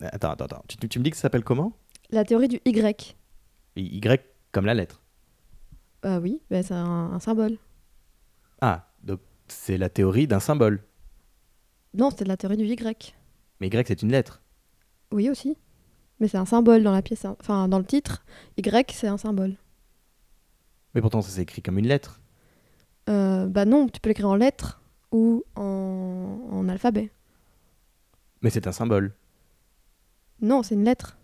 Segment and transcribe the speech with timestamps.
[0.00, 0.64] Attends, attends, attends.
[0.68, 1.72] Tu, tu me dis que ça s'appelle comment?
[2.10, 3.16] La théorie du Y.
[3.76, 4.20] Y
[4.52, 5.02] comme la lettre.
[6.02, 7.56] Ah oui, bah, c'est un, un symbole.
[8.60, 10.84] Ah, donc c'est la théorie d'un symbole.
[11.94, 13.14] Non, c'est de la théorie du Y.
[13.60, 14.42] Mais Y, c'est une lettre.
[15.12, 15.56] Oui aussi.
[16.20, 18.24] Mais c'est un symbole dans la pièce, enfin dans le titre.
[18.56, 19.56] Y, c'est un symbole.
[20.94, 22.20] Mais pourtant, ça s'écrit comme une lettre.
[23.08, 27.10] Euh, bah non, tu peux l'écrire en lettres ou en, en alphabet.
[28.42, 29.14] Mais c'est un symbole.
[30.40, 31.16] Non, c'est une lettre.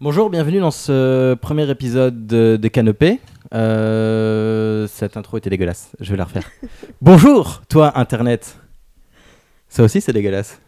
[0.00, 3.20] Bonjour, bienvenue dans ce premier épisode de, de Canopée.
[3.52, 6.48] Euh, cette intro était dégueulasse, je vais la refaire.
[7.02, 8.58] Bonjour, toi Internet.
[9.68, 10.60] Ça aussi c'est dégueulasse.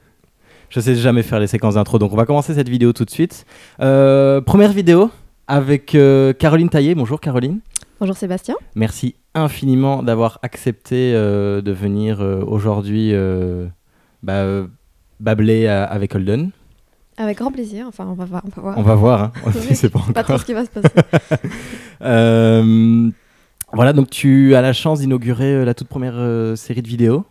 [0.69, 3.11] Je sais jamais faire les séquences d'intro, donc on va commencer cette vidéo tout de
[3.11, 3.45] suite.
[3.81, 5.11] Euh, première vidéo
[5.49, 6.95] avec euh, Caroline Taillé.
[6.95, 7.61] Bonjour Caroline.
[7.99, 8.55] Bonjour Sébastien.
[8.77, 13.13] Merci infiniment d'avoir accepté euh, de venir aujourd'hui
[14.23, 14.45] bah,
[15.19, 16.51] babler à- avec Holden.
[17.17, 17.87] Avec grand plaisir.
[17.89, 18.43] Enfin, on va voir.
[18.47, 18.79] On va voir.
[18.79, 19.33] On va voir, hein.
[19.45, 20.41] on ne sait pas Pas trop encore.
[20.41, 20.89] ce qui va se passer.
[22.03, 23.11] Euh,
[23.75, 27.27] voilà, donc tu as la chance d'inaugurer la toute première euh, série de vidéos.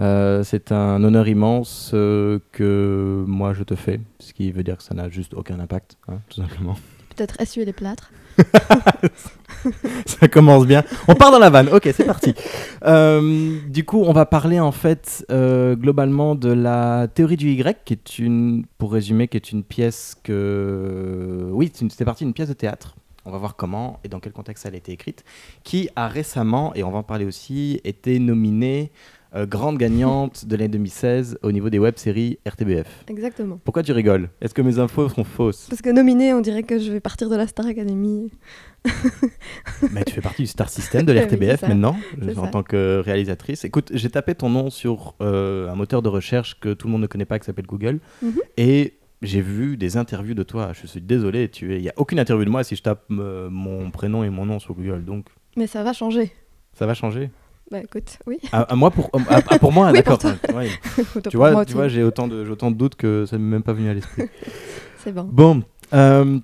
[0.00, 4.76] Euh, c'est un honneur immense euh, que moi je te fais, ce qui veut dire
[4.76, 6.76] que ça n'a juste aucun impact, hein, tout simplement.
[7.16, 8.12] Peut-être essuyer les plâtres.
[10.06, 10.84] ça commence bien.
[11.08, 11.68] On part dans la vanne.
[11.70, 12.34] Ok, c'est parti.
[12.84, 17.84] Euh, du coup, on va parler en fait euh, globalement de la théorie du Y,
[17.84, 22.48] qui est une, pour résumer, qui est une pièce que, oui, c'était parti d'une pièce
[22.48, 22.96] de théâtre.
[23.24, 25.24] On va voir comment et dans quel contexte elle a été écrite,
[25.62, 28.90] qui a récemment, et on va en parler aussi, été nominée
[29.34, 33.04] euh, grande gagnante de l'année 2016 au niveau des web-séries RTBF.
[33.08, 33.60] Exactement.
[33.64, 34.30] Pourquoi tu rigoles?
[34.40, 35.66] Est-ce que mes infos sont fausses?
[35.68, 38.30] Parce que nominé, on dirait que je vais partir de la Star Academy.
[39.92, 41.68] Mais tu fais partie du Star System de Oui, l'RTBF ça.
[41.68, 41.96] maintenant,
[42.36, 42.48] en ça.
[42.50, 43.64] tant que réalisatrice.
[43.64, 47.02] Écoute, j'ai tapé ton nom sur euh, un moteur de recherche que tout le monde
[47.02, 48.32] ne connaît pas, qui s'appelle Google, Mhm.
[48.56, 50.72] et j'ai vu des interviews de toi.
[50.80, 53.04] Je suis désolé, tu es- il n'y a aucune interview de moi si je tape
[53.10, 55.26] euh, mon prénom et mon nom sur Google, donc
[55.56, 56.30] Mais ça va changer.
[56.72, 57.30] ça va changer?
[57.70, 58.38] Bah écoute, oui.
[58.50, 60.18] À, à moi pour, à- à- pour moi, Oui, d'accord.
[60.54, 60.68] Ouais.
[61.30, 63.50] Tu moi vois, tu vois, j'ai autant de, autant de doutes que ça ne m'est
[63.50, 64.22] même pas venu à l'esprit.
[65.04, 65.24] C'est bon.
[65.30, 65.62] Bon,
[65.92, 66.38] euh,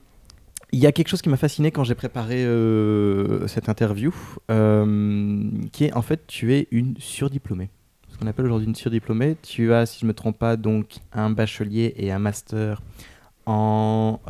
[0.73, 4.15] il y a quelque chose qui m'a fasciné quand j'ai préparé euh, cette interview,
[4.51, 5.43] euh,
[5.73, 7.71] qui est en fait, tu es une surdiplômée.
[8.11, 9.37] Ce qu'on appelle aujourd'hui une surdiplômée.
[9.43, 12.81] Tu as, si je ne me trompe pas, donc un bachelier et un master
[13.47, 14.21] en,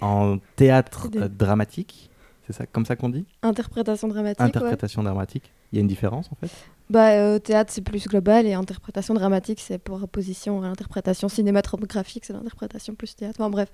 [0.00, 2.10] en théâtre dramatique.
[2.46, 4.40] C'est ça, comme ça qu'on dit Interprétation dramatique.
[4.40, 4.46] ouais.
[4.46, 5.50] Interprétation dramatique.
[5.72, 6.50] Il y a une différence en fait
[6.90, 12.24] Bah, euh, théâtre, c'est plus global et interprétation dramatique, c'est pour opposition à l'interprétation cinématographique,
[12.26, 13.40] c'est l'interprétation plus théâtre.
[13.40, 13.70] Enfin bref,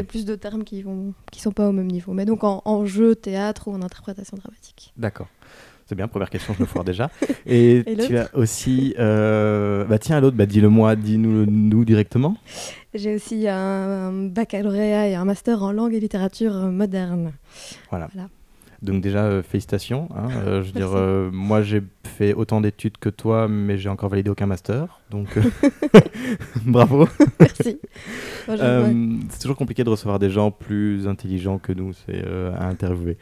[0.00, 2.12] c'est plus de termes qui vont qui sont pas au même niveau.
[2.12, 4.92] Mais donc en, en jeu, théâtre ou en interprétation dramatique.
[4.96, 5.28] D'accord.
[5.88, 7.10] C'est bien, première question, je me foire déjà.
[7.46, 8.94] Et, Et tu as aussi.
[8.98, 12.36] euh, Bah tiens, l'autre, bah dis-le moi, dis-nous nous directement.
[12.92, 17.32] J'ai aussi un, un baccalauréat et un master en langue et littérature moderne.
[17.90, 18.08] Voilà.
[18.12, 18.28] Voilà.
[18.80, 20.08] Donc, déjà, euh, félicitations.
[20.16, 20.28] hein.
[20.46, 24.08] Euh, je veux dire, euh, moi, j'ai fait autant d'études que toi, mais j'ai encore
[24.08, 25.00] validé aucun master.
[25.10, 25.26] Donc,
[26.64, 27.08] bravo.
[27.40, 27.78] Merci.
[28.46, 32.24] C'est toujours compliqué de recevoir des gens plus intelligents que nous, c'est
[32.56, 33.18] à interviewer.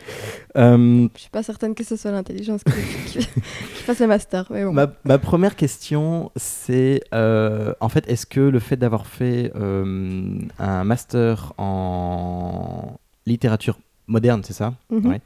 [0.54, 3.26] Je suis pas certaine que ce soit l'intelligence qui, qui-
[3.84, 4.46] fasse le master.
[4.50, 4.72] Mais bon.
[4.72, 11.52] Ma, ma première question, c'est en fait, est-ce que le fait d'avoir fait un master
[11.58, 15.06] en littérature moderne, c'est ça Mhm.
[15.06, 15.20] Ouais.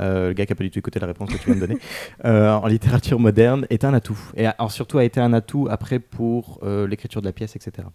[0.00, 1.60] Euh, Le gars qui n'a pas du tout écouté la réponse que tu viens de
[1.60, 1.78] donner,
[2.24, 4.18] euh, en littérature moderne, est un atout.
[4.36, 7.88] Et alors, surtout a été un atout après pour euh, l'écriture de la pièce, etc.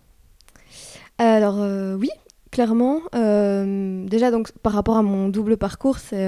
[1.17, 1.59] Alors
[1.99, 2.09] oui,
[2.51, 3.01] clairement.
[3.13, 6.27] Déjà donc par rapport à mon double parcours, c'est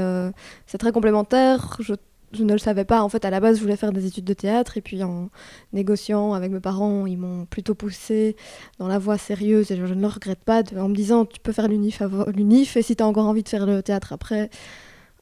[0.67, 1.77] c'est très complémentaire.
[1.79, 1.93] Je,
[2.35, 3.01] je ne le savais pas.
[3.01, 5.29] En fait, à la base, je voulais faire des études de théâtre et puis en
[5.73, 8.35] négociant avec mes parents, ils m'ont plutôt poussé
[8.79, 11.51] dans la voie sérieuse et je, ne le regrette pas en me disant tu peux
[11.51, 12.01] faire l'unif
[12.33, 14.49] l'unif et si tu as encore envie de faire le théâtre après.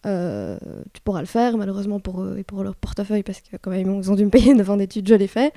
[0.05, 0.57] Euh,
[0.93, 3.99] tu pourras le faire, malheureusement pour eux et pour leur portefeuille, parce que quand même
[4.01, 5.53] ils ont dû me payer 9 ans d'études, je l'ai fait.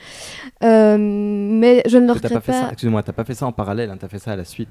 [0.63, 2.69] Euh, mais je ne le T'as pas regrette pas.
[2.73, 4.69] excuse-moi, t'as pas fait ça en parallèle, hein, t'as fait ça à la suite.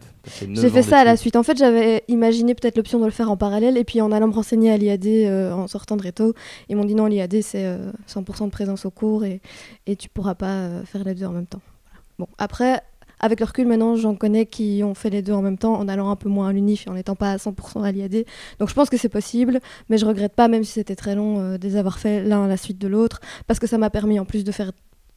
[0.49, 1.35] J'ai fait ça à la suite.
[1.35, 4.27] En fait, j'avais imaginé peut-être l'option de le faire en parallèle, et puis en allant
[4.27, 6.33] me renseigner à l'IAD euh, en sortant de Réto,
[6.69, 9.41] ils m'ont dit non, l'IAD c'est euh, 100% de présence au cours et,
[9.87, 11.61] et tu pourras pas euh, faire les deux en même temps.
[11.85, 12.01] Voilà.
[12.19, 12.81] Bon, après,
[13.25, 15.87] avec le recul maintenant, j'en connais qui ont fait les deux en même temps, en
[15.87, 18.25] allant un peu moins à l'UNIF et en n'étant pas à 100% à l'IAD.
[18.59, 21.39] Donc je pense que c'est possible, mais je regrette pas, même si c'était très long,
[21.39, 23.89] euh, de les avoir fait l'un à la suite de l'autre, parce que ça m'a
[23.89, 24.71] permis en plus de faire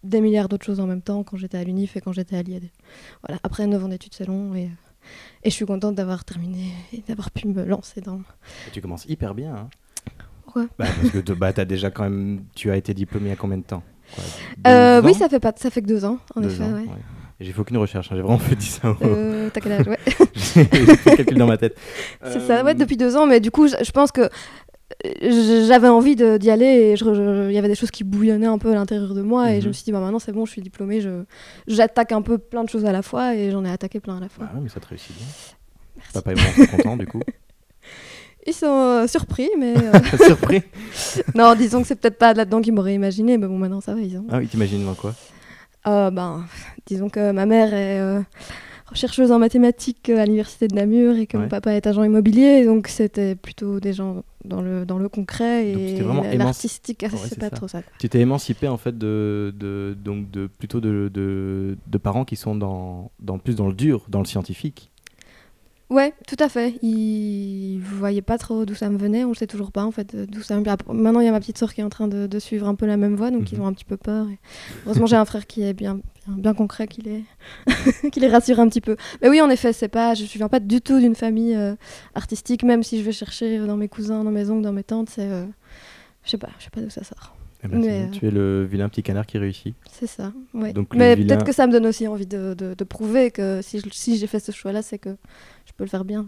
[0.05, 2.43] des milliards d'autres choses en même temps quand j'étais à l'UNIF et quand j'étais à
[2.43, 2.65] l'IAD.
[3.27, 3.41] Voilà.
[3.43, 4.71] Après 9 ans d'études, c'est long et,
[5.45, 8.21] et je suis contente d'avoir terminé et d'avoir pu me lancer dans.
[8.67, 9.55] Et tu commences hyper bien.
[9.55, 9.69] Hein.
[10.45, 12.45] Pourquoi bah, Parce que bah, as déjà quand même.
[12.55, 13.83] Tu as été diplômé à combien de temps?
[14.15, 14.25] Quoi,
[14.67, 16.63] Euh, oui, ça fait, pas, ça fait que deux ans, en Deux effet.
[16.65, 16.81] ans, ouais.
[16.83, 17.18] ouais.
[17.41, 18.97] J'ai fait aucune recherche, hein, j'ai vraiment fait 10 ans.
[19.03, 19.99] Euh, T'as quel âge ouais.
[20.35, 21.77] j'ai fait le calcul dans ma tête.
[22.25, 25.87] C'est ça, ouais, Euh, depuis deux ans, mais du coup, je pense que euh, j'avais
[25.89, 29.15] envie d'y aller et il y avait des choses qui bouillonnaient un peu à l'intérieur
[29.15, 29.69] de moi et je Mhm.
[29.69, 31.01] me suis dit, bah maintenant c'est bon, je suis diplômée,
[31.69, 34.21] j'attaque un peu plein de choses à la fois et j'en ai attaqué plein à
[34.21, 34.47] la fois.
[34.47, 35.27] Ouais, mais ça te réussit bien.
[35.97, 36.13] Merci.
[36.15, 37.21] Papa et maman sont contents du coup.
[38.47, 39.93] Ils sont euh, surpris, mais euh,
[40.27, 40.63] Surpris
[41.35, 44.01] non, disons que c'est peut-être pas là-dedans qu'ils m'auraient imaginé, mais bon, maintenant ça va,
[44.01, 44.25] ils ont.
[44.31, 45.15] Ah oui, t'imagines dans quoi?
[45.87, 46.45] Euh, ben,
[46.87, 48.21] disons que ma mère est euh,
[48.95, 51.45] chercheuse en mathématiques euh, à l'université de Namur et que Ouais.
[51.45, 55.69] mon papa est agent immobilier, donc c'était plutôt des gens dans le, dans le concret
[55.69, 57.57] et émanci- l'artistique, ah, Ouais, c'est c'est pas ça.
[57.57, 57.83] trop ça.
[57.99, 62.37] Tu t'es émancipé en fait de, de, donc de plutôt de, de, de parents qui
[62.37, 64.91] sont dans, dans plus dans le dur, dans le scientifique.
[65.91, 66.75] Ouais, tout à fait.
[66.83, 70.15] Ils voyaient pas trop d'où ça me venait, on le sait toujours pas en fait
[70.15, 70.77] d'où ça me vient.
[70.93, 72.75] Maintenant, il y a ma petite sœur qui est en train de, de suivre un
[72.75, 73.65] peu la même voie, donc ils Mhm.
[73.65, 74.29] ont un petit peu peur.
[74.29, 74.39] et
[74.85, 75.95] Heureusement, j'ai un frère qui est bien,
[76.27, 77.25] bien, bien concret, qui les,
[78.13, 78.97] qui les rassure un petit peu.
[79.23, 81.75] Mais oui, en effet, c'est pas, je viens pas du tout d'une famille euh,
[82.15, 85.09] artistique, même si je vais chercher dans mes cousins, dans mes oncles, dans mes tantes,
[85.09, 85.47] c'est, euh,
[86.25, 87.35] je sais pas, je sais pas d'où ça sort.
[87.65, 89.75] Eh ben, Mais, euh, Tu es le vilain petit canard qui réussit.
[89.91, 90.73] C'est ça, ouais.
[90.73, 93.61] Donc, Mais vilain- peut-être que ça me donne aussi envie de, de- de prouver que
[93.63, 95.11] si, je- si j'ai fait ce choix-là, c'est que
[95.67, 96.27] je peux le faire bien.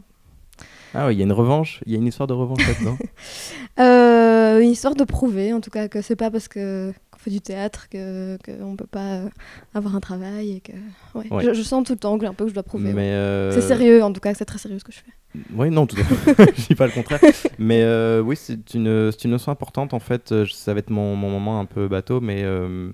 [0.93, 2.97] Ah oui, il y a une revanche, il y a une histoire de revanche là-dedans.
[3.79, 7.41] Euh, une histoire de prouver, en tout cas, que c'est pas parce que fait du
[7.41, 9.29] théâtre que qu'on peut pas euh,
[9.75, 10.73] avoir un travail et que
[11.15, 11.33] ouais.
[11.33, 11.45] Ouais.
[11.45, 12.93] Je, je sens tout le temps que un peu que je dois prouver.
[12.93, 15.43] Mais euh, C'est sérieux, en tout cas, c'est très sérieux ce que je fais.
[15.55, 16.53] Oui, non, tout à fait.
[16.57, 17.21] je dis pas le contraire.
[17.59, 19.95] Mais euh, oui, c'est une, une notion importante.
[19.95, 22.91] En fait, ça va être mon, mon moment un peu bateau, mais euh,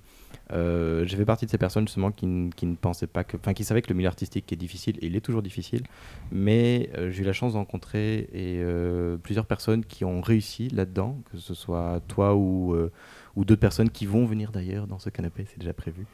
[0.53, 3.37] euh, j'ai fait partie de ces personnes justement qui, qui ne pensaient pas que.
[3.37, 5.83] Enfin, qui savaient que le milieu artistique est difficile, et il est toujours difficile.
[6.31, 10.69] Mais euh, j'ai eu la chance de rencontrer et, euh, plusieurs personnes qui ont réussi
[10.69, 12.77] là-dedans, que ce soit toi ou.
[13.37, 16.07] Ou d'autres personnes qui vont venir d'ailleurs dans ce canapé, c'est déjà prévu.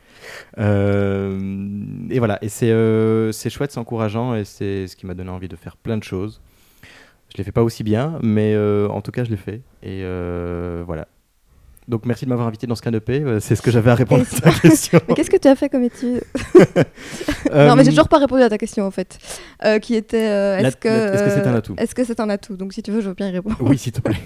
[0.59, 5.15] Euh, et voilà, et c'est euh, c'est chouette, c'est encourageant, et c'est ce qui m'a
[5.15, 6.41] donné envie de faire plein de choses.
[7.33, 9.63] Je les fais pas aussi bien, mais euh, en tout cas, je l'ai fait.
[9.83, 10.03] Et
[10.85, 11.09] voilà.
[11.88, 14.25] Donc merci de m'avoir invité dans ce canapé, euh, c'est ce que j'avais à répondre
[14.25, 15.00] à ta question.
[15.08, 16.23] Mais qu'est-ce que tu as fait comme étude
[17.50, 19.19] Euh, Non, mais j'ai toujours pas répondu à ta question en fait,
[19.64, 22.20] Euh, qui était euh, est-ce que est-ce que c'est un euh, atout Est-ce que c'est
[22.20, 23.56] un atout Donc si tu veux, je veux bien y répondre.
[23.61, 24.17] Oui, s'il te plaît.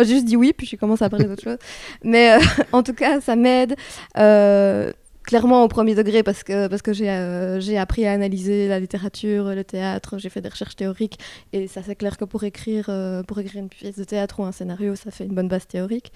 [0.00, 1.58] J'ai juste dit oui, puis j'ai commencé à parler d'autres choses.
[2.02, 2.38] Mais euh,
[2.72, 3.76] en tout cas, ça m'aide
[4.18, 8.78] euh, clairement au premier degré parce que, parce que j'ai euh, appris à analyser la
[8.80, 11.18] littérature, le théâtre, j'ai fait des recherches théoriques.
[11.52, 14.44] Et ça, c'est clair que pour écrire, euh, pour écrire une pièce de théâtre ou
[14.44, 16.12] un scénario, ça fait une bonne base théorique.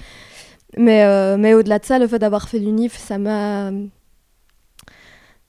[0.76, 3.70] Mais, euh, mais au-delà de ça, le fait d'avoir fait l'UNIF, ça m'a.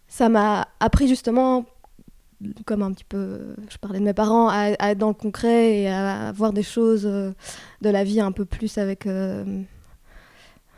[0.07, 1.65] Ça m'a appris justement
[2.65, 5.89] comme un petit peu, je parlais de mes parents, à, être dans le concret et
[5.89, 7.33] à, voir des choses euh,
[7.81, 9.43] de la vie un peu plus avec, euh,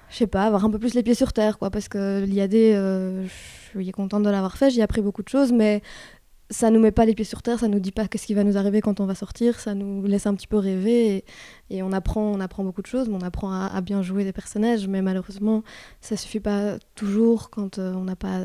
[0.10, 2.52] je sais pas, avoir un peu plus les pieds sur terre, quoi, parce que l'IAD,
[2.52, 3.28] je
[3.70, 5.84] suis contente de l'avoir fait, j'y ai appris beaucoup de choses, mais
[6.52, 8.44] ça nous met pas les pieds sur terre, ça nous dit pas qu'est-ce qui va
[8.44, 11.26] nous arriver quand on va sortir, ça nous laisse un petit peu rêver et,
[11.78, 14.34] et on apprend, on apprend beaucoup de choses, on apprend à, à bien jouer des
[14.34, 15.64] personnages, mais malheureusement,
[16.02, 18.40] ça suffit pas toujours quand euh, on n'a pas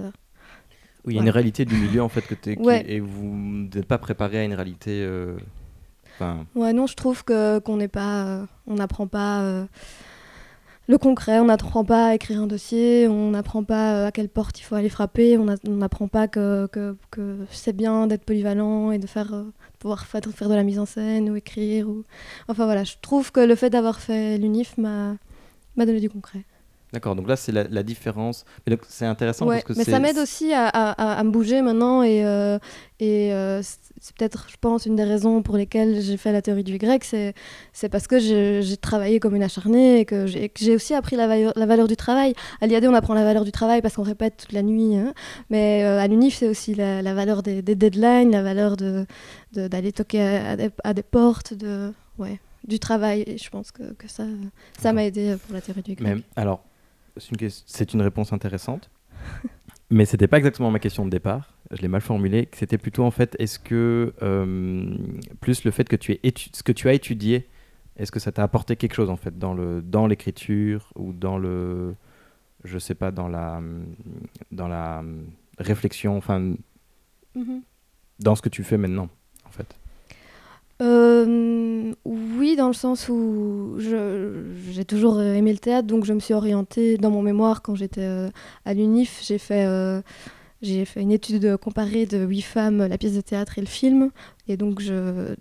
[1.04, 2.84] Oui, il y a une réalité du milieu en fait que qui- Ouais.
[2.88, 3.34] et vous
[3.75, 5.02] n'êtes pas préparé à une réalité.
[5.02, 5.36] euh,
[6.54, 9.42] Ouais, non, je trouve que qu'on n'est pas, euh, on n'apprend pas
[10.88, 14.28] le concret, on n'apprend pas à écrire un dossier, on n'apprend pas euh, à quelle
[14.28, 16.68] porte il faut aller frapper, on n'apprend pas que,
[17.50, 21.28] c'est bien d'être polyvalent et de faire, euh, pouvoir faire, de la mise en scène
[21.30, 21.88] ou écrire.
[21.88, 22.04] Ou...
[22.48, 25.16] Enfin voilà, je trouve que le fait d'avoir fait l'UNIF m'a
[25.76, 26.44] donné du concret.
[26.92, 28.44] D'accord, donc là c'est la, la différence.
[28.66, 31.30] Mais c'est intéressant Ouais, parce que mais ça m'aide aussi à, à- à- à me
[31.30, 32.58] bouger maintenant et, euh,
[33.00, 36.62] et euh, c'est peut-être, je pense, une des raisons pour lesquelles j'ai fait la théorie
[36.62, 37.34] du Y,
[37.72, 41.52] c'est parce que j'ai travaillé comme une acharnée et que j'ai aussi appris la valeur,
[41.56, 42.34] la valeur du travail.
[42.60, 45.12] À l'IAD, on apprend la valeur du travail parce qu'on répète toute la nuit, hein.
[45.50, 49.06] mais euh, à l'UNIF, c'est aussi la, la valeur des, des deadlines, la valeur de-
[49.52, 53.24] d'aller toquer à, à des, à des portes, de, ouais, du travail.
[53.26, 54.24] Et je pense que, que ça
[54.80, 56.00] ça m'a aidé pour la théorie du Y.
[56.00, 56.62] Mais alors,
[57.18, 58.90] c'est une, réponse intéressante,
[59.90, 61.54] mais c'était pas exactement ma question de départ.
[61.70, 62.49] Je l'ai mal formulée.
[62.52, 64.96] C'était plutôt en fait, est-ce que euh,
[65.40, 67.49] plus le fait que tu aies ce que tu as étudié,
[67.96, 71.38] est-ce que ça t'a apporté quelque chose en fait dans le dans l'écriture ou dans
[71.38, 71.94] le,
[72.64, 73.61] je sais pas, dans la
[74.52, 75.02] dans la
[75.58, 76.54] réflexion, enfin
[77.37, 77.62] Mhm.
[78.18, 79.08] dans ce que tu fais maintenant?
[80.83, 86.21] Euh, oui, dans le sens où j'ai toujours euh, aimé le théâtre, donc je me
[86.21, 88.28] suis orientée dans mon mémoire quand j'étais euh,
[88.64, 89.23] à l'UNIF.
[89.26, 90.02] J'ai fait, euh,
[90.62, 94.11] j'ai fait une étude comparée de huit femmes, la pièce de théâtre et le film.
[94.49, 95.35] Et donc, je,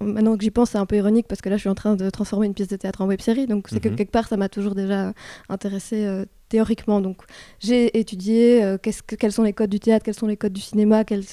[0.00, 1.94] maintenant que j'y pense, c'est un peu ironique parce que là, je suis en train
[1.94, 3.46] de transformer une pièce de théâtre en web-série.
[3.46, 3.96] Donc, c'est que Mhm.
[3.96, 5.12] quelque part, ça m'a toujours déjà
[5.48, 7.00] intéressée théoriquement.
[7.00, 7.22] Donc,
[7.60, 11.02] j'ai étudié euh, quels sont les codes du théâtre, quels sont les codes du cinéma,
[11.02, 11.24] quelles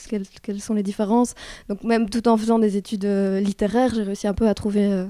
[0.62, 1.34] sont les différences.
[1.68, 4.86] Donc même tout en faisant des études euh, littéraires, j'ai réussi un peu à trouver,
[4.86, 5.06] euh,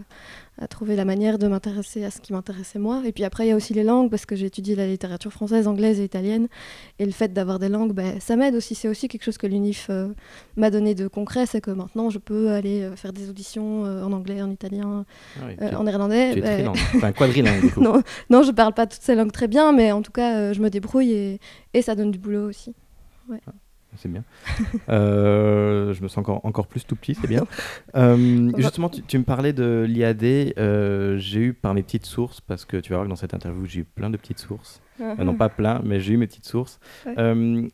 [0.61, 3.01] à trouver la manière de m'intéresser à ce qui m'intéressait moi.
[3.05, 5.31] Et puis après, il y a aussi les langues, parce que j'ai étudié la littérature
[5.31, 6.47] française, anglaise et italienne.
[6.99, 8.75] Et le fait d'avoir des langues, ben, ça m'aide aussi.
[8.75, 10.09] C'est aussi quelque chose que l'UNIF euh,
[10.57, 14.03] m'a donné de concret, c'est que maintenant, je peux aller euh, faire des auditions euh,
[14.03, 15.05] en anglais, en italien,
[15.37, 16.33] Ah oui, tu- en néerlandais.
[16.33, 17.81] tu es enfin quadrilingue du coup.
[17.81, 20.59] non, non, je parle pas toutes ces langues très bien, mais en tout cas, je
[20.61, 21.39] me débrouille et,
[21.73, 22.73] et ça donne du boulot aussi.
[23.97, 24.23] C'est bien.
[24.89, 27.45] Euh, je me sens encore, encore plus tout petit, c'est bien.
[27.95, 30.53] Euh, justement, tu, tu me parlais de l'IAD.
[30.57, 33.33] euh, j'ai eu par mes petites sources, parce que tu vas voir que dans cette
[33.33, 34.81] interview, j'ai eu plein de petites sources.
[35.01, 36.79] Euh, non pas plein, mais j'ai eu mes petites sources.
[37.05, 37.15] Ouais.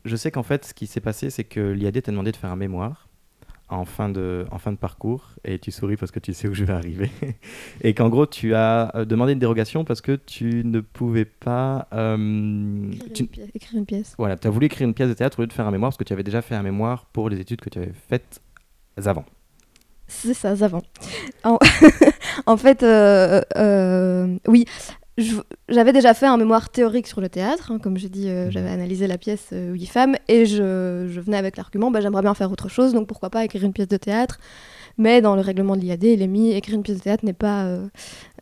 [0.04, 2.50] Je sais qu'en fait, ce qui s'est passé, c'est que l'IAD t'a demandé de faire
[2.50, 3.05] un mémoire
[3.68, 6.54] en fin de, en fin de parcours, et tu souris parce que tu sais où
[6.54, 7.10] je vais arriver,
[7.82, 11.88] et qu'en gros, tu as euh, demandé une dérogation parce que tu ne pouvais pas...
[11.92, 14.14] euh, Écrire, tu- une pièce, écrire une pièce.
[14.18, 15.90] voilà, tu as voulu écrire une pièce de théâtre au lieu de faire un mémoire
[15.90, 18.40] parce que tu avais déjà fait un mémoire pour les études que tu avais faites
[19.04, 19.24] avant.
[20.08, 20.82] C'est ça, avant.
[21.42, 21.58] En,
[22.56, 24.64] fait, euh, euh, oui,
[25.68, 28.50] j'avais déjà fait un mémoire théorique sur le théâtre, hein, comme j'ai dit, euh, Mhm.
[28.52, 32.22] j'avais analysé la pièce euh, Huit femmes, et je, je venais avec l'argument, bah, j'aimerais
[32.22, 34.38] bien faire autre chose, donc pourquoi pas écrire une pièce de théâtre.
[34.98, 37.34] Mais dans le règlement de l'IAD, il est mis écrire une pièce de théâtre n'est
[37.34, 37.86] pas, euh,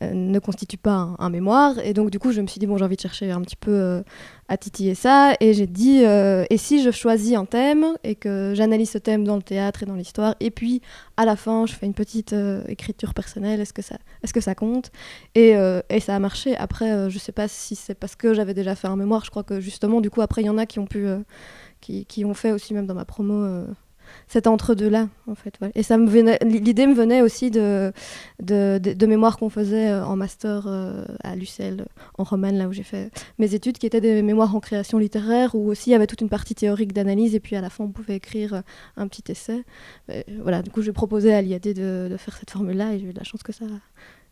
[0.03, 1.79] euh, ne constitue pas un, mémoire.
[1.81, 3.57] Et donc, du coup, je me suis dit, bon, j'ai envie de chercher un petit
[3.57, 4.03] peu euh,
[4.49, 5.35] à titiller ça.
[5.41, 9.37] Et j'ai dit, et si je choisis un thème et que j'analyse ce thème dans
[9.37, 10.81] le théâtre et dans l'histoire, et puis
[11.17, 12.35] à la fin, je fais une petite
[12.69, 14.93] écriture personnelle, est-ce que ça, est que ça compte?
[15.35, 15.55] Et,
[16.01, 16.57] ça a marché.
[16.57, 19.25] Après, je sais pas si c'est parce que j'avais déjà fait un mémoire.
[19.25, 21.07] Je crois que justement, du coup, après, il y en a qui ont pu,
[21.81, 23.65] qui, ont fait aussi, même dans ma promo.
[24.29, 25.59] Cet entre-deux-là, en fait.
[25.75, 27.93] Et ça me venait, l'idée me venait aussi de,
[28.41, 31.85] de, mémoires qu'on faisait euh, en master euh, à l'UCL, euh,
[32.19, 35.55] en Romane, là où j'ai fait mes études, qui étaient des mémoires en création littéraire,
[35.55, 37.85] où aussi il y avait toute une partie théorique d'analyse, et puis à la fin,
[37.85, 38.63] on pouvait écrire
[38.97, 39.65] un petit essai.
[40.41, 43.19] Voilà, du coup, j'ai proposé à l'IAD de, faire cette formule-là, et j'ai eu de
[43.19, 43.67] la chance que ça,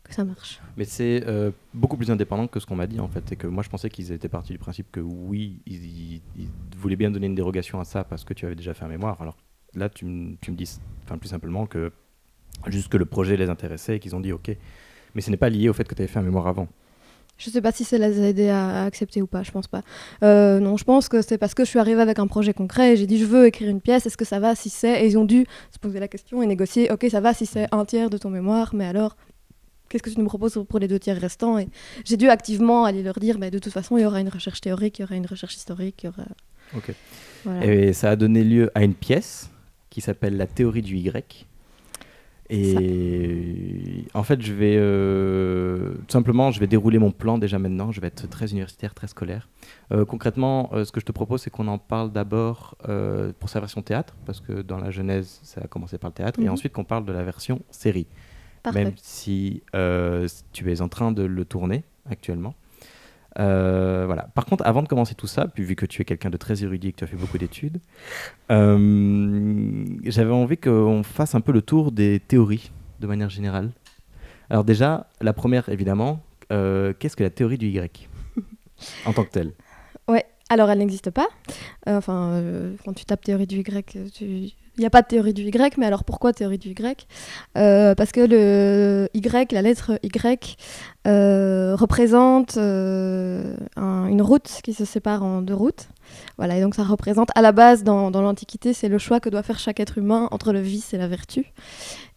[0.03, 0.59] que ça marche.
[0.77, 1.23] Mais c'est
[1.73, 3.31] beaucoup plus indépendant que ce qu'on m'a dit en fait.
[3.31, 6.49] Et que moi je pensais qu'ils étaient partis du principe que oui, ils, ils- ils
[6.77, 9.21] voulaient bien donner une dérogation à ça parce que tu avais déjà fait un mémoire.
[9.21, 9.37] Alors
[9.75, 11.91] là, tu, me- dis enfin, plus simplement que
[12.67, 14.55] juste que le projet les intéressait et qu'ils ont dit ok.
[15.15, 16.67] Mais ce n'est pas lié au fait que tu avais fait un mémoire avant.
[17.37, 19.67] Je sais pas si ça les a aidés à, à accepter ou pas, je pense
[19.67, 19.81] pas.
[20.23, 22.93] Euh, non, je pense que c'est parce que je suis arrivée avec un projet concret
[22.93, 25.03] et j'ai dit je veux écrire une pièce, est-ce que ça va si c'est?
[25.03, 27.67] Et ils ont dû se poser la question et négocier, ok, ça va si c'est
[27.71, 29.17] un tiers de ton mémoire, mais alors
[29.89, 31.57] qu'est-ce que tu nous proposes pour les deux tiers restants?
[31.57, 31.67] Et
[32.05, 34.61] j'ai dû activement aller leur dire, bah, de toute façon, il y aura une recherche
[34.61, 36.27] théorique, il y aura une recherche historique, il y aura.
[36.75, 36.93] Ok.
[37.45, 37.65] Voilà.
[37.65, 39.49] Et ça a donné lieu à une pièce
[39.93, 41.45] qui s'appelle La théorie du Y.
[42.49, 47.91] Et en fait, je vais euh, tout simplement, je vais dérouler mon plan déjà maintenant.
[47.91, 49.49] Je vais être très universitaire, très scolaire.
[49.91, 52.75] Euh, concrètement, euh, ce que je te propose, c'est qu'on en parle d'abord
[53.39, 56.39] pour sa version théâtre, parce que dans la genèse, ça a commencé par le théâtre,
[56.39, 56.49] et Mhm.
[56.53, 58.07] ensuite qu'on parle de la version série,
[58.63, 58.83] Parfait.
[58.85, 59.61] même si
[60.53, 62.55] tu es en train de le tourner actuellement.
[63.39, 64.23] Euh, voilà.
[64.35, 66.63] Par contre, avant de commencer tout ça, puis vu que tu es quelqu'un de très
[66.63, 67.79] érudit et que tu as fait beaucoup d'études,
[68.51, 73.71] euh, j'avais envie qu'on fasse un peu le tour des théories de manière générale.
[74.49, 76.21] Alors déjà, la première, évidemment,
[76.51, 78.07] euh, qu'est-ce que la théorie du Y
[79.05, 79.53] en tant que telle?
[80.07, 81.27] Ouais, alors elle n'existe pas.
[81.87, 82.41] Enfin,
[82.85, 85.77] quand tu tapes théorie du Y, tu- il n'y a pas de théorie du Y,
[85.77, 87.07] mais alors pourquoi théorie du Y?
[87.57, 90.57] Euh, Parce que le Y, la lettre Y,
[91.05, 95.89] euh, représente euh, un- une route qui se sépare en deux routes.
[96.37, 99.43] Voilà, et donc ça représente, à la base, dans l'Antiquité, c'est le choix que doit
[99.43, 101.53] faire chaque être humain entre le vice et la vertu.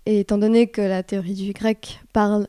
[0.07, 2.47] Et étant donné que la théorie du Y parle,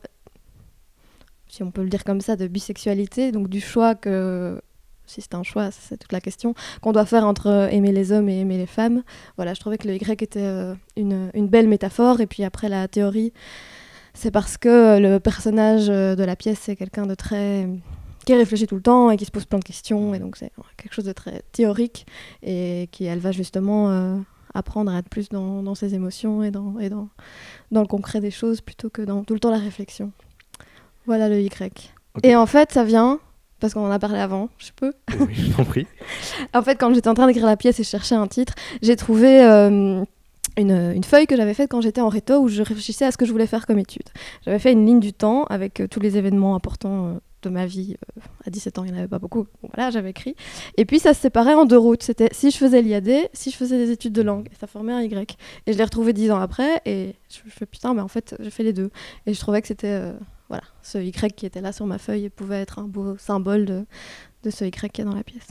[1.48, 4.60] si on peut le dire comme ça, de bisexualité, donc du choix que
[5.08, 8.12] si c'est un choix, c'est toute la question, qu'on doit faire entre euh, aimer les
[8.12, 9.02] hommes et aimer les femmes.
[9.36, 12.20] Voilà, je trouvais que le Y était euh, une, une belle métaphore.
[12.20, 13.32] Et puis après, la théorie,
[14.14, 17.68] c'est parce que euh, le personnage de la pièce, c'est quelqu'un de très
[18.28, 20.12] qui réfléchit tout le temps et qui se pose plein de questions.
[20.12, 22.06] Et donc, c'est quelque chose de très théorique
[22.42, 24.18] et qui, elle va justement euh,
[24.52, 27.08] apprendre à être plus dans, dans ses émotions et, dans, et dans,
[27.72, 30.12] dans le concret des choses plutôt que dans tout le temps la réflexion.
[31.06, 31.94] Voilà le Y.
[32.22, 33.18] Et en fait, ça vient
[33.60, 34.92] parce qu'on en a parlé avant, je peux.
[35.20, 35.86] Oui, je t'en prie.
[36.54, 38.96] En fait, quand j'étais en train d'écrire la pièce et je cherchais un titre, j'ai
[38.96, 40.02] trouvé euh,
[40.56, 43.16] une, une feuille que j'avais faite quand j'étais en réto où je réfléchissais à ce
[43.16, 44.08] que je voulais faire comme étude.
[44.44, 47.66] J'avais fait une ligne du temps avec euh, tous les événements importants euh, de ma
[47.66, 47.96] vie.
[48.46, 49.46] À 17 ans, il n'y en avait pas beaucoup.
[49.62, 50.34] Bon, voilà, j'avais écrit.
[50.76, 52.02] Et puis ça se séparait en deux routes.
[52.02, 54.48] C'était si je faisais l'IAD, si je faisais des études de langue.
[54.52, 55.36] Et ça formait un Y.
[55.66, 58.34] Et je l'ai retrouvé dix ans après et je me fais putain, mais en fait,
[58.40, 58.90] j'ai fait les deux.
[59.26, 60.12] Et je trouvais que c'était.
[60.48, 63.86] Voilà, ce Y qui était là sur ma feuille pouvait être un beau symbole de,
[64.44, 65.48] de ce Y qui est dans la pièce.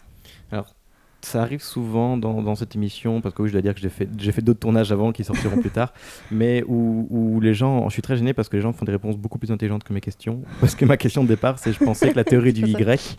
[1.22, 3.90] Ça arrive souvent dans, dans cette émission, parce que oui, je dois dire que j'ai
[3.90, 5.92] fait, j'ai fait d'autres tournages avant qui sortiront plus tard,
[6.32, 8.92] mais où, où les gens, je suis très gêné parce que les gens font des
[8.92, 10.44] réponses beaucoup plus intelligentes que mes questions.
[10.62, 13.18] Parce que ma question de départ, c'est je pensais que la théorie du Y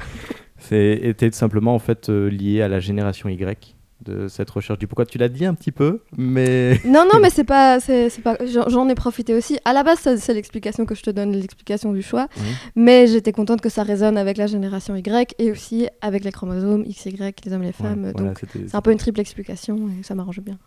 [0.70, 5.07] était simplement en fait euh, liée à la génération Y de cette recherche du pourquoi.
[5.07, 8.88] Tu l'as dit un petit peu, mais Non, non, mais c'est pas, c'est, pas, j'en
[8.88, 9.59] ai profité aussi.
[9.64, 12.28] À la base, c'est l'explication que je te donne, l'explication du choix.
[12.76, 16.85] Mais j'étais contente que ça résonne avec la génération Y et aussi avec les chromosomes
[16.85, 18.05] XY, les hommes et les femmes.
[18.05, 20.59] Ouais, donc c'est un peu une triple explication et ça m'arrange bien.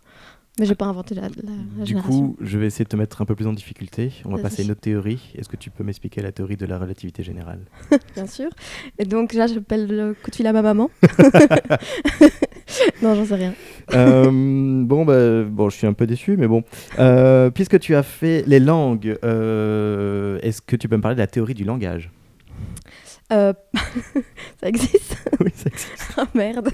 [0.60, 1.28] Mais j'ai pas inventé la, la-
[1.78, 2.28] la Du génération.
[2.28, 4.12] coup, je vais essayer de te mettre un peu plus en difficulté.
[4.26, 5.32] On va passer à une autre théorie.
[5.34, 7.60] Est-ce que tu peux m'expliquer la théorie de la relativité générale
[8.14, 8.50] bien sûr.
[8.98, 10.90] Et donc là, j'appelle le coup de fil à ma maman.
[13.02, 13.54] non, j'en sais rien.
[13.94, 14.30] Euh,
[14.84, 16.64] bon, bah, bon, je suis un peu déçu, mais bon.
[16.98, 21.20] Euh, puisque tu as fait les langues, euh, est-ce que tu peux me parler de
[21.20, 22.10] la théorie du langage?
[23.32, 23.52] Euh,
[24.60, 25.16] ça existe?
[25.40, 25.88] Oui, ça existe.
[26.16, 26.68] Ah merde.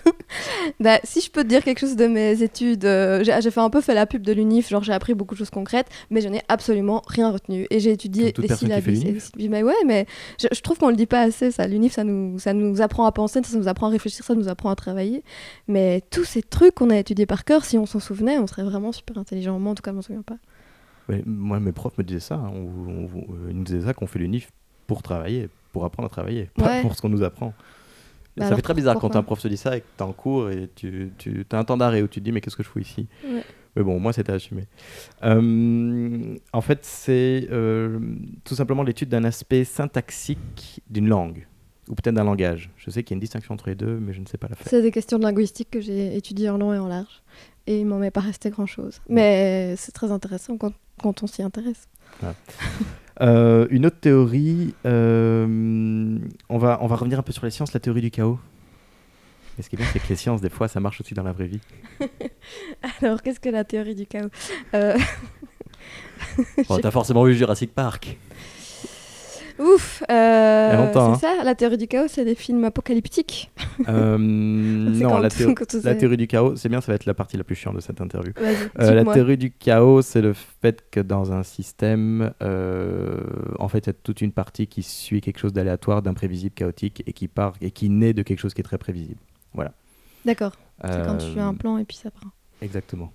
[0.80, 3.70] bah, si je peux te dire quelque chose de mes études, euh, j'ai fait un
[3.70, 6.28] peu fait la pub de l'UNIF, genre j'ai appris beaucoup de choses concrètes, mais je
[6.28, 7.66] n'ai absolument rien retenu.
[7.70, 8.84] Et j'ai étudié fait syllabes.
[9.38, 10.06] Mais ouais, mais
[10.40, 11.66] je, je trouve qu'on le dit pas assez, ça.
[11.68, 14.48] L'UNIF, ça nous, ça nous apprend à penser, ça nous apprend à réfléchir, ça nous
[14.48, 15.22] apprend à travailler.
[15.68, 18.64] Mais tous ces trucs qu'on a étudiés par cœur, si on s'en souvenait, on serait
[18.64, 19.58] vraiment super intelligent.
[19.60, 20.36] Moi, en tout cas, je m'en souviens pas.
[21.08, 22.34] Ouais, moi, mes profs me disaient ça.
[22.34, 22.50] hein.
[22.52, 24.50] On- on- euh, ils nous disaient ça qu'on fait l'UNIF
[24.86, 25.48] pour travailler,
[25.78, 26.82] pour apprendre à travailler, pas Ouais.
[26.82, 27.54] pour ce qu'on nous apprend.
[28.36, 30.02] Bah ça alors, fait très bizarre quand un prof te dit ça et que tu
[30.02, 32.40] es en cours et tu, tu as un temps d'arrêt où tu te dis mais
[32.40, 33.06] qu'est-ce que je fous ici?
[33.24, 33.42] Ouais.
[33.76, 34.66] Mais bon, moi c'était assumé.
[35.24, 37.98] Euh, en fait, c'est euh,
[38.44, 41.46] tout simplement l'étude d'un aspect syntaxique d'une langue
[41.88, 42.70] ou peut-être d'un langage.
[42.76, 44.48] Je sais qu'il y a une distinction entre les deux, mais je ne sais pas
[44.48, 44.66] la faire.
[44.68, 47.22] C'est des questions de linguistique que j'ai étudiées en long et en large.
[47.66, 49.00] Et il m'en est pas resté grand-chose.
[49.08, 51.88] Mais c'est très intéressant quand, quand on s'y intéresse.
[53.20, 57.72] Euh, une autre théorie, euh, on, va, on va revenir un peu sur les sciences,
[57.72, 58.38] la théorie du chaos.
[59.56, 61.24] Mais ce qui est bien, c'est que les sciences, des fois, ça marche aussi dans
[61.24, 61.60] la vraie vie.
[63.02, 64.30] Alors, qu'est-ce que la théorie du chaos?
[64.74, 64.96] Euh,
[66.68, 68.16] Bon, T'as forcément vu Jurassic Park.
[69.58, 70.70] Ouf euh,
[71.14, 73.50] C'est ça, la théorie du chaos, c'est des films apocalyptiques.
[73.88, 77.36] Euh, non, la, théo- tout théorie du chaos, c'est bien, ça va être la partie
[77.36, 78.32] la plus chiante de cette interview.
[78.78, 83.86] Euh, la théorie du chaos, c'est le fait que dans un système, en fait, il
[83.88, 87.54] y a toute une partie qui suit quelque chose d'aléatoire, d'imprévisible, chaotique, et qui part
[87.60, 89.20] et qui naît de quelque chose qui est très prévisible.
[90.24, 90.52] D'accord,
[90.84, 92.30] c'est quand tu as un plan et puis ça part.
[92.60, 93.12] Exactement.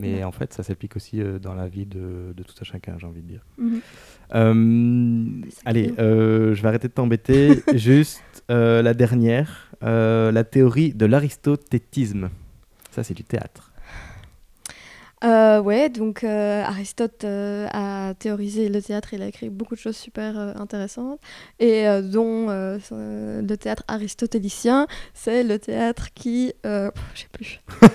[0.00, 2.96] Mais en fait, ça s'applique aussi euh, dans la vie de, de tout un chacun,
[2.98, 3.44] j'ai envie de dire.
[3.58, 3.80] Mhm.
[4.34, 7.62] Euh, allez, euh, je vais arrêter de t'embêter.
[7.74, 12.30] Juste la dernière, la théorie de l'aristotétisme.
[12.90, 13.69] Ça, c'est du théâtre.
[15.22, 19.80] Euh, ouais, donc euh, Aristote euh, a théorisé le théâtre, il a écrit beaucoup de
[19.80, 21.20] choses super euh, intéressantes,
[21.58, 26.54] et dont ce- le théâtre aristotélicien, c'est le théâtre qui...
[26.64, 27.60] Je sais plus.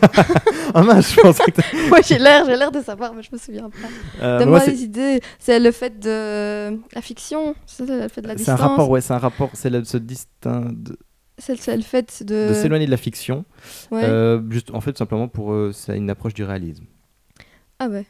[0.73, 3.37] Ah mince, je pensais que Moi j'ai l'air, j'ai l'air de savoir, mais je me
[3.37, 4.37] souviens pas.
[4.39, 5.21] Donne-moi des idées.
[5.39, 8.59] C'est le fait de la fiction, c'est le fait de la c'est un distance.
[8.59, 10.97] rapport, ouais, c'est un rapport, c'est le- se distin- de,
[11.37, 12.49] C'est le fait de.
[12.49, 13.45] de s'éloigner de la fiction.
[13.91, 14.39] Ouais.
[14.49, 16.85] Juste, en fait, simplement pour, c'est une approche du réalisme.
[17.85, 18.05] Ah ouais.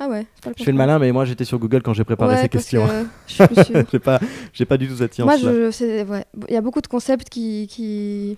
[0.00, 0.26] Ah ouais.
[0.42, 2.48] pas Je fais le malin, mais moi, j'étais sur Google quand j'ai préparé Ouais, ces
[2.48, 2.86] questions.
[2.86, 4.20] que j'ai pas,
[4.52, 5.52] j'ai pas du tout cette Moi, science-là.
[5.66, 6.24] je, c'est- ouais.
[6.48, 8.36] il y a beaucoup de concepts qui, qui,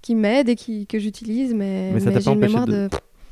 [0.00, 2.66] qui m'aident et qui, que j'utilise, mais, Mais ça t'a j'ai pas une empêché mémoire
[2.66, 2.88] de- de.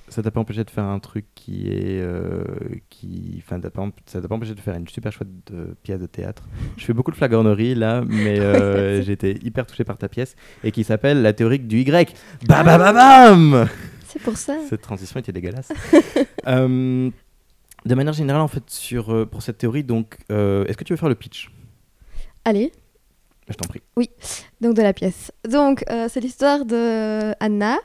[0.09, 2.43] ça t'a pas empêché de faire un truc qui est euh,
[2.89, 3.71] qui enfin pas
[4.07, 6.43] ça t'a pas empêché de faire une super chouette euh, pièce de théâtre
[6.77, 10.35] je fais beaucoup de flagornerie là mais euh, j'ai été hyper touché par ta pièce
[10.65, 12.13] et qui s'appelle la théorie du Y
[12.49, 13.69] bam bam bam bam
[14.13, 14.57] C'est pour ça.
[14.69, 15.69] cette transition était dégueulasse.
[16.47, 17.11] Euh,
[17.85, 20.95] de manière générale en fait sur euh, pour cette théorie donc euh, est-ce que tu
[20.95, 21.51] veux faire le pitch?
[22.47, 22.73] Allez,
[23.49, 23.83] je t'en prie.
[24.63, 25.33] Donc de la pièce.
[25.47, 27.77] Donc, c'est l'histoire de Anna,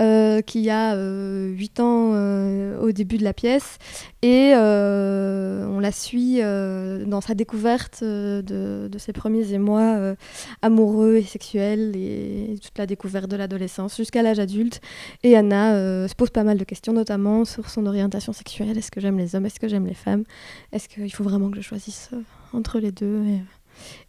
[0.00, 3.78] euh, qui a 8 ans euh, au début de la pièce,
[4.22, 10.14] et euh, on la suit euh, dans sa découverte euh, de, ses premiers émois euh,
[10.62, 14.80] amoureux et sexuels, et toute la découverte de l'adolescence jusqu'à l'âge adulte.
[15.22, 18.76] Et Anna euh, se pose pas mal de questions, notamment sur son orientation sexuelle.
[18.78, 19.46] Est-ce que j'aime les hommes?
[19.46, 20.24] Est-ce que j'aime les femmes?
[20.72, 22.20] Est-ce qu'il faut vraiment que je choisisse euh,
[22.52, 23.06] entre les deux?
[23.06, 23.38] Euh,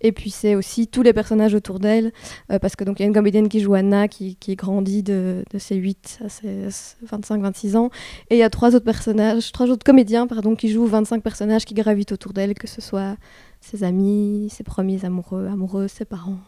[0.01, 2.11] Et puis c'est aussi tous les personnages autour d'elle,
[2.51, 5.57] euh, parce que donc y a une comédienne qui joue Anna, qui, grandit de, de
[5.57, 6.67] ses 8 à ses
[7.07, 7.89] 25-26 ans,
[8.29, 11.65] et il y a trois autres personnages, trois autres comédiens, pardon, qui jouent 25 personnages
[11.65, 13.17] qui gravitent autour d'elle, que ce soit
[13.61, 16.39] ses amis, ses premiers amoureux, amoureuses, ses parents,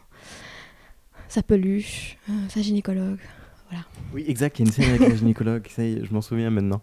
[1.28, 3.20] sa peluche, euh, sa gynécologue.
[3.70, 3.84] Voilà.
[4.14, 6.22] Oui, exact, il y a une série avec un gynécologue, ça y est, je m'en
[6.22, 6.82] souviens maintenant.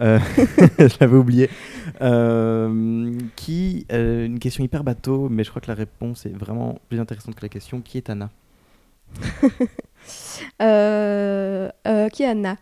[0.00, 0.18] Euh,
[0.78, 1.50] je l'avais oublié.
[2.00, 6.78] Euh, qui, euh, une question hyper bateau, mais je crois que la réponse est vraiment
[6.88, 7.80] plus intéressante que la question.
[7.82, 8.30] Qui est Anna?
[10.60, 12.56] Euh, euh, qui est Anna?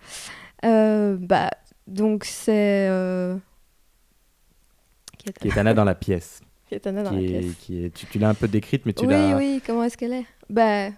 [0.64, 1.48] Euh, Bah,
[1.86, 2.86] donc c'est.
[2.90, 3.36] euh,
[5.16, 7.40] Qui est Qui est Anna dans la pièce, Qui est Anna dans qui la est,
[7.40, 9.36] pièce qui est, tu, tu l'as un peu décrite, mais tu Oui, l'as...
[9.36, 10.26] oui, comment est-ce qu'elle est?
[10.50, 10.90] Bah.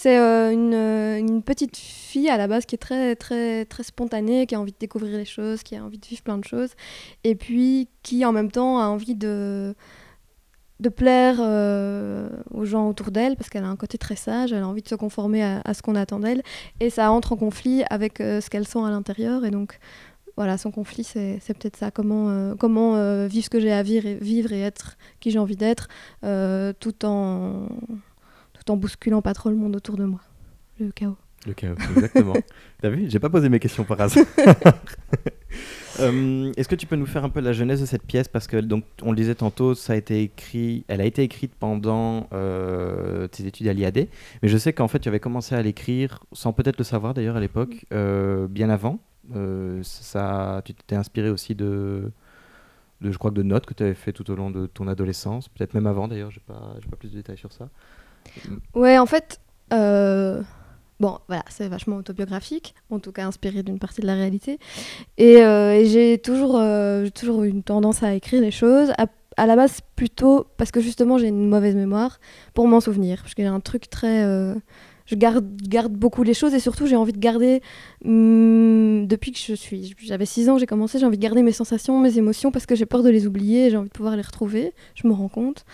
[0.00, 3.82] C'est euh, une, euh, une petite fille à la base qui est très, très, très
[3.82, 6.44] spontanée, qui a envie de découvrir les choses, qui a envie de vivre plein de
[6.44, 6.70] choses,
[7.24, 9.74] et puis qui en même temps a envie de,
[10.94, 14.68] plaire euh, aux gens autour d'elle, parce qu'elle a un côté très sage, elle a
[14.68, 16.44] envie de se conformer à, ce qu'on attend d'elle,
[16.78, 19.80] et ça entre en conflit avec ce qu'elle sent à l'intérieur, et donc
[20.36, 24.14] voilà, son conflit, c'est peut-être ça, comment, comment vivre ce que j'ai à vivre et,
[24.14, 25.88] vivre et être qui j'ai envie d'être,
[26.78, 27.66] tout en
[28.68, 30.20] tout en bousculant pas trop le monde autour de moi.
[30.78, 31.16] Le chaos.
[31.46, 32.34] Le chaos, exactement.
[32.82, 34.24] T'as vu J'ai pas posé mes questions par hasard.
[36.00, 38.28] Euh, Est-ce que tu peux nous faire un peu la genèse de cette pièce?
[38.28, 41.52] Parce que, donc, on le disait tantôt, ça a été écrit, elle a été écrite
[41.58, 44.06] pendant euh, tes études à l'IAD.
[44.40, 47.34] Mais je sais qu'en fait, tu avais commencé à l'écrire, sans peut-être le savoir d'ailleurs
[47.34, 49.00] à l'époque, euh, bien avant.
[49.82, 52.12] Ça, tu t'étais inspiré aussi de,
[53.00, 55.48] de, je crois de notes que tu avais fait tout au long de ton adolescence,
[55.48, 57.70] peut-être même avant d'ailleurs, j'ai pas, pas plus de détails sur ça.
[58.74, 59.40] Ouais, en fait,
[59.72, 60.42] euh,
[61.00, 64.58] bon, voilà, c'est vachement autobiographique, en tout cas inspiré d'une partie de la réalité.
[65.16, 69.06] Et, euh, j'ai toujours, euh, toujours une tendance à écrire des choses, à,
[69.46, 72.18] la base plutôt parce que justement j'ai une mauvaise mémoire
[72.54, 74.24] pour m'en souvenir, parce que j'ai un truc très...
[75.08, 75.44] je garde,
[75.92, 77.60] beaucoup les choses et surtout j'ai envie de garder,
[78.04, 81.52] hum, depuis que je suis, j'avais 6 ans j'ai commencé, j'ai envie de garder mes
[81.52, 84.22] sensations, mes émotions parce que j'ai peur de les oublier, j'ai envie de pouvoir les
[84.22, 85.64] retrouver, je me rends compte.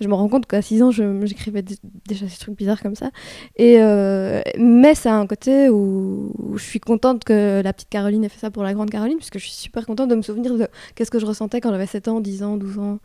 [0.00, 1.76] Je me rends compte qu'à 6 ans, j'écrivais dé-
[2.08, 3.10] déjà des trucs bizarres comme ça.
[3.56, 7.88] Et, euh, mais ça a un côté où, où je suis contente que la petite
[7.88, 10.22] Caroline ait fait ça pour la grande Caroline, puisque je suis super contente de me
[10.22, 12.98] souvenir de qu'est-ce que je ressentais quand j'avais 7 ans, 10 ans, 12 ans,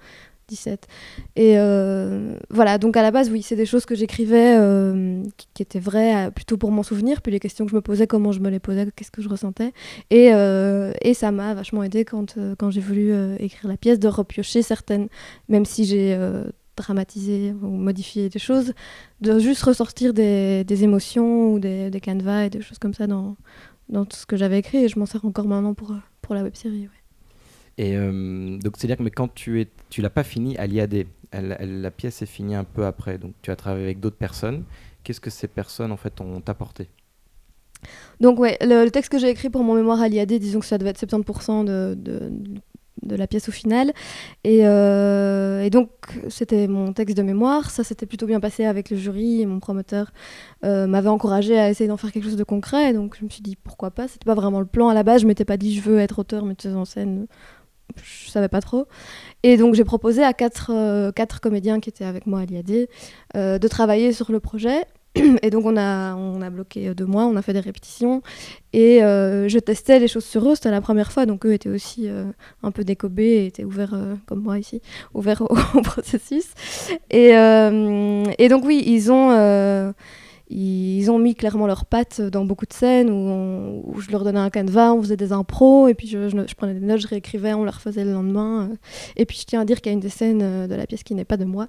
[0.47, 0.87] 17.
[1.35, 5.61] Et euh, voilà, donc à la base, oui, c'est des choses que j'écrivais euh, qui,
[5.61, 8.31] étaient vraies euh, plutôt pour m'en souvenir, puis les questions que je me posais, comment
[8.31, 9.73] je me les posais, qu'est-ce que je ressentais.
[10.09, 14.61] Et, et ça m'a vachement aidé quand, quand j'ai voulu écrire la pièce, de repiocher
[14.61, 15.07] certaines,
[15.49, 16.17] même si j'ai
[16.75, 18.73] dramatisé ou modifié des choses,
[19.21, 23.07] de juste ressortir des, des émotions ou des, des canevas et des choses comme ça
[23.07, 23.35] dans,
[23.89, 26.43] dans tout ce que j'avais écrit, et je m'en sers encore maintenant pour, pour la
[26.43, 26.81] web-série.
[26.81, 26.96] ouais.
[27.77, 32.21] Et euh, donc, c'est-à-dire que mais quand tu l'as pas fini à l'IAD, la pièce
[32.21, 34.63] est finie un peu après, donc tu as travaillé avec d'autres personnes.
[35.03, 36.89] Qu'est-ce que ces personnes en fait ont apporté?
[38.19, 40.77] Donc ouais, le, texte que j'ai écrit pour mon mémoire à l'IAD, disons que ça
[40.77, 43.93] devait être 70% de, la pièce au final.
[44.43, 45.89] Et, euh, et donc
[46.29, 49.59] c'était mon texte de mémoire, ça s'était plutôt bien passé avec le jury et mon
[49.59, 50.11] promoteur
[50.65, 52.93] euh, m'avait encouragé à essayer d'en faire quelque chose de concret.
[52.93, 55.21] Donc je me suis dit pourquoi pas, c'était pas vraiment le plan à la base,
[55.21, 57.27] je m'étais pas dit je veux être auteur, metteuse en scène,
[58.01, 58.87] je savais pas trop.
[59.43, 62.87] Et donc j'ai proposé à quatre, euh, quatre comédiens qui étaient avec moi à l'IAD
[63.35, 64.85] euh, de travailler sur le projet.
[65.41, 68.21] Et donc on a, on a bloqué deux mois, on a fait des répétitions
[68.73, 71.69] et euh, je testais les choses sur eux, c'était la première fois, donc eux étaient
[71.69, 72.25] aussi euh,
[72.61, 74.81] un peu décobés et étaient ouverts, euh, comme moi ici,
[75.13, 76.45] ouverts au, au processus.
[77.09, 79.91] Et, euh, et donc oui, ils ont, euh,
[80.49, 84.23] ils ont mis clairement leurs pattes dans beaucoup de scènes où, on- où je leur
[84.23, 86.99] donnais un canevas, on faisait des impros, et puis je, je- je prenais des notes,
[87.01, 88.69] je réécrivais, on les refaisait le lendemain.
[89.17, 90.87] Et puis je tiens à dire qu'il y a une des scènes euh, de la
[90.87, 91.67] pièce qui n'est pas de moi.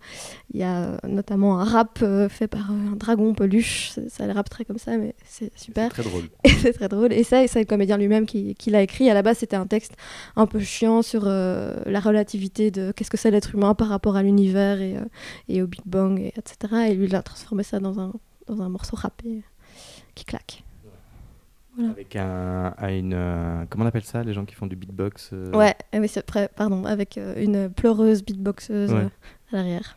[0.55, 4.25] Il y a euh, notamment un rap euh, fait par un dragon peluche, ça, ça
[4.25, 5.91] a abstrait comme ça, mais c'est super.
[5.95, 6.25] C'est très drôle.
[6.45, 7.13] Et c'est très drôle.
[7.13, 9.11] Et ça, c'est le comédien lui-même qui, qui l'a écrit.
[9.11, 9.95] À la base, c'était un texte
[10.37, 14.15] un peu chiant sur euh, la relativité de qu'est-ce que c'est l'être humain par rapport
[14.17, 15.01] à l'univers et, euh,
[15.49, 16.91] et au Big Bang, et, etc.
[16.91, 18.13] Et lui, il a transformé ça dans un,
[18.49, 19.43] dans un morceau rappé
[20.15, 20.65] qui claque.
[21.77, 21.91] Voilà.
[21.93, 25.31] Avec un, à une, euh, comment on appelle ça, les gens qui font du beatbox
[25.33, 28.99] euh, Ouais, oui, c'est prêt, pardon, avec euh, une pleureuse beatboxeuse Ouais.
[29.05, 29.09] euh,
[29.53, 29.97] à l'arrière.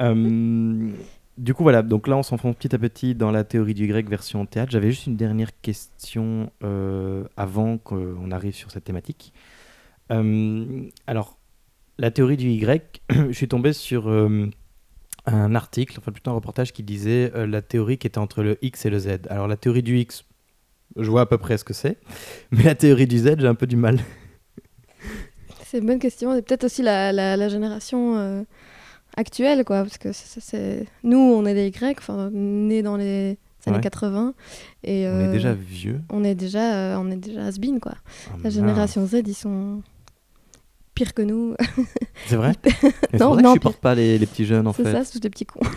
[0.00, 0.90] Euh,
[1.38, 4.08] du coup, voilà, donc là, on s'enfonce petit à petit dans la théorie du grec
[4.10, 4.70] version théâtre.
[4.70, 9.32] J'avais juste une dernière question euh, avant qu'on arrive sur cette thématique.
[10.10, 11.38] Euh, alors,
[11.96, 14.50] la théorie du Y, je suis tombé sur euh,
[15.34, 18.58] un article, enfin plutôt un reportage qui disait euh, la théorie qui était entre le
[18.62, 19.08] X et le Z.
[19.30, 20.24] Alors, la théorie du X,
[20.96, 21.98] je vois à peu près ce que c'est,
[22.50, 23.98] mais la théorie du Z, j'ai un peu du mal.
[25.64, 26.34] C'est une bonne question.
[26.34, 28.42] Et peut-être aussi la, la, la génération euh,
[29.18, 29.82] actuel, quoi.
[29.82, 33.36] Parce que c'est- nous, on est des Grecs, enfin, nés dans les
[33.66, 33.82] années Ouais.
[33.82, 34.32] 80.
[34.84, 36.00] Et, On est euh, déjà vieux.
[36.08, 37.92] on est déjà, on est déjà has-been, quoi.
[38.30, 39.82] Ah, La génération Z, ils sont
[40.98, 41.54] pires que nous.
[42.26, 42.70] C'est vrai Mais
[43.12, 44.92] C'est Non, que non, je supporte pas les, les petits jeunes en c'est fait.
[44.92, 45.60] ça, c'est tous des petits cons.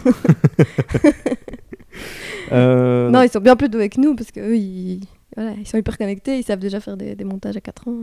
[2.51, 5.01] Euh, non, ils sont bien plus doués que nous parce qu'eux, ils,
[5.35, 7.95] voilà, ils sont hyper connectés, ils savent déjà faire des, des montages à 4 ans.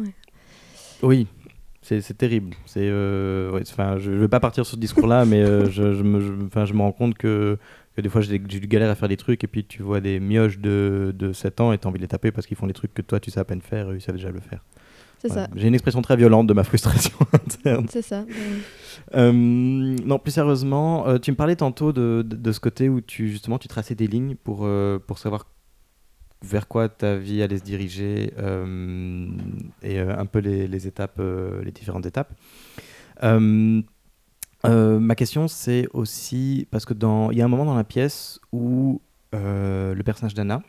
[1.03, 1.27] Oui,
[1.83, 2.55] c'est c'est terrible.
[2.65, 3.63] C'est, euh, ouais,
[3.99, 6.65] je ne vais pas partir sur ce discours-là, mais euh, je, je me, je- enfin,
[6.65, 7.59] je me rends compte que,
[7.97, 10.01] que des fois j'ai j'ai du galère à faire des trucs et puis tu vois
[10.01, 12.57] des mioches de, de 7 ans et tu as envie de les taper parce qu'ils
[12.57, 14.31] font des trucs que toi tu sais à peine faire et eux ils savent déjà
[14.31, 14.65] le faire.
[15.21, 15.35] C'est Ouais.
[15.35, 15.49] ça.
[15.57, 17.87] J'ai une expression très violente de ma frustration interne.
[17.91, 18.25] C'est ça.
[19.15, 23.01] Euh, non, plus sérieusement, euh, tu me parlais tantôt de, de, de ce côté où
[23.01, 25.47] tu justement tu traçais des lignes pour, euh, pour savoir
[26.43, 28.33] vers quoi ta vie allait se diriger
[29.83, 31.21] et un peu les, les étapes,
[31.65, 32.33] les différentes étapes.
[34.65, 38.39] Ma question, c'est aussi parce que dans il y a un moment dans la pièce
[38.53, 39.01] où
[39.33, 40.63] le personnage d'Anna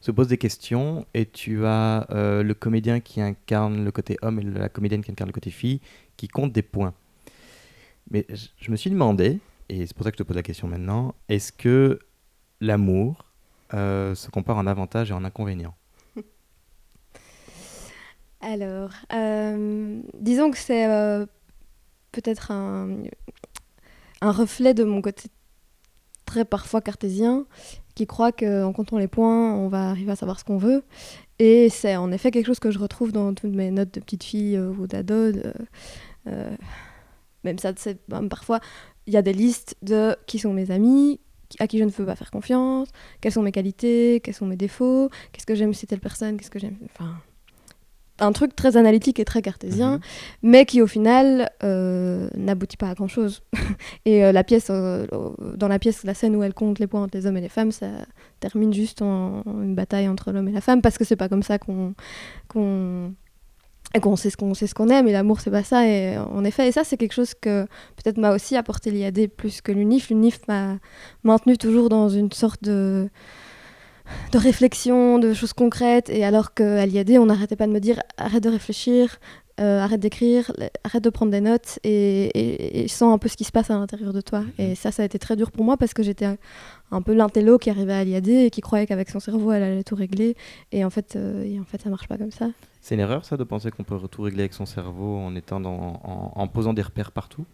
[0.00, 4.38] se pose des questions et tu as euh, le comédien qui incarne le côté homme
[4.38, 5.80] et la comédienne qui incarne le côté fille
[6.16, 6.94] qui compte des points.
[8.10, 10.66] Mais je, me suis demandé, et c'est pour ça que je te pose la question
[10.68, 11.98] maintenant, est-ce que
[12.60, 13.26] l'amour
[13.74, 15.74] euh, se compare en avantage et en inconvénient?
[18.40, 20.86] Alors, euh, disons que c'est
[22.12, 23.02] peut-être un
[24.22, 25.28] reflet de mon côté
[26.28, 27.46] très parfois cartésien,
[27.98, 30.84] qui croit qu'en comptant les points, on va arriver à savoir ce qu'on veut.
[31.40, 34.22] Et c'est en effet quelque chose que je retrouve dans toutes mes notes de petite
[34.22, 35.32] fille euh, ou d'ado.
[36.28, 36.56] euh,
[37.42, 38.60] même ça, c'est même parfois,
[39.08, 41.18] il y a des listes de qui sont mes amis,
[41.58, 42.88] à qui je ne peux pas faire confiance,
[43.20, 46.50] quelles sont mes qualités, quels sont mes défauts, qu'est-ce que j'aime chez telle personne, qu'est-ce
[46.50, 46.76] que j'aime.
[46.84, 47.16] Enfin,
[48.20, 50.00] un truc très analytique et très cartésien, Mhm.
[50.42, 53.42] mais qui au final euh, n'aboutit pas à grand chose.
[54.04, 55.06] et euh, la pièce, euh,
[55.56, 57.48] dans la pièce, la scène où elle compte les points entre les hommes et les
[57.48, 57.86] femmes, ça
[58.40, 61.28] termine juste en, en une bataille entre l'homme et la femme, parce que c'est pas
[61.28, 61.94] comme ça qu'on
[62.48, 63.12] qu'on
[64.02, 66.44] qu'on sait ce qu'on sait ce qu'on aime et l'amour c'est pas ça et en
[66.44, 67.64] effet et ça c'est quelque chose que
[67.96, 70.76] peut-être m'a aussi apporté l'IAD plus que l'UNIF l'UNIF m'a
[71.24, 73.08] maintenu toujours dans une sorte de
[74.32, 76.10] de réflexion, de choses concrètes.
[76.10, 79.18] Et alors qu'à l'IAD, on n'arrêtait pas de me dire arrête de réfléchir,
[79.60, 80.52] euh, arrête d'écrire,
[80.84, 83.70] arrête de prendre des notes et, et, et sens un peu ce qui se passe
[83.70, 84.44] à l'intérieur de toi.
[84.58, 86.36] Et ça, ça a été très dur pour moi parce que j'étais un,
[86.92, 89.82] un peu l'intello qui arrivait à l'IAD et qui croyait qu'avec son cerveau, elle allait
[89.82, 90.36] tout régler.
[90.70, 92.50] Et en fait, euh, et en fait ça marche pas comme ça.
[92.80, 95.58] C'est une erreur ça de penser qu'on peut tout régler avec son cerveau en, étant
[95.58, 97.44] dans, en, en posant des repères partout?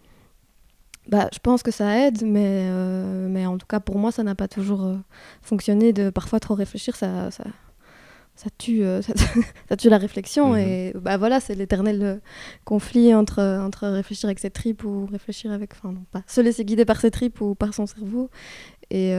[1.08, 4.22] Bah, je pense que ça aide, mais, euh, mais en tout cas, pour moi, ça
[4.22, 4.96] n'a pas toujours euh,
[5.42, 5.92] fonctionné.
[5.92, 7.44] De parfois trop réfléchir, ça, ça,
[8.36, 9.12] ça, tue, euh, ça,
[9.68, 10.52] ça tue la réflexion.
[10.54, 10.58] Mhm.
[10.58, 12.20] Et bah, voilà, c'est l'éternel
[12.64, 15.72] conflit entre, entre réfléchir avec ses tripes ou réfléchir avec.
[15.74, 16.22] Enfin, non, pas.
[16.26, 18.30] Se laisser guider par ses tripes ou par son cerveau.
[18.90, 19.10] Et.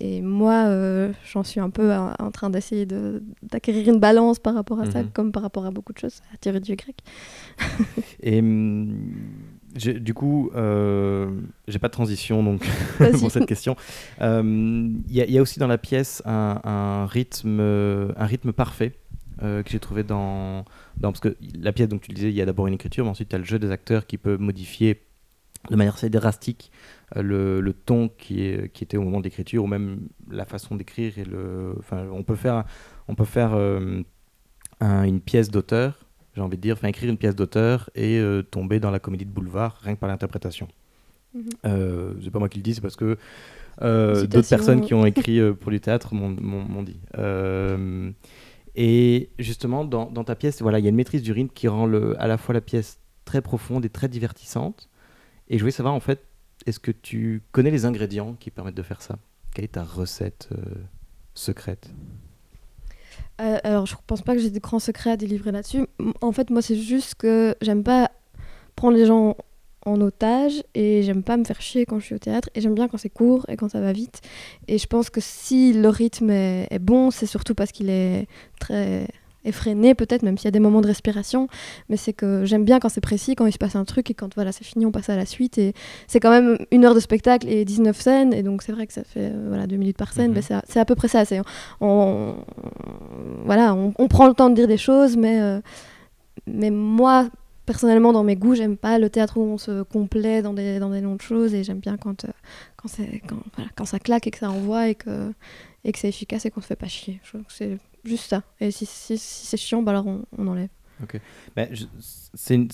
[0.00, 0.66] et moi,
[1.32, 4.90] j'en suis un peu en en train d'essayer de- d'acquérir une balance par rapport à
[4.90, 5.10] ça, Mhm.
[5.12, 6.96] comme par rapport à beaucoup de choses, à tirer du grec.
[8.22, 8.42] Et
[9.74, 11.30] du coup, euh,
[11.68, 12.66] j'ai pas de transition donc
[13.20, 13.76] pour cette question.
[14.20, 14.42] Euh,
[15.08, 18.26] Il y, a- il y a aussi dans la pièce un, un rythme, euh, un
[18.26, 18.92] rythme parfait
[19.42, 20.64] euh, que j'ai trouvé dans,
[20.98, 23.04] dans parce que la pièce, donc tu le disais, il y a d'abord une écriture,
[23.04, 25.02] mais ensuite tu as le jeu des acteurs qui peut modifier
[25.70, 26.70] de manière assez drastique
[27.16, 30.74] euh, le, le ton qui, est, qui était au moment d'écriture ou même la façon
[30.74, 32.64] d'écrire et le enfin on peut faire
[33.06, 34.02] on peut faire euh,
[34.80, 38.42] un- une pièce d'auteur j'ai envie de dire enfin écrire une pièce d'auteur et euh,
[38.42, 40.68] tomber dans la comédie de boulevard rien que par l'interprétation.
[41.34, 41.44] Mhm.
[41.64, 43.16] euh, c'est pas moi qui le dis c'est parce que
[43.80, 47.00] euh, d'autres personnes qui ont écrit pour du théâtre m'ont- dit.
[48.74, 51.68] Et justement dans, dans ta pièce voilà il y a une maîtrise du rythme qui
[51.68, 54.88] rend le, à la fois la pièce très profonde et très divertissante.
[55.48, 56.24] Et je voulais savoir en fait,
[56.66, 59.18] est-ce que tu connais les ingrédients qui permettent de faire ça?
[59.54, 60.48] Quelle est ta recette
[61.34, 61.90] secrète?
[63.42, 65.86] Euh, alors, je pense pas que j'ai des grands secrets à délivrer là-dessus.
[66.20, 68.10] En fait, moi, c'est juste que j'aime pas
[68.76, 69.36] prendre les gens
[69.84, 72.74] en otage et j'aime pas me faire chier quand je suis au théâtre et j'aime
[72.74, 74.20] bien quand c'est court et quand ça va vite.
[74.68, 78.28] Et je pense que si le rythme est bon, c'est surtout parce qu'il est
[78.60, 79.08] très
[79.44, 81.48] effréné peut-être, même s'il y a des moments de respiration,
[81.88, 84.14] mais c'est que j'aime bien quand c'est précis, quand il se passe un truc et
[84.14, 85.58] quand voilà, c'est fini, on passe à la suite.
[85.58, 85.74] Et
[86.06, 88.92] c'est quand même une heure de spectacle et 19 scènes, et donc c'est vrai que
[88.92, 90.34] ça fait euh, voilà, deux minutes par scène, Mhm.
[90.36, 91.24] mais c'est à- peu près ça.
[91.24, 91.40] C'est
[91.80, 92.36] on,
[93.44, 95.60] voilà, on, on prend le temps de dire des choses, mais, euh,
[96.46, 97.28] mais moi,
[97.66, 100.90] personnellement, dans mes goûts, j'aime pas le théâtre où on se complaît dans des, dans
[100.90, 102.28] des longues choses, et j'aime bien quand, euh,
[102.76, 105.32] quand, c'est- quand, voilà, quand ça claque et que ça envoie et que,
[105.84, 107.20] et que c'est efficace et qu'on se fait pas chier.
[107.24, 107.38] Je
[108.04, 108.42] juste ça.
[108.60, 110.68] Et si, si, c'est chiant, bah alors on, enlève.
[111.56, 112.68] Ben, je- C'est une,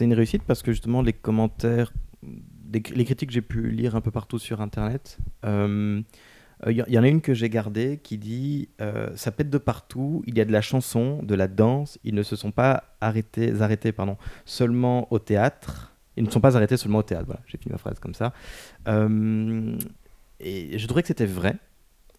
[0.00, 1.92] une réussite parce que justement les commentaires
[2.94, 6.04] les critiques que j'ai pu lire un peu partout sur Internet, il
[6.70, 8.68] y, en a une que j'ai gardée qui dit
[9.14, 12.22] Ça pète de partout, il y a de la chanson, de la danse, ils ne
[12.22, 15.92] se sont pas arrêtés, arrêtés pardon, seulement au théâtre.
[16.16, 17.26] Ils ne sont pas arrêtés seulement au théâtre.
[17.26, 18.32] Voilà, j'ai fini ma phrase comme ça.
[20.40, 21.56] et je trouvais que c'était vrai.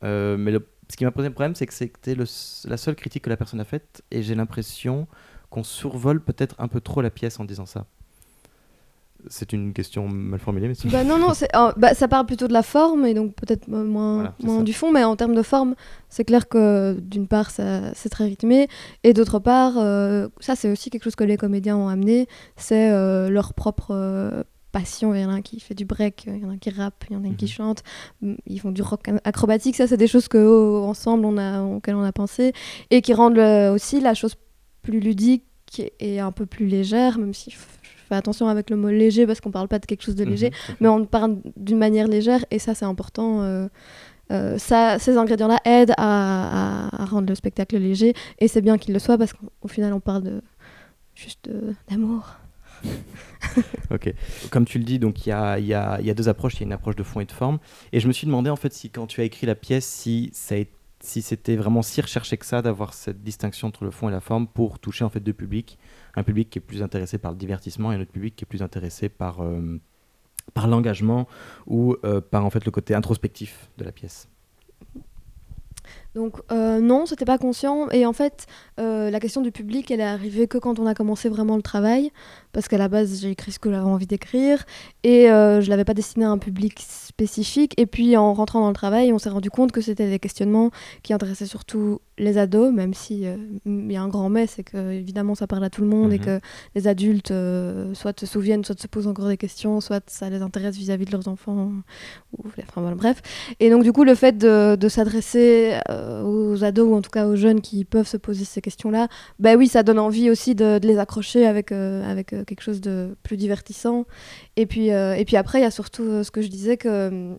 [0.01, 0.51] mais
[0.89, 3.65] ce qui m'a posé problème, c'est que c'était la seule critique que la personne a
[3.65, 4.03] faite.
[4.11, 5.07] Et j'ai l'impression
[5.49, 7.85] qu'on survole peut-être un peu trop la pièce en disant ça.
[9.27, 11.31] C'est une question mal formulée, mais bah non, non,
[11.77, 15.03] bah, ça parle plutôt de la forme et donc peut-être moins, moins du fond, mais
[15.03, 15.73] en termes de forme,
[16.09, 18.67] c'est clair que d'une part, c'est très rythmé,
[19.03, 22.91] et d'autre part, euh, ça c'est aussi quelque chose que les comédiens ont amené, c'est
[22.91, 24.43] euh, leur propre euh,
[24.75, 25.15] passion.
[25.15, 26.69] Il y en a un qui fait du break, il y en a un qui
[26.69, 27.51] rappe, il y en a un qui mhm.
[27.51, 27.83] chante,
[28.45, 31.95] ils font du rock acrobatique, ça c'est des choses que oh, ensemble on a, auxquelles
[31.95, 32.51] on a pensé,
[32.91, 33.39] et qui rendent
[33.73, 34.35] aussi la chose
[34.81, 37.57] plus ludique et un peu plus légère, même si je
[38.09, 40.49] fais attention avec le mot léger parce qu'on parle pas de quelque chose de léger,
[40.49, 43.43] mhm, mais on parle d'une manière légère et ça c'est important.
[43.43, 43.67] Euh,
[44.31, 48.99] euh, ça, ces ingrédients-là aident à, rendre le spectacle léger et c'est bien qu'il le
[48.99, 50.41] soit parce qu'au final on parle de
[51.15, 51.49] juste
[51.89, 52.44] d'amour.
[53.91, 54.13] ok.
[54.51, 56.55] Comme tu le dis, donc il y a, y, a, y a, deux approches.
[56.55, 57.59] Il y a une approche de fond et de forme.
[57.91, 60.29] Et je me suis demandé en fait si quand tu as écrit la pièce, si
[60.33, 63.91] ça a été si c'était vraiment si recherché que ça d'avoir cette distinction entre le
[63.91, 65.77] fond et la forme pour toucher en fait deux publics,
[66.15, 68.47] un public qui est plus intéressé par le divertissement et un autre public qui est
[68.47, 69.79] plus intéressé par, euh,
[70.53, 71.27] par l'engagement
[71.67, 74.27] ou euh, par en fait le côté introspectif de la pièce.
[76.15, 77.89] Donc euh, non, c'était pas conscient.
[77.89, 78.47] Et en fait,
[78.79, 81.61] euh, la question du public, elle est arrivée que quand on a commencé vraiment le
[81.61, 82.11] travail,
[82.55, 84.63] parce qu'à la base, j'ai écrit ce que j'avais envie d'écrire,
[85.03, 87.73] et euh, je l'avais pas destiné à un public spécifique.
[87.75, 90.71] Et puis en rentrant dans le travail, on s'est rendu compte que c'était des questionnements
[91.03, 94.63] qui intéressaient surtout les ados, même si euh, il y a un grand mais, c'est
[94.63, 96.25] que évidemment ça parle à tout le monde et mhm.
[96.25, 96.39] que
[96.75, 97.33] les adultes
[97.93, 101.11] soit se souviennent, soit se posent encore des questions, soit ça les intéresse vis-à-vis de
[101.11, 101.73] leurs enfants.
[102.37, 103.21] Ou, enfin voilà, bref.
[103.59, 107.27] Et donc du coup, le fait de, de s'adresser aux ados ou en tout cas
[107.27, 110.79] aux jeunes qui peuvent se poser ces questions-là, bah oui, ça donne envie aussi de,
[110.81, 114.05] les accrocher avec, euh, avec euh, quelque chose de plus divertissant.
[114.55, 117.36] Et puis, euh, et puis après, il y a surtout ce que je disais que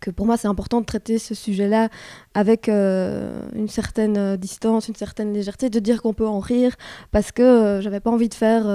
[0.00, 1.88] que pour moi c'est important de traiter ce sujet-là
[2.34, 6.76] avec une certaine distance, une certaine légèreté, de dire qu'on peut en rire,
[7.10, 8.66] parce que j'avais pas envie de faire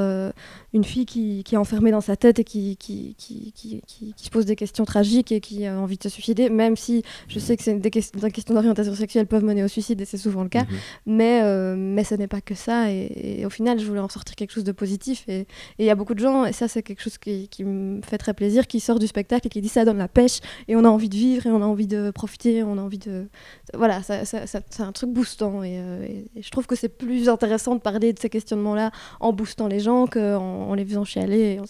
[0.74, 4.30] une fille qui, qui, est enfermée dans sa tête et qui, qui, qui, qui, se
[4.30, 7.58] pose des questions tragiques et qui a envie de se suicider, même si je sais
[7.58, 10.50] que des, questions, des questions d'orientation sexuelle peuvent mener au suicide et c'est souvent le
[10.50, 10.78] cas, mhm.
[11.08, 12.92] mais, euh, mais ce n'est pas que ça.
[12.92, 15.26] Et, au final, je voulais en sortir quelque chose de positif.
[15.28, 15.46] Et
[15.78, 18.18] il y a beaucoup de gens, et ça c'est quelque chose qui, qui, me fait
[18.18, 20.86] très plaisir, qui sort du spectacle et qui dit ça donne la pêche et on
[20.86, 23.28] a envie de vivre et on a envie de profiter, on a envie de...
[23.76, 26.04] Voilà, c'est un truc boostant et, euh,
[26.36, 29.80] et je trouve que c'est plus intéressant de parler de ces questionnements-là en boostant les
[29.80, 31.42] gens qu'en en les faisant chialer.
[31.42, 31.62] Et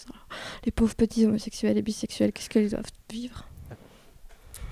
[0.64, 3.44] les pauvres petits homosexuels et bisexuels, qu'est-ce qu'ils doivent vivre?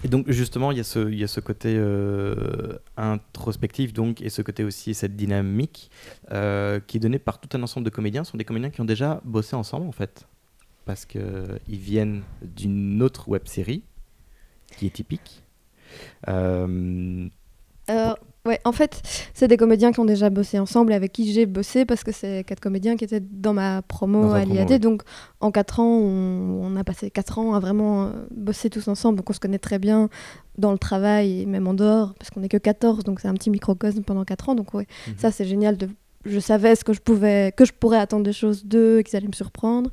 [0.03, 4.23] Et donc justement, il y a ce, il y a ce côté euh, introspectif donc,
[4.23, 5.91] et ce côté aussi, cette dynamique
[6.33, 8.25] euh, qui est donnée par tout un ensemble de comédiens.
[8.25, 10.27] Ce sont des comédiens qui ont déjà bossé ensemble en fait,
[10.87, 11.21] parce qu'ils
[11.69, 13.83] viennent d'une autre web série
[14.77, 15.43] qui est typique.
[16.29, 17.29] Euh,
[18.47, 19.03] Ouais, en fait,
[19.35, 22.11] c'est des comédiens qui ont déjà bossé ensemble et avec qui j'ai bossé parce que
[22.11, 24.81] c'est quatre comédiens qui étaient dans ma promo à l'IAD.
[24.81, 25.03] Donc,
[25.41, 29.19] en quatre ans, on, a passé quatre ans à vraiment euh, bosser tous ensemble.
[29.19, 30.09] Donc, on se connaît très bien
[30.57, 33.05] dans le travail et même en dehors parce qu'on n'est que 14.
[33.05, 34.55] Donc, c'est un petit microcosme pendant quatre ans.
[34.55, 35.15] Donc, ouais, mhm.
[35.19, 35.89] ça, c'est génial de
[36.25, 39.27] je savais ce que je pouvais que je pourrais attendre des choses d'eux qu'ils allaient
[39.27, 39.91] me surprendre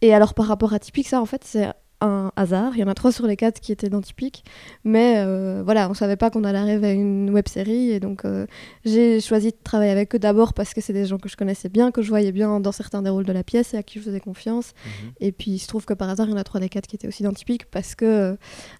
[0.00, 1.66] et alors par rapport à typique ça en fait c'est
[2.00, 2.72] un hasard.
[2.74, 4.44] Il y en a trois sur les quatre qui étaient dans Typique.
[4.84, 7.90] Mais euh, voilà, on savait pas qu'on allait arriver à une web série.
[7.90, 8.46] Et donc, euh,
[8.84, 11.68] j'ai choisi de travailler avec eux d'abord parce que c'est des gens que je connaissais
[11.68, 13.98] bien, que je voyais bien dans certains des rôles de la pièce et à qui
[13.98, 14.72] je faisais confiance.
[14.84, 15.12] Mhm.
[15.20, 16.86] Et puis, il se trouve que par hasard, il y en a trois des quatre
[16.86, 18.36] qui étaient aussi dans Typique parce que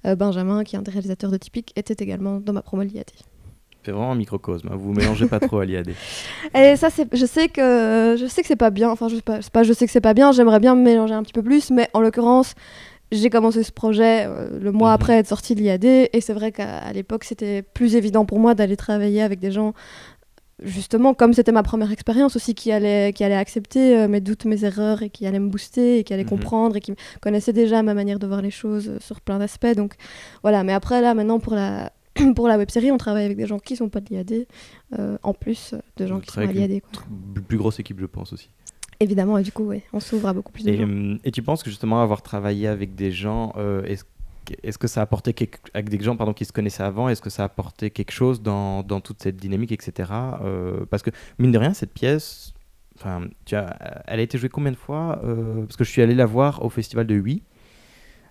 [0.07, 3.11] euh, Benjamin, qui est un des réalisateurs de Typique, était également dans ma promo l'IAD.
[3.87, 4.67] C'est vraiment un microcosme.
[4.73, 4.77] Hein.
[4.77, 5.93] Vous mélangez pas trop à l'IAD.
[6.57, 8.91] Et ça, c'est, je sais que je sais que c'est pas bien.
[8.91, 10.33] Enfin, je sais pas, pas, je sais que c'est pas bien.
[10.33, 12.55] J'aimerais bien me mélanger un petit peu plus, mais en l'occurrence,
[13.13, 14.95] j'ai commencé ce projet euh, le mois mhm.
[14.95, 18.55] après être sorti de l'IAD et c'est vrai qu'à l'époque c'était plus évident pour moi
[18.55, 19.75] d'aller travailler avec des gens
[20.63, 24.45] justement comme c'était ma première expérience aussi qui allait qui allait accepter euh, mes doutes
[24.45, 26.31] mes erreurs et qui allait me booster et qui allait mhm.
[26.31, 29.75] comprendre et qui connaissait déjà ma manière de voir les choses euh, sur plein d'aspects
[29.77, 29.95] donc
[30.43, 31.93] voilà mais après là maintenant pour la
[32.35, 34.47] pour la web série on travaille avec des gens qui sont pas de l'IAD
[35.23, 36.81] en plus de gens qui sont à l'IAD
[37.47, 38.51] plus grosse équipe je pense aussi
[39.01, 40.89] Évidemment, et du coup, ouais, on s'ouvre à beaucoup plus de et, gens.
[40.89, 43.83] Euh, et tu penses que justement avoir travaillé avec des gens, euh,
[44.63, 45.35] est-ce que ça a apporté
[45.75, 48.43] avec des gens pardon, qui se connaissaient avant, est-ce que ça a apporté quelque chose
[48.43, 50.11] dans, dans toute cette dynamique, etc.
[50.43, 52.55] Euh, parce que mine de rien, cette pièce,
[52.97, 56.15] enfin, tu as, elle a été jouée combien de fois Parce que je suis allé
[56.15, 57.43] la voir au festival de Huy.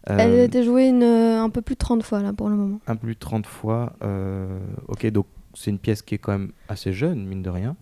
[0.09, 2.49] Euh, Elle a été jouée une, euh, un peu plus de 30 fois là pour
[2.49, 2.79] le moment.
[2.87, 3.93] Un peu plus de 30 fois.
[4.03, 7.75] euh, ok, donc c'est une pièce qui est quand même assez jeune, mine de rien.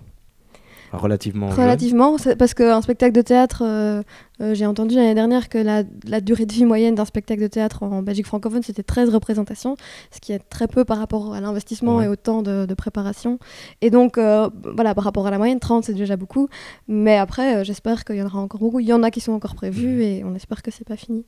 [0.93, 1.47] Enfin, relativement.
[1.49, 4.03] Relativement, parce qu'un spectacle de théâtre, euh,
[4.41, 7.47] euh, j'ai entendu l'année dernière que la, la durée de vie moyenne d'un spectacle de
[7.47, 9.75] théâtre en Belgique francophone, c'était 13 représentations,
[10.11, 12.05] ce qui est très peu par rapport à l'investissement Ouais.
[12.05, 13.39] et au temps de, de préparation.
[13.81, 16.47] Et donc, euh, voilà, par rapport à la moyenne, 30, c'est déjà beaucoup.
[16.87, 18.79] Mais après, j'espère qu'il y en aura encore beaucoup.
[18.79, 20.01] Il y en a qui sont encore prévus Mhm.
[20.01, 21.25] et on espère que c'est pas fini.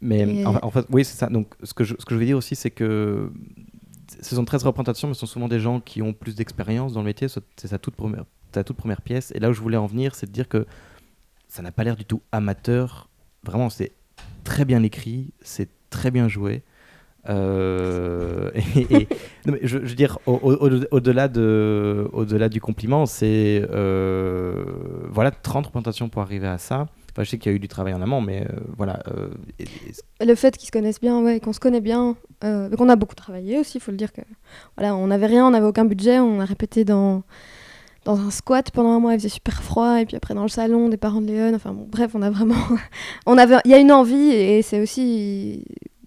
[0.00, 1.28] Mais Et- en, en fait, oui, c'est ça.
[1.28, 3.30] Donc, ce que, je, ce que je veux dire aussi, c'est que
[4.20, 7.00] ce sont 13 représentations, mais ce sont souvent des gens qui ont plus d'expérience dans
[7.00, 7.28] le métier.
[7.28, 8.24] C'est c'est sa toute première,
[8.56, 9.32] ta toute première pièce.
[9.34, 10.66] Et là où je voulais en venir, c'est de dire que
[11.48, 13.08] ça n'a pas l'air du tout amateur.
[13.44, 13.92] Vraiment, c'est
[14.44, 16.62] très bien écrit, c'est très bien joué.
[17.28, 18.50] Euh,
[19.46, 24.64] mais je, veux dire, au- au- au- au-delà de, au-delà du compliment, c'est euh,
[25.10, 26.86] voilà 30 représentations pour arriver à ça.
[27.12, 29.02] Enfin, je sais qu'il y a eu du travail en amont, mais euh, voilà.
[30.20, 33.58] Le fait qu'ils se connaissent bien, ouais, qu'on se connaît bien, qu'on a beaucoup travaillé
[33.58, 34.20] aussi, il faut le dire que
[34.76, 37.22] voilà, on n'avait rien, on n'avait aucun budget, on a répété dans
[38.06, 40.48] dans un squat pendant un mois, il faisait super froid, et puis après dans le
[40.48, 42.54] salon des parents de Léon, enfin bon, bref, on a vraiment,
[43.26, 45.64] on avait, il y a une envie, et c'est aussi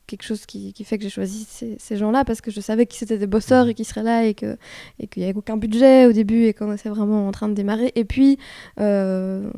[0.08, 3.04] quelque chose qui, qui fait que j'ai choisi ces, gens-là parce que je savais qu'ils
[3.04, 4.58] étaient des bosseurs et qu'ils seraient là et que
[5.00, 7.54] et qu'il n'y avait aucun budget au début et qu'on était vraiment en train de
[7.54, 7.92] démarrer.
[7.94, 8.40] Et puis
[8.80, 9.52] euh,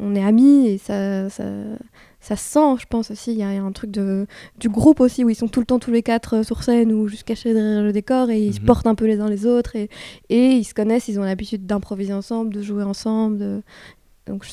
[0.00, 1.28] on est amis et ça,
[2.20, 3.32] ça se sent, je pense aussi.
[3.32, 4.26] Il y a un truc de,
[4.58, 6.92] du groupe aussi où ils sont tout le temps tous les quatre euh, sur scène
[6.92, 8.66] ou juste cachés derrière le décor et ils se Mhm.
[8.66, 9.88] portent un peu les uns les autres et,
[10.28, 13.38] et ils se connaissent, ils ont l'habitude d'improviser ensemble, de jouer ensemble.
[13.38, 13.62] de-
[14.26, 14.44] Donc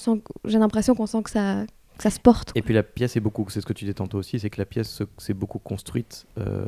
[0.45, 1.66] j'ai l'impression qu'on sent que ça,
[2.00, 2.52] ça se porte.
[2.56, 4.60] Et puis la pièce est beaucoup, c'est ce que tu dis tantôt aussi, c'est que
[4.60, 6.66] la pièce se- s'est beaucoup construite euh,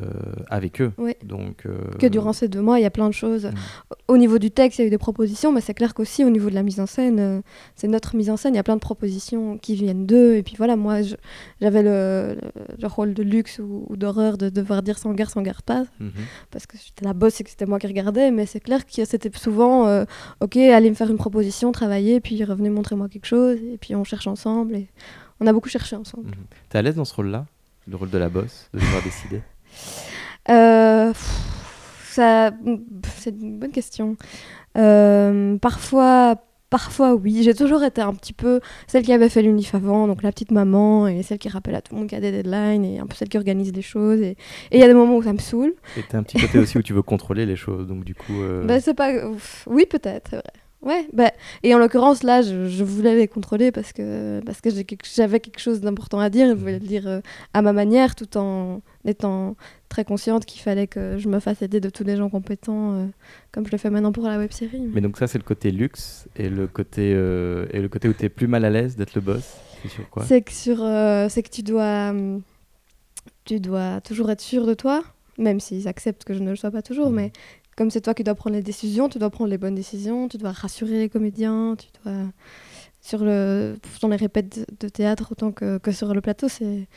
[0.48, 0.92] avec eux.
[0.98, 1.16] Ouais.
[1.24, 3.46] Donc, euh, Que durant ces deux mois, il y a plein de choses.
[3.46, 3.52] Mm.
[4.08, 6.30] Au niveau du texte, il y a eu des propositions, mais c'est clair qu'aussi au
[6.30, 7.40] niveau de la mise en scène, euh,
[7.76, 10.34] c'est notre mise en scène, il y a plein de propositions qui viennent d'eux.
[10.36, 11.00] Et puis voilà, moi,
[11.60, 15.30] j'avais le, le- le rôle de luxe ou, ou d'horreur de devoir dire sans guerre,
[15.30, 16.10] sans garde pas, Mhm.
[16.50, 19.04] parce que j'étais la bosse et que c'était moi qui regardais, mais c'est clair que
[19.04, 20.04] c'était souvent,
[20.40, 23.94] ok, allez me faire une proposition, travailler, puis revenez montrer moi quelque chose, et puis
[23.94, 24.74] on cherche ensemble.
[24.76, 24.88] Et
[25.40, 26.28] on a beaucoup cherché ensemble.
[26.28, 26.34] Mhm.
[26.68, 27.46] T'es à l'aise dans ce rôle-là
[27.86, 29.40] Le rôle de la bosse, de devoir décider?
[30.50, 31.12] Euh,
[32.10, 32.50] ça,
[33.16, 34.16] c'est une bonne question.
[34.76, 36.36] Euh, parfois,
[36.70, 37.42] parfois oui.
[37.42, 40.50] J'ai toujours été un petit peu celle qui avait fait l'unif avant, donc la petite
[40.50, 42.98] maman et celle qui rappelle à tout le monde qu'il y a des deadlines et
[42.98, 44.20] un peu celle qui organise les choses.
[44.20, 44.36] Et
[44.72, 45.74] il y a des moments où ça me saoule.
[45.96, 48.40] Et t'as un petit côté aussi où tu veux contrôler les choses, donc du coup...
[48.40, 49.26] euh, Bah, c'est pas.
[49.28, 49.64] ouf.
[49.70, 50.52] Oui, peut-être, c'est vrai.
[50.80, 51.32] Ouais, bah,
[51.64, 55.58] et en l'occurrence, là, je, je voulais les contrôler parce que, parce que j'avais quelque
[55.58, 57.20] chose d'important à dire et je voulais le dire euh,
[57.52, 59.56] à ma manière tout en étant
[59.88, 63.06] très consciente qu'il fallait que je me fasse aider de tous les gens compétents euh,
[63.50, 64.80] comme je le fais maintenant pour la web série.
[64.94, 68.12] Mais donc ça, c'est le côté luxe, et le côté, euh, et le côté où
[68.12, 70.24] t'es plus mal à l'aise d'être le boss, c'est sur quoi?
[70.26, 72.12] C'est que, sur, que tu dois,
[73.44, 75.02] tu dois toujours être sûr de toi,
[75.38, 77.14] même s'ils acceptent que je ne le sois pas toujours, Mhm.
[77.16, 77.32] mais
[77.78, 80.36] comme c'est toi qui dois prendre les décisions, tu dois prendre les bonnes décisions, tu
[80.36, 82.14] dois rassurer les comédiens, tu dois
[83.00, 86.88] sur le dans les répètes de théâtre autant que, que sur le plateau, c'est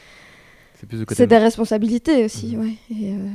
[0.74, 1.18] C'est plus le côté...
[1.20, 2.62] c'est des responsabilités aussi, Mhm.
[2.62, 2.74] ouais.
[2.90, 3.30] Et, euh,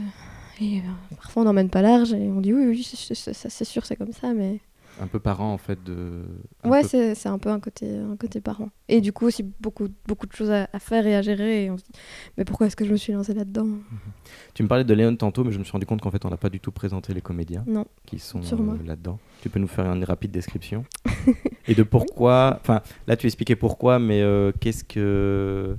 [0.61, 3.97] et, euh, parfois on n'emmène pas large et on dit oui oui c'est sûr c'est
[3.97, 4.59] comme ça, mais
[4.99, 6.23] Un peu parent, en fait, de...
[6.65, 8.71] un ouais peu- c'est c'est un peu un côté un côté parent.
[8.89, 11.71] Et du coup aussi beaucoup beaucoup de choses à, à faire et à gérer et
[11.71, 11.91] on se dit
[12.39, 13.67] mais pourquoi est-ce que je me suis lancée là-dedans?
[14.55, 16.31] Tu me parlais de Léon tantôt, mais je me suis rendu compte qu'en fait, on
[16.31, 17.85] n'a pas du tout présenté les comédiens Non.
[18.07, 18.73] qui sont Sûrement.
[18.73, 19.19] euh, là-dedans.
[19.43, 20.83] Tu peux nous faire une rapide description
[21.69, 22.57] Et de pourquoi...
[22.63, 25.77] Enfin, là, tu expliquais pourquoi, mais euh, qu'est-ce que...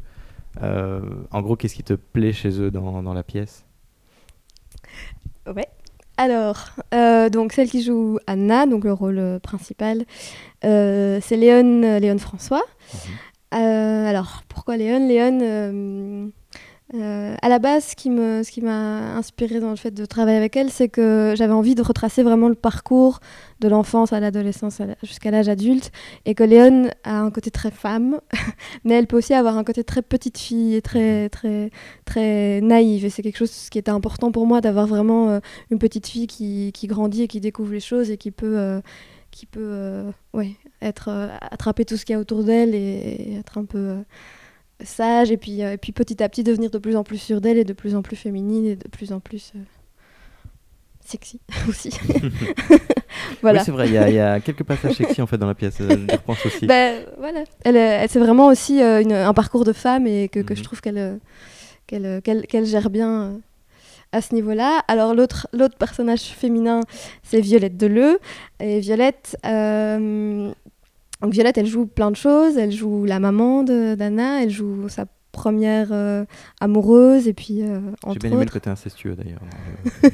[0.61, 1.01] euh,
[1.32, 3.65] en gros, qu'est-ce qui te plaît chez eux dans, dans la pièce?
[5.47, 5.68] Ouais.
[6.18, 10.03] Alors, euh, donc celle qui joue Anna, donc le rôle euh, principal,
[10.65, 12.63] euh, c'est Léon, Léon François.
[12.93, 12.99] Mhm.
[13.53, 15.07] Euh, alors, pourquoi Léon?
[15.07, 16.32] Léon,
[16.93, 20.05] euh, à la base, ce qui me, ce qui m'a inspiré dans le fait de
[20.05, 23.19] travailler avec elle, c'est que j'avais envie de retracer vraiment le parcours
[23.59, 25.91] de l'enfance à l'adolescence jusqu'à l'âge adulte,
[26.25, 28.21] et que Léon a un côté très femme,
[28.85, 31.71] mais elle peut aussi avoir un côté très petite fille et très très
[32.05, 33.03] très naïve.
[33.03, 35.39] Et c'est quelque chose qui était important pour moi d'avoir vraiment euh,
[35.71, 38.79] une petite fille qui, qui grandit et qui découvre les choses et qui peut euh,
[39.31, 41.09] qui peut euh, ouais, être
[41.51, 43.97] attraper tout ce qu'il y a autour d'elle et, et être un peu
[44.84, 47.41] sage et puis euh, et puis petit à petit devenir de plus en plus sûre
[47.41, 49.59] d'elle et de plus en plus féminine et de plus en plus euh,
[51.05, 51.89] sexy aussi.
[53.41, 53.59] voilà.
[53.59, 55.78] Oui, c'est vrai, il y, y a quelques passages sexy, en fait, dans la pièce.
[55.82, 56.65] euh, Je repense aussi.
[56.67, 57.43] Ben, voilà.
[57.63, 60.53] Elle, est- elle- c'est vraiment aussi euh, une- un parcours de femme et que, que
[60.53, 60.57] Mhm.
[60.57, 61.19] je trouve qu'elle
[61.88, 63.38] qu'elle qu'elle- qu'elle gère bien euh,
[64.11, 64.82] à ce niveau-là.
[64.88, 66.82] Alors l'autre l'autre personnage féminin,
[67.23, 68.19] c'est Violette Deleu.
[68.59, 70.51] Et Violette, euh,
[71.22, 72.57] donc Violette, elle joue plein de choses.
[72.57, 76.26] Elle joue la maman de- d'Anna, elle joue sa première euh,
[76.61, 77.80] amoureuse et puis euh,
[78.11, 78.53] J'ai bien aimé le autres.
[78.53, 79.41] côté incestueux d'ailleurs.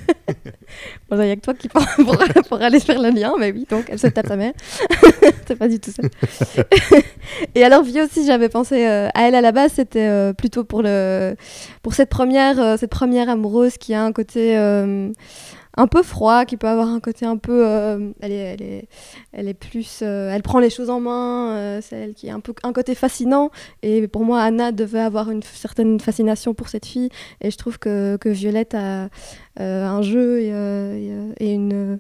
[1.10, 2.18] Bon, il n'y a que toi qui parles pour,
[2.50, 4.54] pour aller faire le lien, mais oui, donc elle se tape sa mère.
[5.48, 6.02] c'est pas du tout ça.
[7.56, 10.64] et alors, puis aussi, j'avais pensé euh, à elle à la base, c'était euh, plutôt
[10.64, 11.36] pour, le,
[11.84, 14.56] pour cette, première, cette première amoureuse qui a un côté
[15.76, 17.66] un peu froid, qui peut avoir un côté un peu.
[17.66, 18.88] euh, elle, est, elle, est,
[19.32, 20.00] elle est plus.
[20.02, 22.74] euh, elle prend les choses en main, euh, c'est elle qui a un, peu, un
[22.74, 23.50] côté fascinant.
[23.82, 27.10] Et pour moi, Anna devait avoir une certaine fascination pour cette fille.
[27.42, 29.10] Et je trouve que, que Violette a
[29.58, 30.50] un jeu et,
[31.40, 32.00] et une,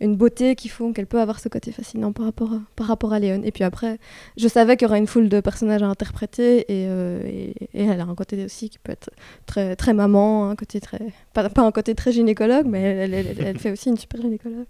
[0.00, 3.12] une beauté qui font qu'elle peut avoir ce côté fascinant par rapport à, par rapport
[3.12, 3.42] à Léon.
[3.44, 3.98] Et puis après,
[4.36, 8.04] je savais qu'il y aurait une foule de personnages à interpréter et, euh, elle a
[8.04, 9.10] un côté aussi qui peut être
[9.46, 11.00] très, très maman, un côté très,
[11.32, 14.66] pas, un côté très gynécologue, mais elle, fait aussi une super gynécologue,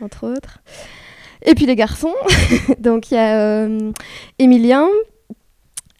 [0.00, 0.60] entre autres.
[1.42, 2.14] Et puis les garçons,
[2.78, 3.92] donc il y a euh,
[4.38, 4.88] Émilien.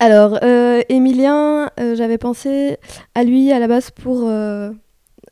[0.00, 2.76] Alors, euh, Émilien, euh, j'avais pensé
[3.14, 4.30] à lui à la base pour...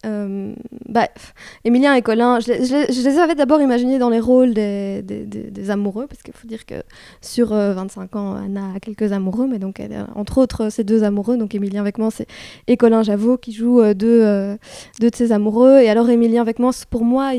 [0.05, 0.55] euh, euh,
[0.89, 1.35] bah, pff,
[1.65, 5.27] Émilien et Colin, je, les- avais d'abord imaginés dans les rôles des, des-
[5.71, 6.75] amoureux, parce qu'il faut dire que
[7.21, 11.03] sur euh, 25 ans, Anna a quelques amoureux, mais donc a, entre autres ces deux
[11.03, 11.55] amoureux, donc
[11.99, 12.27] moi c'est
[12.67, 14.57] et Colin Javot qui joue euh, deux, euh,
[15.01, 15.81] deux de ses amoureux.
[15.81, 17.33] Et alors Émilien avec moi, pour moi,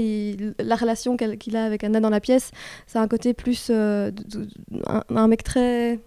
[0.59, 2.51] la relation qu'il a avec Anna dans la pièce,
[2.85, 4.11] c'est un côté plus euh,
[5.15, 5.99] un mec très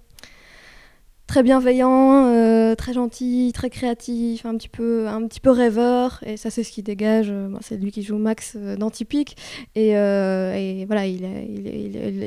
[1.30, 6.36] très bienveillant, euh, très gentil, très créatif, un petit peu, un petit peu rêveur, et
[6.36, 7.28] ça c'est ce qui dégage.
[7.30, 9.36] euh, bon, c'est lui qui joue Max euh, dans Typique,
[9.76, 11.20] et, euh, et voilà, il,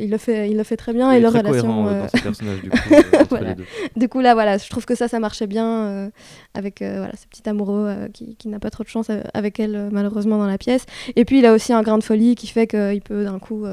[0.10, 1.86] le fait, il le fait très bien, et leur relation.
[1.90, 2.78] euh, dans du coup.
[3.30, 3.56] Voilà.
[3.98, 6.10] du là, voilà, je trouve que ça, ça marchait bien
[6.54, 10.38] avec voilà ce petit amoureux qui, qui n'a pas trop de chance avec elle malheureusement
[10.38, 10.86] dans la pièce.
[11.18, 13.66] Et puis il a aussi un grain de folie qui fait qu'il peut d'un coup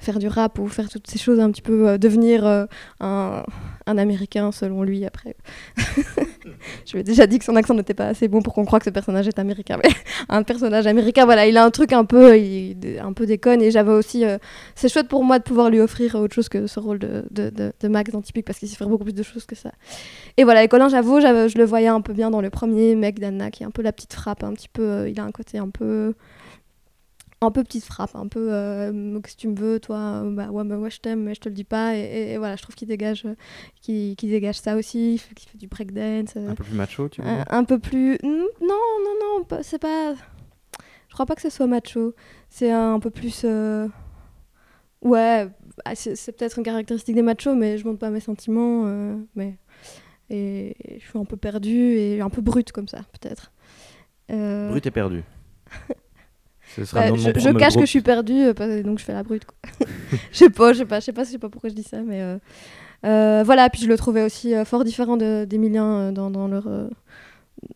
[0.00, 2.64] faire du rap ou faire toutes ces choses un petit peu euh, devenir euh,
[3.00, 3.42] un,
[3.86, 5.36] américain selon lui après.
[6.86, 8.78] Je lui ai déjà dit que son accent n'était pas assez bon pour qu'on croie
[8.78, 9.90] que ce personnage est américain, mais
[10.28, 13.70] un personnage américain, voilà, il a un truc un peu, il- un peu déconne et
[13.70, 14.38] j'avais aussi, euh,
[14.74, 17.88] c'est chouette pour moi de pouvoir lui offrir autre chose que ce rôle de, de,
[17.88, 19.72] Max dans Typique parce qu'il sait faire beaucoup plus de choses que ça.
[20.36, 23.18] Et voilà, et Colin j'avais- je le voyais un peu bien dans le premier mec
[23.18, 25.58] d'Anna qui est un peu la petite frappe, un petit peu, il a un côté
[25.58, 26.14] un peu
[27.42, 30.48] un peu petite frappe, un peu euh, que si tu me veux, toi, euh, bah
[30.50, 31.96] ouais, bah ouais, je t'aime, mais je te le dis pas.
[31.96, 33.34] Et, et- et voilà, je trouve qu'il dégage, euh,
[33.80, 36.34] qu'il dégage ça aussi, qu'il fait du breakdance.
[36.36, 38.18] euh, Un peu plus macho, tu veux un, peu plus.
[38.22, 38.30] Non,
[38.60, 40.14] non, non, c'est pas.
[41.08, 42.14] Je crois pas que ce soit macho.
[42.50, 43.42] C'est un peu plus.
[43.44, 43.88] euh,
[45.02, 45.48] Ouais,
[45.86, 48.84] ah, c'est peut-être une caractéristique des machos, mais je montre pas mes sentiments.
[49.34, 49.56] Mais.
[50.32, 53.50] Et je suis un peu perdue et un peu brute comme ça, peut-être.
[54.30, 55.24] Euh, Brut et perdu.
[56.76, 59.44] Ce sera bah, je, cache que je suis perdue, euh, donc je fais la brute.
[60.32, 62.38] Je sais pas, je sais pas, je sais pas, pourquoi je dis ça, mais euh,
[63.04, 63.68] euh, voilà.
[63.70, 66.88] Puis je le trouvais aussi euh, fort différent de- d'Emilien euh, dans, dans leur euh,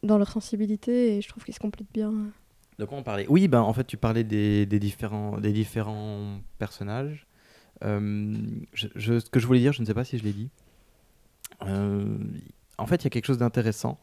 [0.03, 2.13] dans leur sensibilité et je trouve qu'ils se complètent bien.
[2.79, 3.27] De quoi on parlait?
[3.29, 7.27] Oui, ben, en fait, tu parlais des, des différents, des différents personnages.
[7.85, 8.35] Euh,
[8.73, 10.49] je, je- ce que je voulais dire, je ne sais pas si je l'ai dit.
[11.67, 12.05] Euh,
[12.79, 13.99] en fait, il y a quelque chose d'intéressant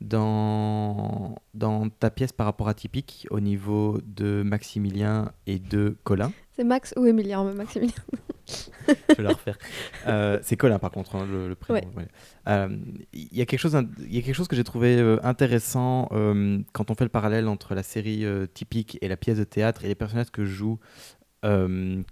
[0.00, 6.32] dans, dans ta pièce par rapport à Typique au niveau de Maximilien et de Colin.
[6.56, 7.94] C'est Max ou Emilien, mais Maximilien.
[9.08, 9.58] je vais la refaire.
[10.06, 11.80] Euh, c'est Colin, par contre, hein, le, le prénom.
[11.94, 12.02] Ouais.
[12.02, 12.08] ouais.
[12.48, 12.68] Euh,
[13.12, 13.74] Il y, a quelque chose,
[14.08, 17.48] y a quelque chose que j'ai trouvé euh, intéressant euh, quand on fait le parallèle
[17.48, 18.24] entre la série
[18.54, 20.78] typique et la pièce de théâtre et les personnages que jouent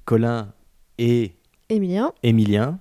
[0.04, 0.52] Colin
[0.98, 1.32] et
[1.68, 2.78] Emilien, Emilien,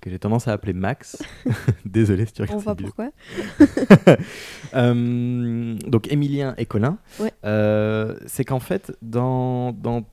[0.00, 1.22] que j'ai tendance à appeler Max.
[1.84, 2.92] Désolé si tu on regardes voit cette vidéo.
[2.96, 4.16] pourquoi.
[4.74, 7.32] Euh, donc Emilien et Colin, Ouais.
[7.44, 10.04] euh, c'est qu'en fait dans, dans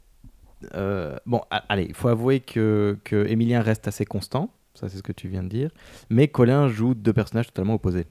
[0.74, 5.04] euh, bon allez il faut avouer que, que Emilien reste assez constant, ça c'est ce
[5.04, 5.70] que tu viens de dire,
[6.10, 8.06] mais Colin joue deux personnages totalement opposés.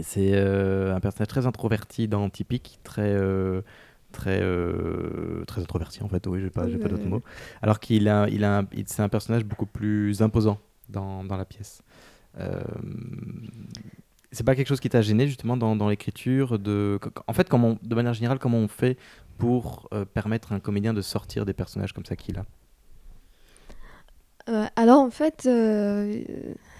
[0.00, 3.14] C'est un personnage très introverti dans Typique, très
[4.12, 7.22] très euh, très introverti en fait, oui j'ai pas j'ai pas d'autres mots,
[7.62, 10.58] alors qu'il a il a c'est un personnage beaucoup plus imposant
[10.88, 11.82] dans, dans la pièce.
[12.38, 12.62] Euh,
[14.30, 17.78] c'est pas quelque chose qui t'a gêné justement dans, dans l'écriture de en fait comment
[17.82, 18.96] de manière générale comment on fait
[19.38, 22.44] pour euh, permettre à un comédien de sortir des personnages comme ça qu'il a?
[24.48, 26.20] Euh, alors en fait, euh,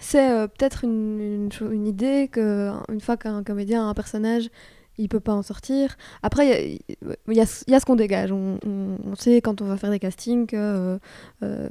[0.00, 4.50] c'est euh, peut-être une, une, une idée que une fois qu'un comédien a un personnage,
[5.02, 5.96] il peut pas en sortir.
[6.22, 6.78] Après,
[7.28, 8.32] il y a- ce- qu'on dégage.
[8.32, 8.58] On,
[9.16, 10.98] sait quand on va faire des castings que, euh,
[11.42, 11.68] euh,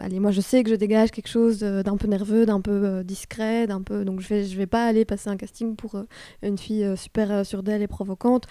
[0.00, 3.02] allez, moi je sais que je dégage quelque chose euh, d'un peu nerveux, d'un peu
[3.04, 4.04] discret, d'un peu.
[4.04, 5.96] Donc je vais, je vais pas aller passer un casting pour
[6.42, 8.44] une fille super sûre d'elle et provocante.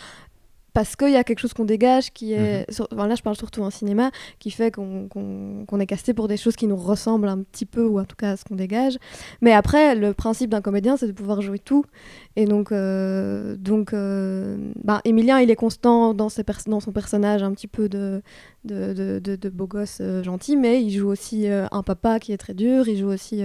[0.76, 2.70] Parce qu'il y a quelque chose qu'on dégage qui est.
[2.70, 3.08] Mhm.
[3.08, 5.08] là, je parle surtout en cinéma, qui fait qu'on
[5.80, 8.32] est casté pour des choses qui nous ressemblent un petit peu, ou en tout cas
[8.32, 8.98] à ce qu'on dégage.
[9.40, 11.86] Mais après, le principe d'un comédien, c'est de pouvoir jouer tout.
[12.36, 17.42] Et donc, euh, donc euh, ben, Emilien, il est constant dans, ses dans son personnage
[17.42, 18.22] un petit peu de,
[18.66, 22.38] de, de, de, beau gosse euh, gentil, mais il joue aussi un papa qui est
[22.38, 23.42] très dur, il joue aussi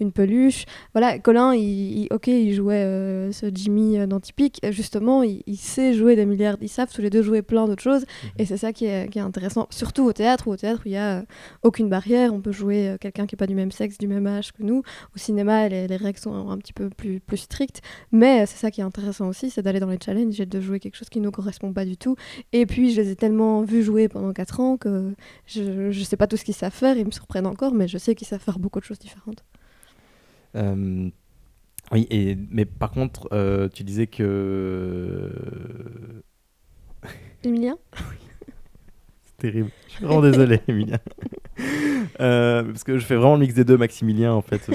[0.00, 0.64] une peluche.
[0.94, 4.60] Voilà, Colin, il, ok, il jouait ce Jimmy dans Typique.
[4.70, 8.02] Justement, il, il sait jouer des milliards savent tous les deux jouer plein d'autres choses.
[8.02, 8.30] Mhm.
[8.38, 10.92] Et c'est ça qui est, qui est, intéressant, surtout au théâtre, où au théâtre, il
[10.92, 11.22] n'y a euh,
[11.62, 12.34] aucune barrière.
[12.34, 14.62] On peut jouer euh, quelqu'un qui n'est pas du même sexe, du même âge que
[14.62, 14.82] nous.
[15.14, 17.82] Au cinéma, les, les règles sont un petit peu plus, plus strictes.
[18.10, 20.60] Mais euh, c'est ça qui est intéressant aussi, c'est d'aller dans les challenges et de
[20.60, 22.16] jouer quelque chose qui ne nous correspond pas du tout.
[22.52, 25.14] Et puis, je les ai tellement vus jouer pendant 4 ans que
[25.46, 26.96] je ne sais pas tout ce qu'ils savent faire.
[26.96, 29.44] Ils me surprennent encore, mais je sais qu'ils savent faire beaucoup de choses différentes.
[31.90, 33.28] Oui, et, mais par contre,
[33.74, 35.30] tu disais que
[37.44, 37.76] Emilien
[39.22, 39.70] C'est terrible.
[39.88, 40.98] Je suis vraiment désolé, Emilien.
[42.20, 44.70] Euh, parce que je fais vraiment le mix des deux, Maximilien, en fait.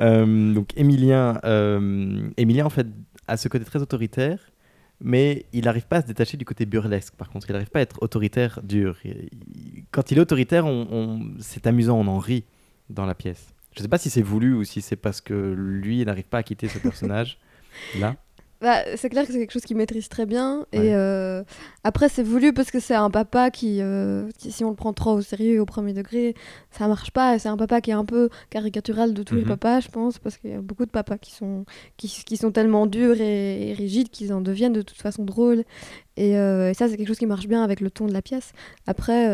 [0.00, 2.86] Euh, donc, Emilien, euh, Emilien, en fait,
[3.28, 4.51] a ce côté très autoritaire,
[5.02, 7.14] mais il n'arrive pas à se détacher du côté burlesque.
[7.14, 8.96] Par contre, il n'arrive pas à être autoritaire dur.
[9.90, 12.44] Quand il est autoritaire, on, c'est amusant, on en rit
[12.88, 13.52] dans la pièce.
[13.74, 16.38] Je ne sais pas si c'est voulu ou si c'est parce que lui, n'arrive pas
[16.38, 17.38] à quitter ce personnage
[17.98, 18.16] là.
[18.62, 20.66] Bah, c'est clair que c'est quelque chose qu'il maîtrise très bien.
[20.70, 21.42] Et euh,
[21.82, 25.14] après, c'est voulu parce que c'est un papa euh, qui, si on le prend trop
[25.14, 26.36] au sérieux au premier degré,
[26.70, 27.40] ça marche pas.
[27.40, 29.48] C'est un papa qui est un peu caricatural de tous les mhm.
[29.48, 31.64] papas, je pense, parce qu'il y a beaucoup de papas qui sont,
[31.96, 35.64] qui, qui sont tellement durs et, rigides qu'ils en deviennent de toute façon drôles.
[36.16, 38.22] Et, euh, et ça, c'est quelque chose qui marche bien avec le ton de la
[38.22, 38.52] pièce.
[38.86, 39.26] Après,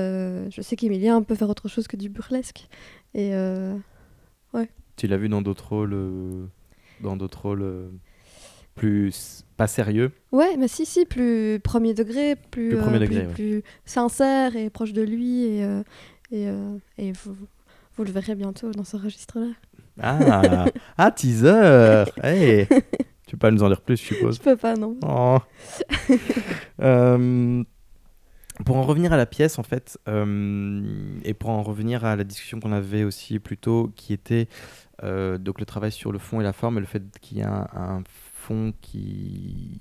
[0.51, 2.67] je sais qu'Emilien peut faire autre chose que du burlesque.
[3.13, 3.33] Et
[4.55, 4.71] ouais.
[4.97, 6.49] Tu l'as vu dans d'autres rôles,
[7.03, 7.91] dans d'autres rôles
[8.79, 10.13] plus pas sérieux.
[10.33, 15.45] Ouais, mais si, si, plus premier degré, plus, euh, plus, sincère et proche de lui.
[15.45, 15.83] Et, euh,
[16.31, 17.37] et, euh, et vous,
[17.97, 19.49] vous, le verrez bientôt dans ce registre-là.
[20.01, 20.67] Ah,
[20.97, 22.67] ah teaser hey.
[23.27, 24.37] Tu peux pas nous en dire plus, je suppose.
[24.37, 24.97] Je peux pas, non.
[25.03, 25.39] Oh.
[28.65, 32.59] pour en revenir à la pièce, en fait, et pour en revenir à la discussion
[32.59, 34.49] qu'on avait aussi plus tôt, qui était
[35.03, 37.69] donc le travail sur le fond et la forme, et le fait qu'il y a
[37.75, 38.03] un
[38.81, 39.81] qui.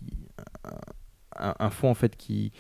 [1.40, 2.52] Un, fond en fait qui.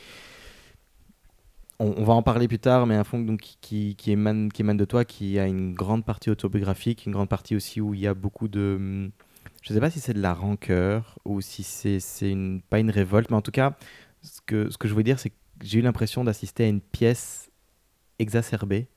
[1.80, 4.78] On, va en parler plus tard, mais un fond donc, qui, qui, émane, qui émane
[4.78, 8.08] de toi, qui a une grande partie autobiographique, une grande partie aussi où il y
[8.08, 9.12] a beaucoup de.
[9.62, 12.00] Je sais pas si c'est de la rancœur ou si c'est
[12.32, 13.76] une, pas une révolte, mais en tout cas,
[14.22, 16.82] ce que, ce que je veux dire, c'est que j'ai eu l'impression d'assister à une
[16.82, 17.50] pièce
[18.20, 18.88] exacerbée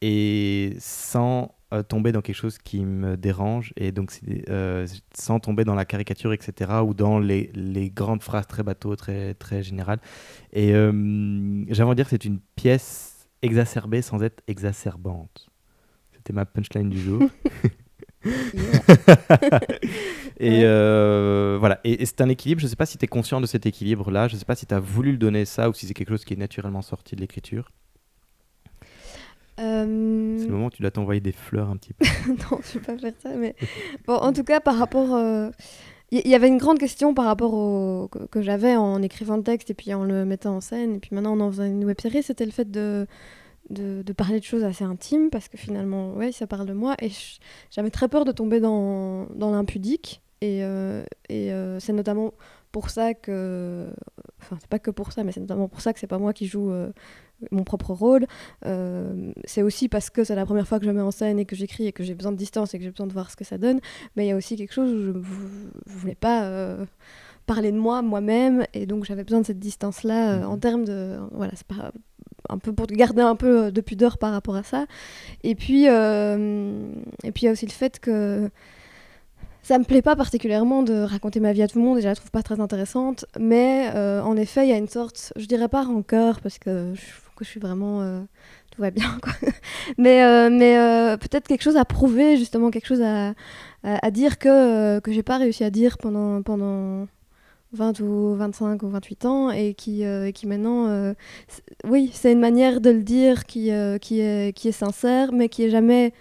[0.00, 4.10] et sans euh, tomber dans quelque chose qui me dérange et donc
[4.48, 8.96] euh, sans tomber dans la caricature etc ou dans les, les grandes phrases très bateaux
[8.96, 10.00] très très générales.
[10.52, 10.90] Et euh,
[11.68, 15.48] j'aimerais dire que c'est une pièce exacerbée sans être exacerbante.
[16.12, 17.22] C'était ma punchline du jour.
[20.40, 21.78] Et voilà.
[21.84, 22.60] Et, c'est un équilibre.
[22.60, 24.66] Je sais pas si tu es conscient de cet équilibre là je sais pas si
[24.66, 27.14] tu as voulu le donner ça ou si c'est quelque chose qui est naturellement sorti
[27.14, 27.70] de l'écriture
[29.60, 32.04] euh, c'est le moment où tu dois t'envoyer des fleurs un petit peu.
[32.28, 33.54] non, je vais pas faire ça, mais
[34.06, 35.08] bon, en tout cas, par rapport.
[35.08, 35.50] Il euh,
[36.10, 39.74] y, avait une grande question par rapport au que, j'avais en écrivant le texte et
[39.74, 42.22] puis en le mettant en scène et puis maintenant en en faisant une web série,
[42.22, 43.06] c'était le fait de,
[43.68, 46.96] de, de, parler de choses assez intimes parce que finalement, ouais, ça parle de moi
[47.02, 47.10] et
[47.70, 52.32] j'avais très peur de tomber dans, dans l'impudique et, euh, et c'est notamment
[52.72, 53.88] pour ça que,
[54.40, 56.32] enfin c'est pas que pour ça, mais c'est notamment pour ça que c'est pas moi
[56.32, 56.72] qui joue
[57.50, 58.26] mon propre rôle.
[58.66, 61.44] Euh, c'est aussi parce que c'est la première fois que je mets en scène et
[61.44, 63.36] que j'écris et que j'ai besoin de distance et que j'ai besoin de voir ce
[63.36, 63.80] que ça donne.
[64.16, 65.22] Mais il y a aussi quelque chose où je ne
[65.86, 66.84] voulais pas euh,
[67.46, 70.60] parler de moi, moi-même, et donc j'avais besoin de cette distance-là euh, en mhm.
[70.60, 71.18] termes de...
[71.32, 71.92] Voilà, c'est pas
[72.48, 74.86] un peu pour garder un peu de pudeur par rapport à ça.
[75.44, 78.50] Et puis, et puis il y a aussi le fait que
[79.62, 82.08] ça me plaît pas particulièrement de raconter ma vie à tout le monde et je
[82.08, 83.24] la trouve pas très intéressante.
[83.38, 87.29] Mais en effet, il y a une sorte, je dirais pas rancœur parce que je
[87.44, 88.20] je suis vraiment euh,
[88.70, 89.32] tout va bien quoi.
[89.98, 93.34] mais euh, mais euh, peut-être quelque chose à prouver justement quelque chose à,
[93.82, 97.06] à, dire que que j'ai pas réussi à dire pendant pendant
[97.72, 100.02] 20 ou 25 ou 28 ans et qui,
[100.34, 101.14] qui maintenant
[101.86, 103.70] oui c'est une manière de le dire qui,
[104.00, 106.12] qui, est, qui est sincère mais qui est jamais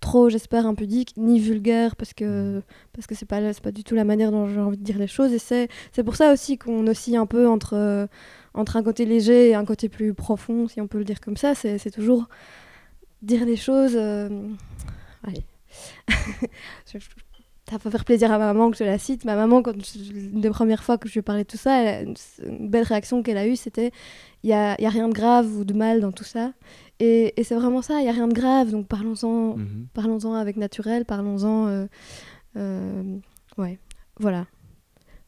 [0.00, 2.62] trop j'espère impudique ni vulgaire parce que
[2.92, 4.98] parce que c'est pas c'est pas du tout la manière dont j'ai envie de dire
[4.98, 8.08] les choses et c'est c'est pour ça aussi qu'on oscille un peu entre
[8.54, 11.36] entre un côté léger et un côté plus profond, si on peut le dire comme
[11.36, 11.54] ça.
[11.54, 12.28] C'est toujours
[13.22, 13.94] dire des choses.
[13.96, 14.28] Euh,
[16.84, 19.24] ça va faire plaisir à ma maman que je la cite.
[19.24, 21.82] Ma maman, quand une des premières fois que je lui ai parlé de tout ça,
[21.82, 23.90] elle une, belle réaction qu'elle a eue, c'était
[24.42, 26.52] il n'y a, y a rien de grave ou de mal dans tout ça.
[27.00, 29.86] Et, et c'est vraiment ça, il n'y a rien de grave, donc parlons-en Mhm.
[29.94, 31.66] parlons-en avec naturel, parlons-en.
[31.68, 31.86] euh,
[32.56, 33.18] euh,
[33.58, 33.78] ouais,
[34.20, 34.46] voilà.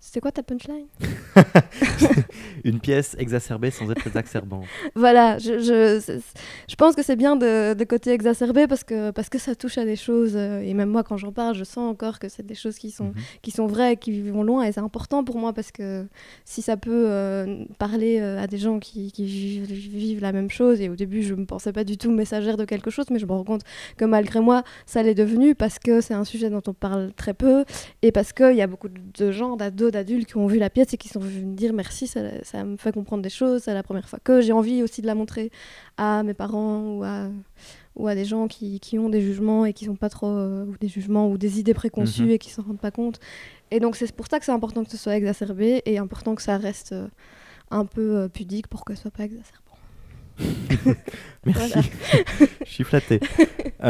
[0.07, 0.86] C'était quoi ta punchline?
[2.64, 4.64] Une pièce exacerbée sans être exacerbante.
[4.94, 6.20] Voilà, je, je,
[6.68, 9.78] je pense que c'est bien de, de côté exacerbé parce que, parce que ça touche
[9.78, 10.34] à des choses.
[10.36, 12.90] euh, et même moi, quand j'en parle, je sens encore que c'est des choses qui
[12.92, 13.14] sont, Mhm.
[13.42, 14.62] qui sont vraies, qui vont loin.
[14.62, 16.07] Et c'est important pour moi parce que
[16.44, 20.50] si ça peut euh, parler euh, à des gens qui, qui vivent, vivent la même
[20.50, 23.07] chose, et au début, je ne me pensais pas du tout messagère de quelque chose,
[23.11, 23.62] mais je me rends compte
[23.96, 27.34] que malgré moi, ça l'est devenu parce que c'est un sujet dont on parle très
[27.34, 27.64] peu
[28.02, 30.92] et parce qu'il y a beaucoup de gens, d'ados, d'adultes qui ont vu la pièce
[30.94, 33.74] et qui sont venus me dire merci, ça, ça me fait comprendre des choses, c'est
[33.74, 35.51] la première fois que j'ai envie aussi de la montrer
[35.97, 37.28] à mes parents ou à,
[37.97, 40.64] ou à des gens qui, qui ont des jugements et qui sont pas trop euh,
[40.66, 42.30] ou des jugements ou des idées préconçues Mhm.
[42.30, 43.18] et qui s'en rendent pas compte.
[43.70, 46.42] Et donc c'est pour ça que c'est important que ce soit exacerbé et important que
[46.42, 47.09] ça reste euh,
[47.70, 49.62] un peu euh, pudique pour que ce soit pas exacerbant.
[51.47, 51.78] Merci.
[52.66, 53.20] Je suis flatté.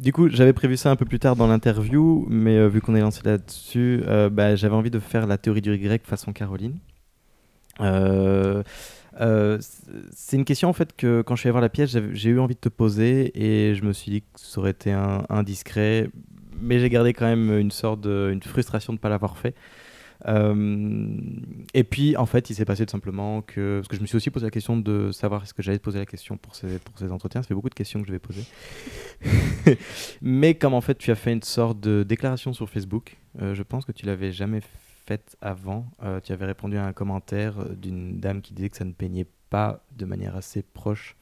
[0.00, 2.94] Du coup, j'avais prévu ça un peu plus tard dans l'interview, mais euh, vu qu'on
[2.94, 6.78] est lancé là-dessus, euh, bah, j'avais envie de faire la théorie du Y façon Caroline.
[7.80, 8.62] Euh,
[10.10, 12.40] c'est une question en fait que quand je suis allé voir la pièce, j'ai eu
[12.40, 14.90] envie de te poser et je me suis dit que ça aurait été
[15.28, 16.08] indiscret,
[16.58, 19.54] mais j'ai gardé quand même une sorte de frustration de ne pas l'avoir fait.
[20.26, 21.08] Euh,
[21.74, 23.78] et puis, en fait, il s'est passé tout simplement que.
[23.78, 25.98] Parce que je me suis aussi posé la question de savoir est-ce que j'allais poser
[25.98, 27.42] la question pour ces, pour ces entretiens.
[27.42, 28.44] Ça fait beaucoup de questions que je vais poser.
[30.22, 33.62] Mais comme en fait, tu as fait une sorte de déclaration sur Facebook, euh, je
[33.62, 34.60] pense que tu l'avais jamais
[35.06, 35.86] faite avant.
[36.02, 39.26] Euh, tu avais répondu à un commentaire d'une dame qui disait que ça ne peignait
[39.48, 41.16] pas de manière assez proche.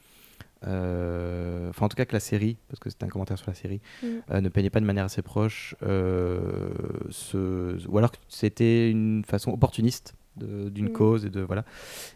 [0.67, 3.53] Euh, Enfin, en tout cas, que la série, parce que c'était un commentaire sur la
[3.53, 4.07] série, Mm.
[4.31, 6.69] euh, ne peignait pas de manière assez proche, euh,
[7.09, 10.93] ce- ou alors que c'était une façon opportuniste d'une Mm.
[10.93, 11.65] cause et de voilà.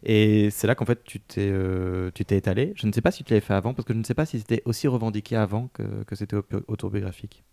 [0.04, 2.72] Et c'est là qu'en fait tu t'es euh, tu t'es étalé.
[2.76, 4.26] Je ne sais pas si tu l'avais fait avant, parce que je ne sais pas
[4.26, 7.44] si c'était aussi revendiqué avant que, que c'était auto- autobiographique.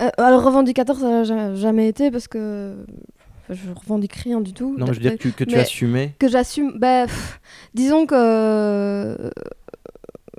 [0.00, 2.84] Euh, alors revendicateur, ça n'a ja- jamais été parce que
[3.50, 4.76] je revendique rien du tout.
[4.78, 6.14] Non, mais je veux dire que tu, que tu Mais- assumais.
[6.18, 7.40] que j'assume bah, pff,
[7.74, 9.30] disons que euh,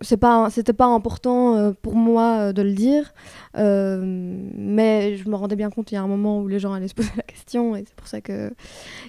[0.02, 3.14] c'est pas c'était pas important euh, pour moi euh, de le dire.
[3.58, 6.74] Euh, mais je me rendais bien compte il y a un moment où les gens
[6.74, 8.52] allaient se poser la question et c'est pour ça que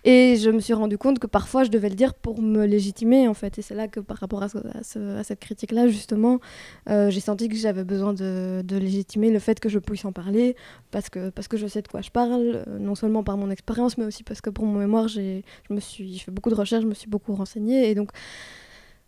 [0.05, 3.29] et je me suis rendu compte que parfois je devais le dire pour me légitimer
[3.29, 3.59] en fait.
[3.59, 6.41] Et c'est là que par rapport à, ce- à ce- à cette critique là justement
[6.87, 10.57] j'ai senti que j'avais besoin de, légitimer le fait que je puisse en parler
[10.91, 13.99] parce que parce que je sais de quoi je parle non seulement par mon expérience
[13.99, 16.83] mais aussi parce que pour mon mémoire j'ai je me suis fait beaucoup de recherches
[16.83, 17.91] je me suis beaucoup renseignée.
[17.91, 18.11] Et donc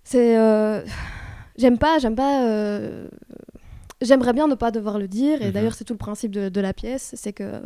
[0.05, 0.37] c'est
[1.57, 3.09] j'aime pas j'aime pas euh,
[4.01, 5.53] J'aimerais bien ne pas devoir le dire, et Mhm.
[5.53, 7.61] d'ailleurs c'est tout le principe de, de la pièce, c'est que euh,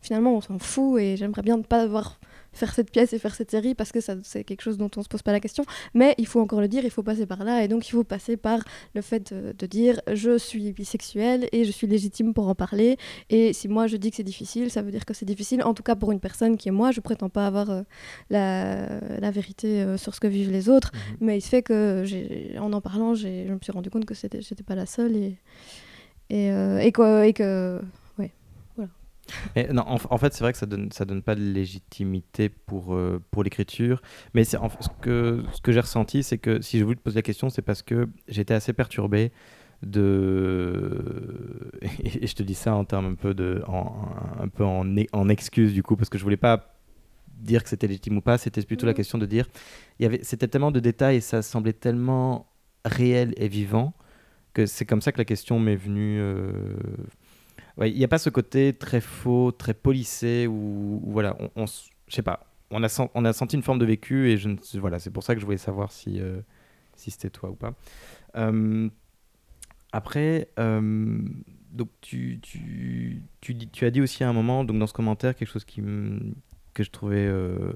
[0.00, 2.20] finalement on s'en fout, et j'aimerais bien ne pas devoir
[2.52, 5.02] faire cette pièce et faire cette série parce que ça, c'est quelque chose dont on
[5.02, 7.44] se pose pas la question, mais il faut encore le dire, il faut passer par
[7.44, 8.60] là, et donc il faut passer par
[8.94, 12.96] le fait de, de dire je suis bisexuelle et je suis légitime pour en parler,
[13.30, 15.74] et si moi je dis que c'est difficile, ça veut dire que c'est difficile, en
[15.74, 17.82] tout cas pour une personne qui est moi, je prétends pas avoir euh,
[18.30, 21.16] la, la vérité euh, sur ce que vivent les autres, Mhm.
[21.20, 24.04] mais il se fait que j'ai- en en parlant, j'ai- je me suis rendu compte
[24.04, 25.36] que c'était, j'étais pas la seule et
[26.30, 27.78] et, euh, et, quoi, et que
[29.56, 32.48] Mais non, en, en fait, c'est vrai que ça donne, ça donne pas de légitimité
[32.48, 34.02] pour, euh, pour l'écriture.
[34.34, 36.96] Mais c'est, en fait, ce que, ce que j'ai ressenti, c'est que si je voulais
[36.96, 39.32] te poser la question, c'est parce que j'étais assez perturbé
[39.82, 41.70] de.
[42.04, 44.08] Et je te dis ça en termes un peu, de, en,
[44.40, 46.74] un peu en, e- en excuse, du coup, parce que je voulais pas
[47.40, 48.38] dire que c'était légitime ou pas.
[48.38, 48.96] C'était plutôt la Mhm.
[48.96, 49.46] question de dire.
[49.98, 52.46] Il y avait, c'était tellement de détails et ça semblait tellement
[52.84, 53.94] réel et vivant
[54.54, 56.18] que c'est comme ça que la question m'est venue.
[56.20, 56.42] euh,
[57.80, 62.14] Il n'y a pas ce côté très faux, très polissé, où, où voilà, on, je
[62.14, 62.82] sais pas, on
[63.24, 64.48] a, senti une forme de vécu, et je
[64.78, 66.40] voilà, c'est pour ça que je voulais savoir si, euh,
[66.96, 67.74] si c'était toi ou pas.
[68.36, 68.88] Euh,
[69.92, 71.18] après, euh,
[71.70, 75.50] donc tu, tu, tu, as dit aussi à un moment, donc dans ce commentaire, quelque
[75.50, 75.82] chose qui
[76.74, 77.30] que je trouvais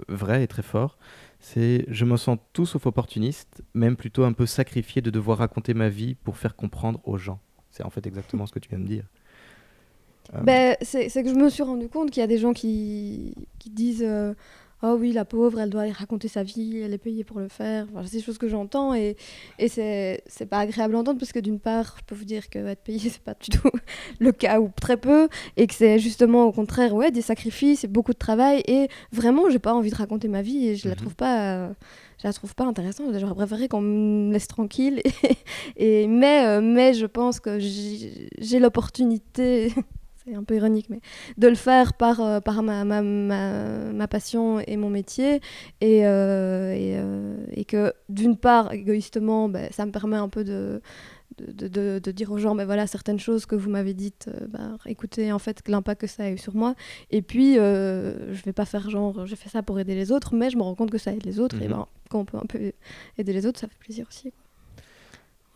[0.08, 0.96] vrai et très fort,
[1.38, 5.74] c'est je me sens tout sauf opportuniste, même plutôt un peu sacrifié de devoir raconter
[5.74, 7.38] ma vie pour faire comprendre aux gens.
[7.70, 9.04] C'est en fait exactement ce que tu viens de dire.
[10.42, 13.70] Ben, c'est que je me suis rendu compte qu'il y a des gens qui, qui
[13.70, 14.34] disent euh,
[14.82, 17.86] oh oui, la pauvre, elle doit raconter sa vie, elle est payée pour le faire.
[17.92, 19.16] Enfin, c'est des choses que j'entends et,
[19.58, 22.58] et c'est, pas agréable à entendre parce que d'une part, je peux vous dire que
[22.58, 23.70] être payé, c'est pas du tout
[24.18, 27.88] le cas ou très peu et que c'est justement au contraire, ouais, des sacrifices et
[27.88, 30.94] beaucoup de travail et vraiment, j'ai pas envie de raconter ma vie et je la
[30.94, 31.00] Mhm.
[31.00, 31.54] trouve pas.
[31.54, 31.68] euh,
[32.22, 33.12] je la trouve pas intéressante.
[33.18, 35.02] J'aurais préféré qu'on me laisse tranquille.
[35.04, 35.10] Et,
[36.02, 39.70] et- mais, euh, mais je pense que j'ai l'opportunité,
[40.26, 41.00] c'est un peu ironique, mais
[41.38, 45.40] de le faire par, euh, par ma, ma, ma, ma passion et mon métier.
[45.80, 50.42] Et, euh, et, euh, et que d'une part, égoïstement, ben, ça me permet un peu
[50.42, 50.80] de,
[51.38, 51.68] de,
[51.98, 55.38] de- dire aux gens, ben voilà, certaines choses que vous m'avez dites, ben, écoutez en
[55.38, 56.74] fait l'impact que ça a eu sur moi.
[57.10, 60.50] Et puis, je vais pas faire genre, j'ai fait ça pour aider les autres, mais
[60.50, 61.60] je me rends compte que ça aide les autres.
[61.62, 61.74] Et Mhm.
[61.74, 62.72] ben, quand on peut un peu
[63.18, 64.32] aider les autres, ça fait plaisir aussi.
[64.32, 64.40] quoi.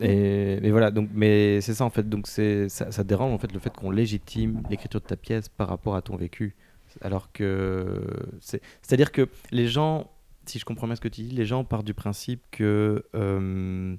[0.01, 3.59] Mais voilà, donc, mais c'est ça en fait, donc c'est ça, dérange en fait le
[3.59, 6.55] fait qu'on légitime l'écriture de ta pièce par rapport à ton vécu,
[7.01, 8.01] alors que
[8.39, 10.09] c'est, c'est-à-dire que les gens,
[10.45, 13.95] si je comprends bien ce que tu dis, les gens partent du principe que euh,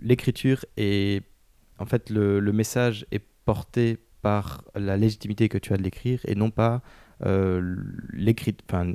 [0.00, 1.22] l'écriture est,
[1.78, 6.20] en fait, le, le message est porté par la légitimité que tu as de l'écrire
[6.26, 6.82] et non pas
[7.24, 7.76] euh,
[8.12, 8.94] l'écrit, enfin.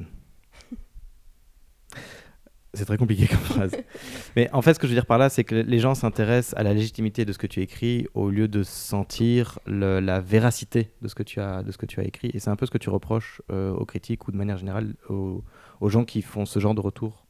[2.76, 3.76] C'est très compliqué comme phrase.
[4.36, 6.57] Mais en fait, ce que je veux dire par là, c'est que les gens s'intéressent
[6.59, 10.89] à la légitimité de ce que tu écris au lieu de sentir le- la véracité
[11.03, 12.32] de ce que tu as, de ce que tu as écrit.
[12.34, 14.95] Et c'est un peu ce que tu reproches euh, aux critiques ou de manière générale
[15.09, 15.43] aux,
[15.82, 17.26] aux gens qui font ce genre de retour.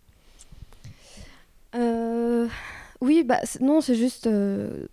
[1.75, 2.47] Euh,
[3.01, 4.27] oui, bah, non, c'est juste.
[4.27, 4.85] euh,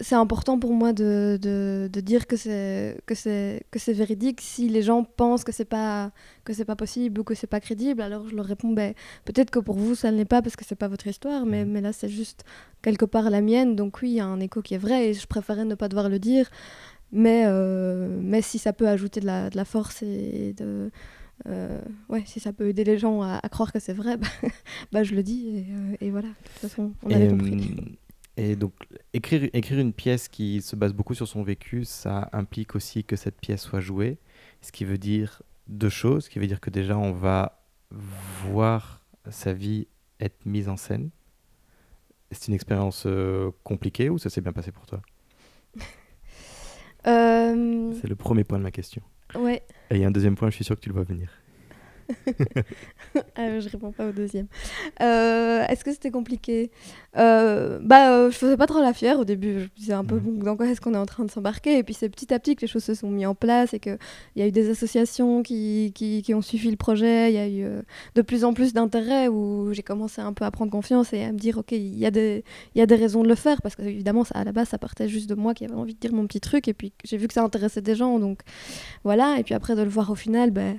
[0.00, 4.40] c'est important pour moi de, de, de dire que c'est que c'est que c'est véridique.
[4.40, 6.10] Si les gens pensent que c'est pas
[6.44, 8.94] que c'est pas possible ou que c'est pas crédible, alors je leur réponds ben,
[9.26, 11.64] peut-être que pour vous ça ne l'est pas parce que c'est pas votre histoire, mais,
[11.66, 11.70] Mhm.
[11.72, 12.44] mais là c'est juste
[12.80, 13.76] quelque part la mienne.
[13.76, 15.88] Donc oui, il y a un écho qui est vrai et je préférais ne pas
[15.88, 16.48] devoir le dire.
[17.12, 20.90] Mais euh, mais si ça peut ajouter de la, de la force et de
[21.46, 24.26] euh, ouais, si ça peut aider les gens à, à croire que c'est vrai, bah,
[24.92, 26.28] bah, je le dis et, euh, et voilà.
[26.28, 27.96] De toute façon, on avait compris.
[28.36, 28.72] Et donc,
[29.12, 33.16] écrire, écrire une pièce qui se base beaucoup sur son vécu, ça implique aussi que
[33.16, 34.18] cette pièce soit jouée,
[34.60, 36.24] ce qui veut dire deux choses.
[36.24, 39.86] Ce qui veut dire que déjà, on va voir sa vie
[40.20, 41.10] être mise en scène.
[42.32, 45.00] C'est une expérience euh, compliquée ou ça s'est bien passé pour toi?
[47.06, 49.02] Euh, C'est le premier point de ma question.
[49.34, 51.04] ouais, Et il y a un deuxième point, je suis sûr que tu le vois
[51.04, 51.30] venir.
[53.36, 54.46] Ah, je réponds pas au deuxième.
[55.00, 56.70] Euh, Est-ce que c'était compliqué?
[57.16, 59.54] Euh, Bah, euh, je faisais pas trop la fière au début.
[59.60, 60.42] Je me disais un peu Mhm.
[60.42, 61.78] dans quoi est-ce qu'on est en train de s'embarquer?
[61.78, 63.78] Et puis c'est petit à petit que les choses se sont mises en place et
[63.80, 63.98] qu'il
[64.36, 67.30] y a eu des associations qui, qui, qui ont suivi le projet.
[67.30, 67.82] Il y a eu euh,
[68.14, 71.32] de plus en plus d'intérêt où j'ai commencé un peu à prendre confiance et à
[71.32, 72.42] me dire ok, il y a des
[72.74, 74.78] y a des raisons de le faire parce que évidemment ça, à la base ça
[74.78, 77.16] partait juste de moi qui avait envie de dire mon petit truc et puis j'ai
[77.16, 78.40] vu que ça intéressait des gens donc
[79.04, 79.36] voilà.
[79.38, 80.76] Et puis après de le voir au final, ben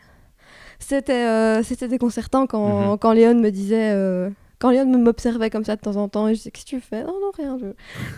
[0.80, 2.97] c'était euh, c'était déconcertant quand, Mhm.
[2.97, 6.28] quand Léon me disait euh, quand Léon me- m'observait comme ça de temps en temps
[6.28, 7.03] et je disais qu'est-ce que tu fais?
[7.03, 7.67] Non non rien je...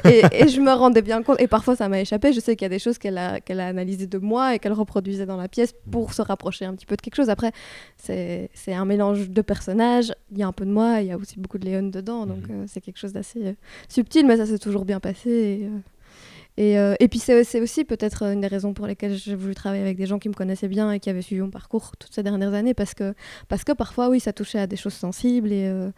[0.09, 2.65] et, et je me rendais bien compte et parfois ça m'a échappé je sais qu'il
[2.65, 5.37] y a des choses qu'elle a qu'elle a analysées de moi et qu'elle reproduisait dans
[5.37, 7.51] la pièce pour se rapprocher un petit peu de quelque chose après
[7.97, 11.11] c'est c'est un mélange de personnages il y a un peu de moi il y
[11.11, 12.61] a aussi beaucoup de Léon dedans donc Mhm.
[12.61, 13.53] euh, c'est quelque chose d'assez euh,
[13.89, 15.69] subtil mais ça s'est toujours bien passé et, euh,
[16.57, 19.83] et, euh, et puis c'est aussi peut-être une des raisons pour lesquelles j'ai voulu travailler
[19.83, 22.23] avec des gens qui me connaissaient bien et qui avaient suivi mon parcours toutes ces
[22.23, 23.13] dernières années parce que,
[23.47, 25.91] parce que parfois oui ça touchait à des choses sensibles et, euh,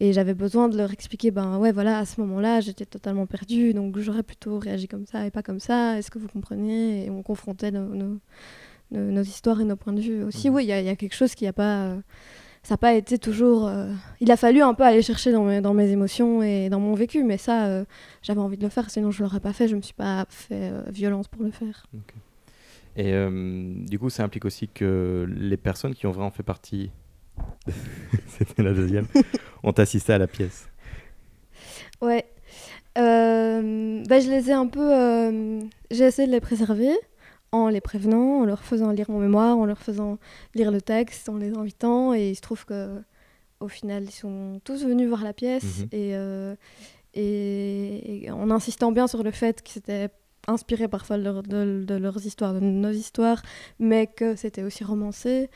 [0.00, 3.72] et j'avais besoin de leur expliquer ben ouais voilà à ce moment-là j'étais totalement perdue
[3.74, 5.98] donc j'aurais plutôt réagi comme ça et pas comme ça.
[5.98, 7.06] Est-ce que vous comprenez?
[7.06, 8.18] Et on confrontait nos, nos,
[8.90, 10.48] nos- nos histoires et nos points de vue aussi.
[10.50, 10.56] Mhm.
[10.56, 11.96] oui il y, a- y a quelque chose qui n'a pas euh,
[12.62, 13.66] ça n'a pas été toujours.
[13.66, 16.78] euh, Il a fallu un peu aller chercher dans mes, dans mes émotions et dans
[16.78, 17.84] mon vécu, mais ça, euh,
[18.22, 19.66] j'avais envie de le faire, sinon je l'aurais pas fait.
[19.66, 21.86] Je me suis pas fait euh, violence pour le faire.
[22.96, 23.14] Et
[23.86, 26.90] du coup, ça implique aussi que les personnes qui ont vraiment fait partie,
[28.26, 29.06] c'était la deuxième,
[29.62, 30.68] ont assisté à la pièce.
[32.02, 32.26] Ouais.
[32.94, 34.90] Bah, je les ai un peu.
[35.90, 36.92] J'ai essayé de les préserver
[37.52, 40.18] en les prévenant, en leur faisant lire mon mémoire, en leur faisant
[40.54, 42.14] lire le texte, en les invitant.
[42.14, 43.00] Et il se trouve que
[43.60, 45.88] au final, ils sont tous venus voir la pièce Mhm.
[45.92, 46.56] et, euh,
[47.14, 50.08] et, et en insistant bien sur le fait que c'était
[50.48, 53.42] inspiré parfois de, leur- de- de leurs histoires, de nos histoires,
[53.78, 55.48] mais que c'était aussi romancé.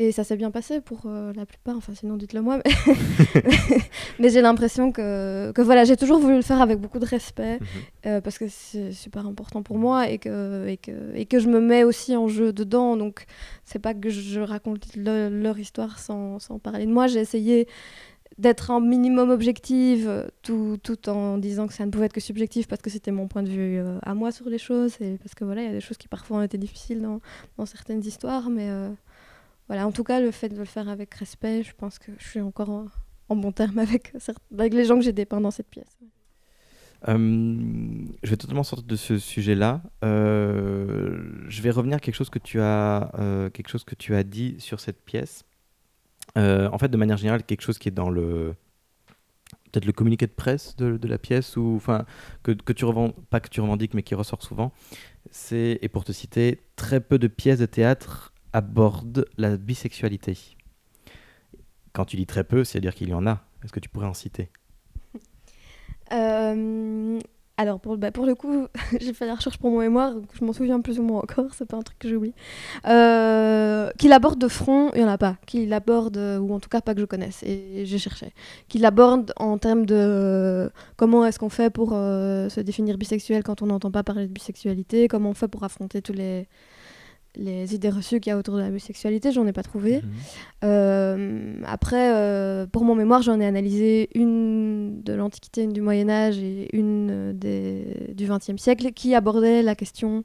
[0.00, 2.60] Et ça s'est bien passé pour euh, la plupart, enfin sinon dites-le moi.
[2.64, 2.70] Mais,
[4.20, 7.58] mais j'ai l'impression que, que voilà, j'ai toujours voulu le faire avec beaucoup de respect
[7.60, 7.66] Mhm.
[8.06, 11.48] euh, parce que c'est super important pour moi et que, et, que, et que je
[11.48, 12.96] me mets aussi en jeu dedans.
[12.96, 13.24] Donc
[13.64, 17.08] c'est pas que je raconte le- leur histoire sans, sans parler de moi.
[17.08, 17.66] J'ai essayé
[18.38, 22.20] d'être un minimum objective euh, tout, tout en disant que ça ne pouvait être que
[22.20, 25.16] subjectif parce que c'était mon point de vue euh, à moi sur les choses et
[25.18, 27.20] parce que voilà, il y a des choses qui parfois ont été difficiles dans,
[27.56, 28.68] dans certaines histoires, mais,
[29.68, 32.26] voilà, en tout cas, le fait de le faire avec respect, je pense que je
[32.26, 32.86] suis encore
[33.28, 34.12] en, bon terme avec,
[34.52, 35.98] avec les gens que j'ai dépeints dans cette pièce.
[37.06, 37.14] Euh,
[38.22, 39.82] je vais totalement sortir de ce sujet-là.
[40.04, 44.14] Euh, je vais revenir à quelque chose que tu as, euh, quelque chose que tu
[44.14, 45.44] as dit sur cette pièce.
[46.34, 48.54] en fait, de manière générale, quelque chose qui est dans le
[49.70, 52.06] peut-être le communiqué de presse de, de la pièce ou enfin
[52.42, 54.72] que, que tu revends pas que tu revendiques mais qui ressort souvent.
[55.30, 60.38] C'est et pour te citer, très peu de pièces de théâtre abordent la bisexualité.
[61.92, 63.44] Quand tu dis très peu, c'est-à-dire qu'il y en a.
[63.64, 64.50] Est-ce que tu pourrais en citer?
[66.12, 67.18] Euh,
[67.58, 68.68] alors, pour, bah, pour le coup,
[69.00, 71.46] j'ai fait la recherche pour mon mémoire, donc je m'en souviens plus ou moins encore,
[71.54, 72.32] c'est pas un truc que j'oublie.
[72.86, 75.36] Euh, qu'il aborde de front, il n'y en a pas.
[75.44, 78.32] Qu'il aborde, ou en tout cas pas que je connaisse, et j'ai cherché.
[78.68, 83.60] Qu'il aborde en termes de comment est-ce qu'on fait pour euh, se définir bisexuel quand
[83.60, 86.46] on n'entend pas parler de bisexualité, comment on fait pour affronter tous les
[87.36, 89.96] les idées reçues qu'il y a autour de la bisexualité, j'en ai pas trouvé.
[89.96, 90.02] Mhm.
[90.64, 96.08] Euh, après, euh, pour mon mémoire, j'en ai analysé une de l'Antiquité, une du Moyen
[96.08, 100.24] Âge et une des, du XXe siècle qui abordait la question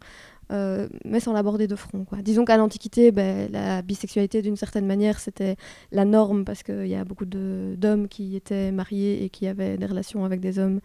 [0.54, 2.06] euh, mais sans l'aborder de front.
[2.06, 2.20] Quoi.
[2.22, 5.56] Disons qu'à l'Antiquité, ben, la bisexualité, d'une certaine manière, c'était
[5.92, 9.86] la norme parce qu'il y a beaucoup d'hommes qui étaient mariés et qui avaient des
[9.86, 10.80] relations avec des hommes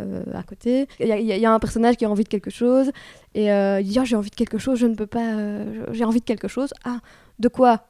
[0.00, 0.86] euh, à côté.
[1.00, 2.90] Il y, a un personnage qui a envie de quelque chose
[3.34, 5.64] et euh, il dit oh, J'ai envie de quelque chose, je ne peux pas.
[5.92, 6.74] J'ai envie de quelque chose.
[6.84, 7.00] Ah,
[7.38, 7.86] de quoi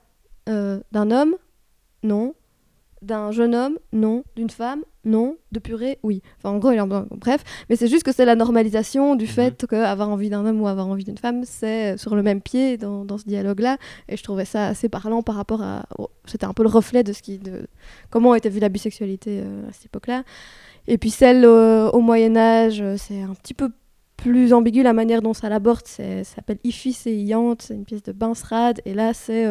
[0.46, 1.34] D'un homme?
[2.02, 2.34] Non.
[3.02, 4.24] D'un jeune homme Non.
[4.36, 6.20] D'une femme non, de purée, oui.
[6.36, 6.82] Enfin, en gros, il
[7.12, 9.30] bref, mais c'est juste que c'est la normalisation du mhm.
[9.30, 12.40] fait qu'avoir envie d'un homme ou avoir envie d'une femme, c'est euh, sur le même
[12.40, 13.78] pied dans, dans ce dialogue-là.
[14.08, 15.86] Et je trouvais ça assez parlant par rapport à.
[16.26, 17.68] C'était un peu le reflet de ce qui, de
[18.10, 20.24] comment était vue la bisexualité euh, à cette époque-là.
[20.88, 23.70] Et puis celle euh, au Moyen-Âge, c'est un petit peu
[24.16, 25.86] plus ambigu la manière dont ça l'aborde.
[25.86, 28.80] Ça s'appelle Ifis et Iante, c'est une pièce de Binsrad.
[28.84, 29.46] Et là, c'est.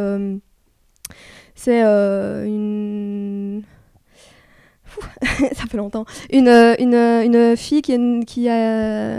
[1.56, 3.34] c'est une
[5.54, 6.06] ça fait longtemps.
[6.32, 7.93] Une, fille qui
[8.48, 9.18] est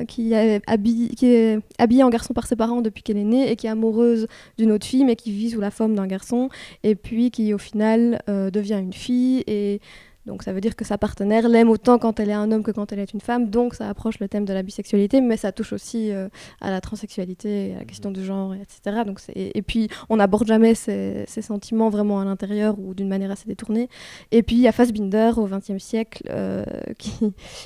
[1.79, 4.27] habillée en garçon par ses parents depuis qu'elle est née et qui est amoureuse
[4.59, 6.49] d'une autre fille mais qui vit sous la forme d'un garçon
[6.83, 9.81] et puis qui au final euh, devient une fille et
[10.27, 12.73] donc ça veut dire que sa partenaire l'aime autant quand elle est un homme que
[12.73, 13.49] quand elle est une femme.
[13.49, 16.29] Donc ça approche le thème de la bisexualité, mais ça touche aussi euh,
[16.61, 19.03] à la transsexualité, à la question du genre, etc.
[19.07, 23.47] Donc et, puis on n'aborde jamais ces, sentiments vraiment à l'intérieur ou d'une manière assez
[23.47, 23.89] détournée.
[24.33, 26.65] Et puis il y a Fassbinder au XXe siècle euh,
[26.99, 27.13] qui,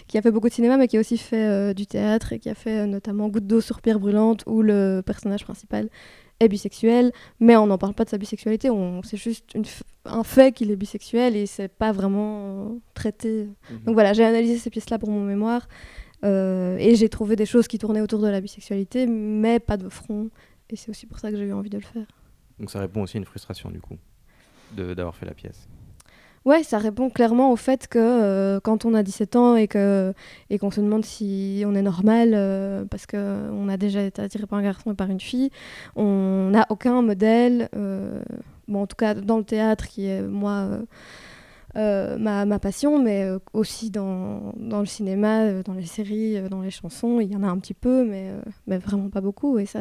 [0.07, 2.39] qui, a fait beaucoup de cinéma, mais qui a aussi fait euh, du théâtre et
[2.39, 5.89] qui a fait notamment Goutte d'eau sur pierre brûlante, où le personnage principal
[6.41, 8.71] est bisexuel, mais on n'en parle pas de sa bisexualité,
[9.05, 9.55] c'est juste
[10.07, 13.49] un fait qu'il est bisexuel et c'est pas vraiment traité.
[13.71, 13.79] Mhm.
[13.85, 15.69] Donc voilà, j'ai analysé ces pièces-là pour mon mémoire
[16.25, 19.89] euh, et j'ai trouvé des choses qui tournaient autour de la bisexualité, mais pas de
[19.89, 20.31] front.
[20.71, 22.07] Et c'est aussi pour ça que j'ai eu envie de le faire.
[22.59, 23.97] Donc ça répond aussi à une frustration du coup,
[24.77, 25.69] d'avoir fait la pièce.
[26.47, 30.15] Ouais, ça répond clairement au fait que euh, quand on a 17 ans et qu'on
[30.49, 34.47] et qu'on se demande si on est normal euh, parce qu'on a déjà été attiré
[34.47, 35.51] par un garçon et par une fille,
[35.97, 38.23] on n'a aucun modèle, euh,
[38.69, 40.69] bon, en tout cas dans le théâtre qui est moi
[41.75, 47.21] ma, ma, passion, mais aussi dans, dans, le cinéma, dans les séries, dans les chansons,
[47.21, 48.33] il y en a un petit peu, mais,
[48.67, 49.59] mais vraiment pas beaucoup.
[49.59, 49.81] Et ça,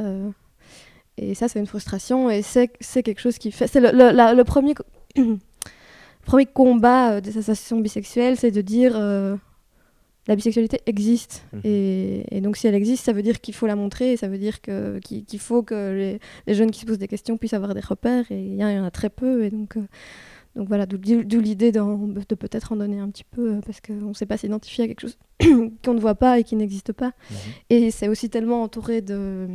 [1.18, 2.68] et ça c'est une frustration et c'est
[3.03, 3.68] quelque chose qui fait.
[3.68, 4.76] C'est le, le premier.
[6.30, 9.36] premier combat euh, des associations bisexuelles, c'est de dire euh,
[10.28, 11.44] la bisexualité existe.
[11.54, 11.62] Mhm.
[11.64, 14.38] Et, donc si elle existe, ça veut dire qu'il faut la montrer, et ça veut
[14.38, 17.82] dire que, qu'il, faut que les, jeunes qui se posent des questions puissent avoir des
[17.82, 19.44] repères, et il y, en a très peu.
[19.44, 19.82] Et donc, euh,
[20.56, 24.28] donc voilà, d'où, l'idée de peut-être en donner un petit peu, parce qu'on ne sait
[24.28, 25.18] pas s'identifier à quelque chose
[25.84, 27.14] qu'on ne voit pas et qui n'existe pas.
[27.32, 27.38] Mhm.
[27.72, 29.48] Et c'est aussi tellement entouré de,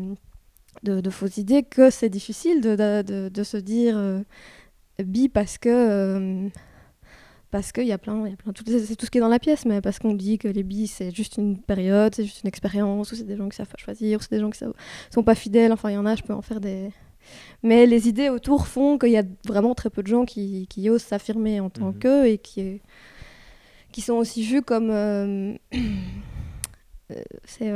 [0.83, 3.97] de, fausses idées que c'est difficile de, de se dire
[5.03, 6.49] bi parce que euh,
[7.51, 9.39] parce qu'il y a plein, y a plein c'est tout ce qui est dans la
[9.39, 12.49] pièce, mais parce qu'on dit que les bis c'est juste une période, c'est juste une
[12.49, 14.59] expérience, ou c'est des gens qui savent pas choisir, ou c'est des gens qui
[15.11, 16.91] sont pas fidèles, enfin il y en a, je peux en faire des...
[17.63, 20.91] Mais les idées autour font qu'il y a vraiment très peu de gens qui, qui
[20.91, 21.99] osent s'affirmer en tant mhm.
[22.01, 22.83] qu'eux et qui,
[23.93, 24.91] qui sont aussi vus comme...
[24.91, 25.55] Euh,
[27.45, 27.71] c'est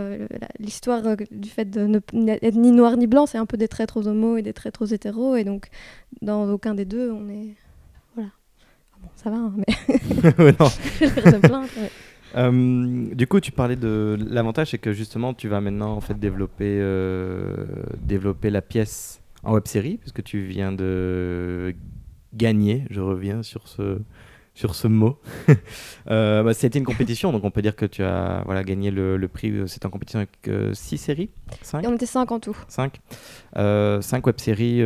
[0.59, 4.09] l'histoire du fait de n'être ni noir ni blanc, c'est un peu des traîtres aux
[4.09, 5.68] homos et des traîtres aux hétéros, et donc
[6.22, 7.55] dans aucun des deux, on est.
[8.14, 8.31] Voilà.
[8.93, 10.53] Ah bon, ça va, hein, mais.
[11.51, 11.68] non.
[12.37, 16.18] Euh, du coup, tu parlais de l'avantage, c'est que justement, tu vas maintenant en fait
[16.18, 17.66] développer, euh,
[18.03, 21.74] développer la pièce en web série, puisque tu viens de
[22.35, 22.85] gagner.
[22.91, 24.01] Je reviens sur ce
[24.59, 25.19] sur ce mot.
[26.11, 29.17] euh, bah, C'était une compétition, donc on peut dire que tu as voilà, gagné le,
[29.17, 29.53] le prix.
[29.67, 31.31] C'était en compétition avec 6 séries
[31.63, 32.57] 5 On était 5 en tout.
[32.69, 33.01] 5
[33.55, 34.81] 5 web-séries,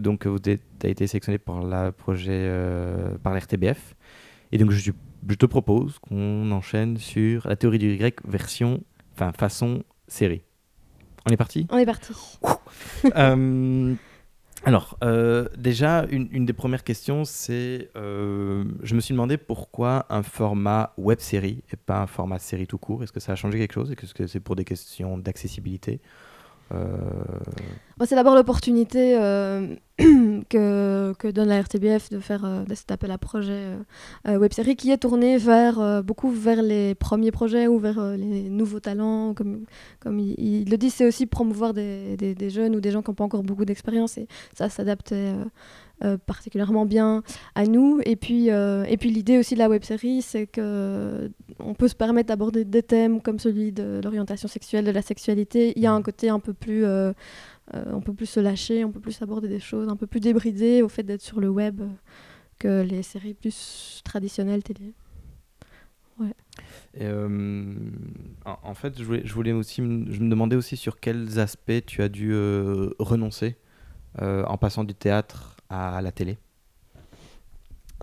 [0.00, 2.50] donc tu as été sélectionné par, la projet,
[3.22, 3.94] par l'RTBF.
[4.52, 4.90] Et donc je,
[5.28, 8.82] je te propose qu'on enchaîne sur la théorie du Y version,
[9.14, 10.42] enfin façon série.
[11.28, 11.66] On est parti?
[11.70, 12.12] On est parti.
[13.16, 13.94] euh,
[14.66, 20.24] alors, euh, déjà, une, des premières questions, c'est euh, je me suis demandé pourquoi un
[20.24, 23.04] format web série et pas un format série tout court.
[23.04, 23.92] Est-ce que ça a changé quelque chose?
[23.92, 26.00] Est-ce que c'est pour des questions d'accessibilité?
[26.70, 33.18] C'est d'abord l'opportunité euh, que, que, donne la RTBF de faire euh, cet appel à
[33.18, 33.72] projet
[34.26, 38.80] web série qui est tourné vers beaucoup vers les premiers projets ou vers les nouveaux
[38.80, 39.34] talents.
[39.34, 39.64] Comme,
[40.00, 43.10] comme il, le dit, c'est aussi promouvoir des, des, des, jeunes ou des gens qui
[43.10, 45.32] n'ont pas encore beaucoup d'expérience et ça s'adaptait
[46.04, 47.22] euh, particulièrement bien
[47.54, 48.02] à nous.
[48.04, 51.88] Et puis, euh, et puis l'idée aussi de la web série, c'est que on peut
[51.88, 55.72] se permettre d'aborder des thèmes comme celui de l'orientation sexuelle, de la sexualité.
[55.74, 57.14] Il y a un côté un peu plus, euh,
[57.72, 60.82] on peut plus se lâcher, on peut plus aborder des choses un peu plus débridées
[60.82, 61.80] au fait d'être sur le web
[62.58, 64.92] que les séries plus traditionnelles télé.
[66.18, 67.08] Ouais.
[68.44, 72.02] en fait, je voulais, je voulais aussi, je me demandais aussi sur quels aspects tu
[72.02, 72.34] as dû
[72.98, 73.56] renoncer
[74.18, 76.38] en passant du théâtre à la télé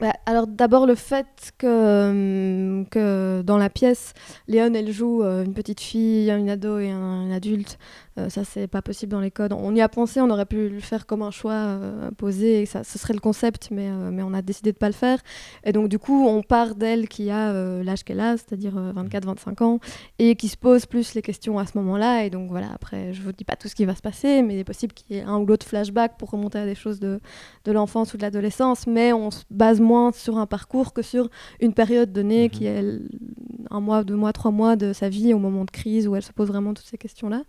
[0.01, 4.13] bah, alors d'abord le fait que, euh, que dans la pièce,
[4.47, 7.77] Léon elle joue euh, une petite fille, une ado et un, adulte.
[8.17, 9.53] Euh, ça c'est pas possible dans les codes.
[9.53, 11.79] On y a pensé, on aurait pu le faire comme un choix
[12.17, 14.93] posé, et ça, ce serait le concept, mais, mais on a décidé de pas le
[14.93, 15.19] faire.
[15.63, 19.79] Et donc du coup on part d'elle qui a l'âge qu'elle a, c'est-à-dire 24-25 ans,
[20.17, 22.25] et qui se pose plus les questions à ce moment-là.
[22.25, 24.55] Et donc voilà, après je vous dis pas tout ce qui va se passer, mais
[24.55, 26.99] il est possible qu'il y ait un ou l'autre flashback pour remonter à des choses
[26.99, 27.19] de,
[27.65, 31.29] de l'enfance ou de l'adolescence, mais on se base moins sur un parcours que sur
[31.59, 32.77] une période donnée qui mhm.
[32.77, 32.99] est
[33.69, 36.21] un mois, deux mois, trois mois de sa vie au moment de crise où elle
[36.23, 37.43] se pose vraiment toutes ces questions-là.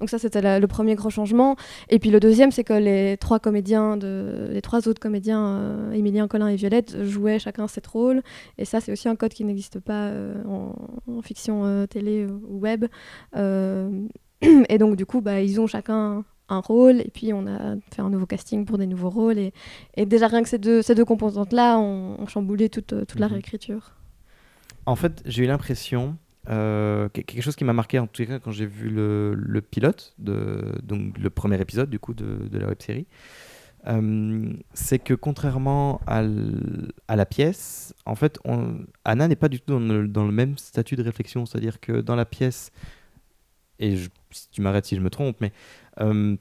[0.00, 1.56] Donc ça, c'était le premier gros changement.
[1.88, 5.92] Et puis le deuxième, c'est que les trois comédiens, de, les trois autres comédiens, euh,
[5.92, 8.22] Emilien, Colin et Violette, jouaient chacun cette rôle.
[8.58, 12.58] Et ça, c'est aussi un code qui n'existe pas euh, en, fiction euh, télé ou
[12.58, 12.86] web.
[14.42, 18.02] et donc, du coup, bah, ils ont chacun un rôle et puis on a fait
[18.02, 19.52] un nouveau casting pour des nouveaux rôles et,
[19.96, 23.34] et déjà rien que ces deux, ces deux composantes-là ont, chamboulé toute, toute la mhm.
[23.34, 23.92] réécriture.
[24.86, 26.16] En fait, j'ai eu l'impression,
[26.48, 30.14] euh, quelque chose qui m'a marqué en tout cas quand j'ai vu le, le, pilote,
[30.18, 33.06] de, donc le premier épisode du coup de, de la web série,
[33.88, 36.22] euh, c'est que contrairement à,
[37.06, 40.32] à, la pièce, en fait, on, Anna n'est pas du tout dans le, dans le
[40.32, 42.72] même statut de réflexion, c'est-à-dire que dans la pièce,
[43.78, 45.52] et je, si tu m'arrêtes si je me trompe, mais
[46.00, 46.36] euh,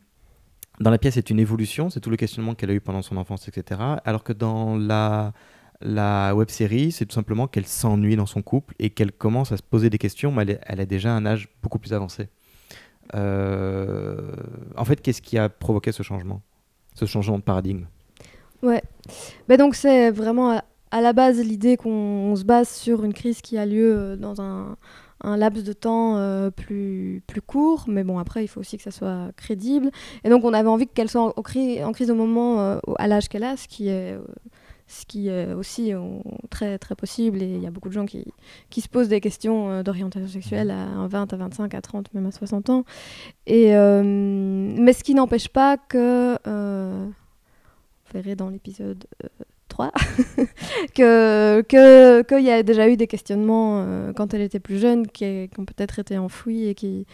[0.79, 3.17] dans la pièce, c'est une évolution, c'est tout le questionnement qu'elle a eu pendant son
[3.17, 3.79] enfance, etc.
[4.03, 5.33] Alors que dans la,
[5.81, 9.57] la web série, c'est tout simplement qu'elle s'ennuie dans son couple et qu'elle commence à
[9.57, 12.27] se poser des questions, mais elle, a déjà un âge beaucoup plus avancé.
[13.13, 14.31] Euh,
[14.75, 16.41] en fait, qu'est-ce qui a provoqué ce changement,
[16.93, 17.85] ce changement de paradigme?
[18.63, 18.81] Ouais,
[19.47, 23.57] ben donc c'est vraiment à la base l'idée qu'on se base sur une crise qui
[23.57, 24.77] a lieu euh, dans un,
[25.21, 28.83] un laps de temps euh, plus, plus court, mais bon, après, il faut aussi que
[28.83, 29.89] ça soit crédible.
[30.23, 33.43] Et donc, on avait envie qu'elle soit en, crise au moment, euh, à l'âge qu'elle
[33.43, 34.21] a, ce qui est, euh,
[34.87, 35.93] ce qui aussi
[36.51, 37.41] très, très possible.
[37.41, 38.25] Et il y a beaucoup de gens qui,
[38.69, 42.31] qui se posent des questions d'orientation sexuelle à 20, à 25, à 30, même à
[42.31, 42.85] 60 ans.
[43.47, 47.11] Et, mais ce qui n'empêche pas que, on
[48.13, 49.05] verrait dans l'épisode
[49.75, 49.91] 3,
[50.95, 51.61] que
[52.23, 55.65] qu'il y a déjà eu des questionnements euh, quand elle était plus jeune qui, ont
[55.65, 57.05] peut-être été enfouis et qui,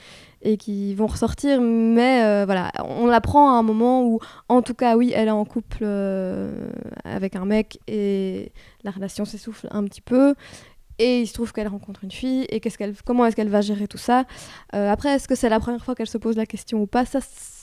[0.43, 1.59] et qui vont ressortir.
[1.59, 5.31] Mais euh, voilà, on l'apprend à un moment où, en tout cas, oui, elle est
[5.31, 6.69] en couple euh,
[7.03, 8.51] avec un mec et
[8.83, 10.35] la relation s'essouffle un petit peu.
[10.99, 13.61] Et il se trouve qu'elle rencontre une fille et qu'est-ce qu'elle, comment est-ce qu'elle va
[13.61, 14.25] gérer tout ça?
[14.71, 17.05] après, est-ce que c'est la première fois qu'elle se pose la question ou pas?
[17.05, 17.21] Ça,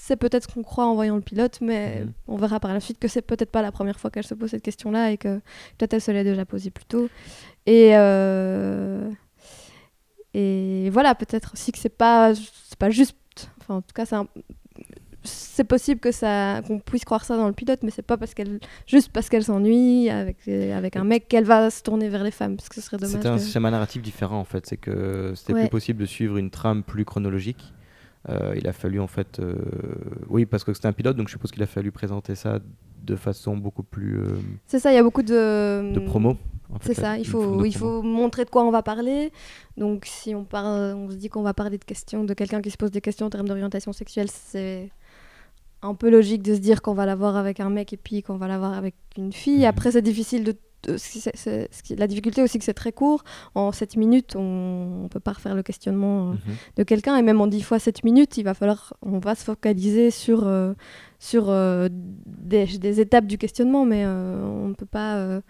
[0.08, 2.12] c'est peut-être ce qu'on croit en voyant le pilote, mais mhm.
[2.28, 4.50] on verra par la suite que c'est peut-être pas la première fois qu'elle se pose
[4.50, 5.36] cette question-là et que
[5.76, 7.10] peut-être elle se l'est déjà posée plus tôt.
[7.66, 9.10] Et, euh,
[10.32, 13.16] et voilà, peut-être aussi que c'est pas, c'est pas juste.
[13.60, 14.16] Enfin, en tout cas, c'est
[15.24, 18.32] c'est possible que ça qu'on puisse croire ça dans le pilote mais c'est pas parce
[18.32, 22.30] qu'elle juste parce qu'elle s'ennuie avec avec un mec qu'elle va se tourner vers les
[22.30, 25.32] femmes parce que ce serait dommage c'était un schéma narratif différent en fait c'est que
[25.34, 27.74] c'était plus possible de suivre une trame plus chronologique
[28.28, 29.54] euh, il a fallu en fait, euh,
[30.28, 32.58] oui, parce que c'était un pilote, donc je suppose qu'il a fallu présenter ça
[33.02, 34.18] de façon beaucoup plus.
[34.18, 34.36] Euh,
[34.66, 35.92] c'est ça, il y a beaucoup de.
[35.92, 36.36] De promo.
[36.82, 39.32] C'est ça, il faut, il faut montrer de quoi on va parler.
[39.78, 42.70] Donc si on, parle, on se dit qu'on va parler de questions, de quelqu'un qui
[42.70, 44.90] se pose des questions en termes d'orientation sexuelle, c'est
[45.80, 48.36] un peu logique de se dire qu'on va l'avoir avec un mec et puis qu'on
[48.36, 49.60] va l'avoir avec une fille.
[49.60, 49.64] Mhm.
[49.64, 50.54] Après, c'est difficile de
[50.86, 53.24] la difficulté aussi que c'est très court.
[53.54, 56.38] En 7 minutes, on ne peut pas refaire le questionnement mhm.
[56.76, 57.16] de quelqu'un.
[57.16, 60.50] Et même en 10 fois 7 minutes, il va falloir, on va se focaliser sur,
[61.18, 61.46] sur
[61.90, 65.40] des, des, étapes du questionnement, mais on ne peut pas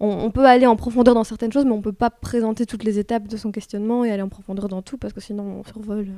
[0.00, 2.98] on, peut aller en profondeur dans certaines choses, mais on peut pas présenter toutes les
[2.98, 6.08] étapes de son questionnement et aller en profondeur dans tout parce que sinon on survole.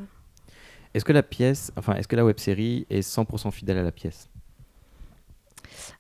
[0.95, 3.93] Est-ce que la pièce, enfin, est-ce que la web série est 100% fidèle à la
[3.93, 4.29] pièce?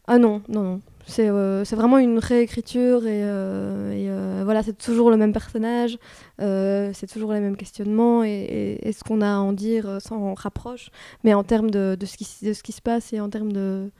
[0.06, 0.80] Ah non, non, non.
[1.08, 5.98] C'est euh, vraiment une réécriture et, euh, euh, voilà, c'est toujours le même personnage,
[6.38, 10.90] c'est toujours les mêmes questionnements et, ce qu'on a à en dire s'en rapproche,
[11.24, 13.90] mais en termes de, ce qui, de ce qui se passe et en termes de,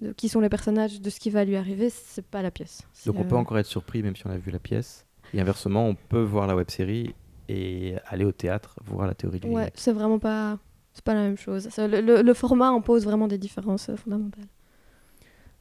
[0.00, 2.82] de qui sont les personnages, de ce qui va lui arriver, c'est pas la pièce.
[3.04, 5.04] Donc on peut encore être surpris même si on a vu la pièce.
[5.34, 7.14] Et inversement, on peut voir la web série
[7.48, 10.58] et aller au théâtre voir la théorie du Ouais, c'est vraiment pas,
[10.94, 11.68] c'est pas la même chose.
[11.76, 14.46] Le, le, format impose vraiment des différences fondamentales.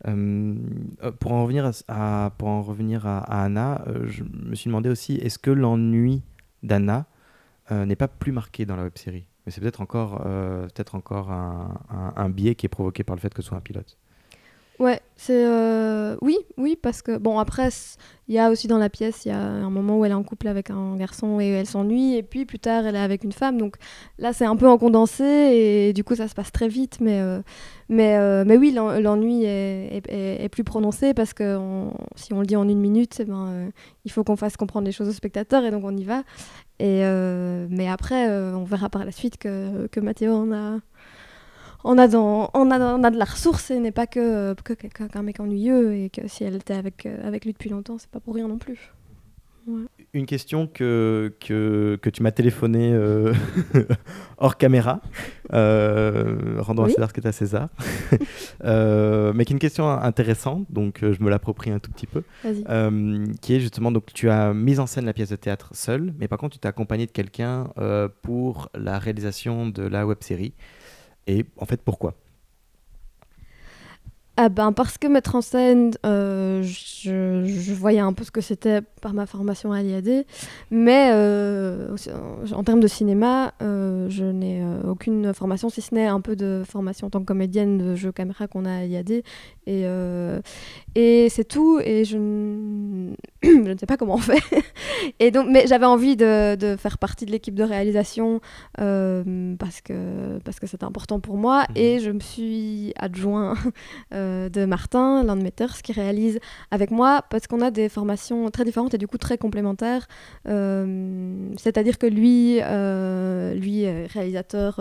[0.07, 0.56] Euh,
[1.03, 6.23] euh, pour en revenir à, Anna, je me suis demandé aussi est-ce que l'ennui
[6.64, 7.06] d'Anna
[7.72, 9.26] n'est pas plus marqué dans la web série?
[9.45, 13.41] Mais c'est peut-être encore, peut-être encore un, biais qui est provoqué par le fait que
[13.41, 13.98] ce soit un pilote.
[14.80, 17.70] Ouais, c'est euh, oui, oui, parce que bon après
[18.28, 20.16] il y a aussi dans la pièce il y a un moment où elle est
[20.16, 23.24] en couple avec un garçon et elle s'ennuie et puis plus tard elle est avec
[23.24, 23.78] une femme donc
[24.18, 27.22] là c'est un peu en condensé et du coup ça se passe très vite mais
[27.22, 27.42] euh,
[27.88, 31.58] mais euh, mais oui l'ennui est, plus prononcé parce que
[32.16, 33.70] si on le dit en une minute eh ben
[34.04, 36.24] il faut qu'on fasse comprendre les choses aux spectateurs et donc on y va.
[36.80, 37.02] Et
[37.70, 40.80] mais après on verra par la suite que que Mathéo en a
[41.86, 45.22] on a, on, a, on a de la ressource et n'est pas que, que, qu'un
[45.22, 48.20] mec ennuyeux et que si elle était avec, euh, avec lui depuis longtemps, c'est pas
[48.20, 48.91] pour rien non plus.
[50.14, 53.34] Une question que, que, que tu m'as téléphoné euh,
[54.38, 55.02] hors caméra,
[55.53, 57.70] euh, rendant à César ce que à César,
[58.64, 62.24] euh, mais qui est une question intéressante, donc je me l'approprie un tout petit peu,
[63.41, 66.28] qui est justement, donc tu as mis en scène la pièce de théâtre seule, mais
[66.28, 67.68] par contre tu t'es accompagné de quelqu'un
[68.22, 70.53] pour la réalisation de la web série.
[71.28, 72.16] Et en fait, pourquoi?
[74.38, 78.82] Ah ben parce que mettre en scène, euh, je, voyais un peu ce que c'était
[78.82, 80.26] par ma formation à l'IAD,
[80.72, 81.96] mais euh,
[82.54, 86.64] en, termes de cinéma, euh, je n'ai aucune formation, si ce n'est un peu de
[86.68, 89.24] formation en tant que comédienne de jeu caméra qu'on a à l'IAD,
[89.68, 89.86] et,
[90.96, 92.18] et c'est tout, et je,
[93.66, 94.44] je ne sais pas comment on fait.
[95.20, 98.42] et donc, mais j'avais envie de, de, faire partie de l'équipe de réalisation
[98.76, 103.56] parce que parce que c'était important pour moi, mmh et je me suis adjoint
[104.14, 105.52] euh, de Martin, l'un de mes
[105.84, 106.40] qui réalise
[106.72, 110.08] avec moi parce qu'on a des formations très différentes et du coup très complémentaires.
[110.48, 114.80] Euh, c'est-à-dire que lui, euh, lui est réalisateur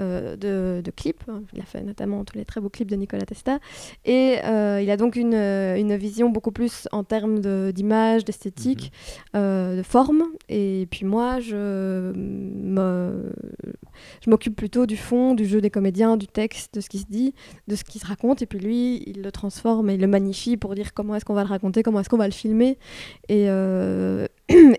[0.00, 1.22] de, clips.
[1.52, 3.58] Il a fait notamment tous les très beaux clips de Nicolas Testa.
[4.04, 7.40] Et il a donc une, une, vision beaucoup plus en termes
[7.72, 8.92] d'image, d'esthétique,
[9.34, 9.76] mhm.
[9.76, 10.24] de forme.
[10.48, 12.12] Et puis moi, je
[14.26, 17.34] m'occupe plutôt du fond, du jeu des comédiens, du texte, de ce qui se dit,
[17.68, 18.42] de ce qui se raconte.
[18.42, 21.34] Et puis lui, il le transforme et il le magnifie pour dire comment est-ce qu'on
[21.34, 22.78] va le raconter, comment est-ce qu'on va le filmer.
[23.28, 24.26] Et, euh,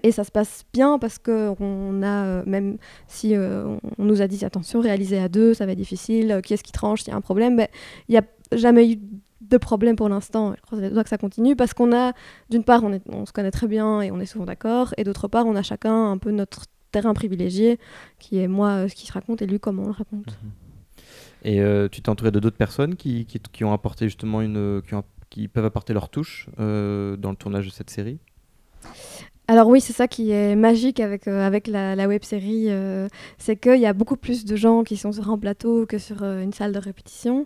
[0.04, 2.78] et ça se passe bien parce qu'on a, euh, même
[3.08, 6.54] si euh, on nous a dit attention, réaliser à deux, ça va être difficile, qui
[6.54, 7.68] est-ce qui tranche, s'il y a un problème, ben,
[8.08, 8.24] il n'y a
[8.54, 9.00] jamais eu
[9.42, 10.54] de problème pour l'instant.
[10.72, 12.14] Je crois que ça continue parce qu'on a,
[12.50, 15.28] d'une part, on, on, se connaît très bien et on est souvent d'accord, et d'autre
[15.28, 17.80] part, on a chacun un peu notre terrain privilégié,
[18.20, 20.38] qui est moi ce qui se raconte et lui comment on le raconte.
[20.44, 20.52] Mhm.
[21.44, 24.82] Et euh, tu t'es entouré de d'autres personnes qui, qui, ont apporté justement une,
[25.30, 28.20] qui, peuvent apporter leur touche euh, dans le tournage de cette série?
[29.52, 32.70] Alors oui, c'est ça qui est magique avec, euh, avec la, la web série,
[33.38, 36.24] c'est qu'il y a beaucoup plus de gens qui sont sur un plateau que sur
[36.24, 37.46] une salle de répétition.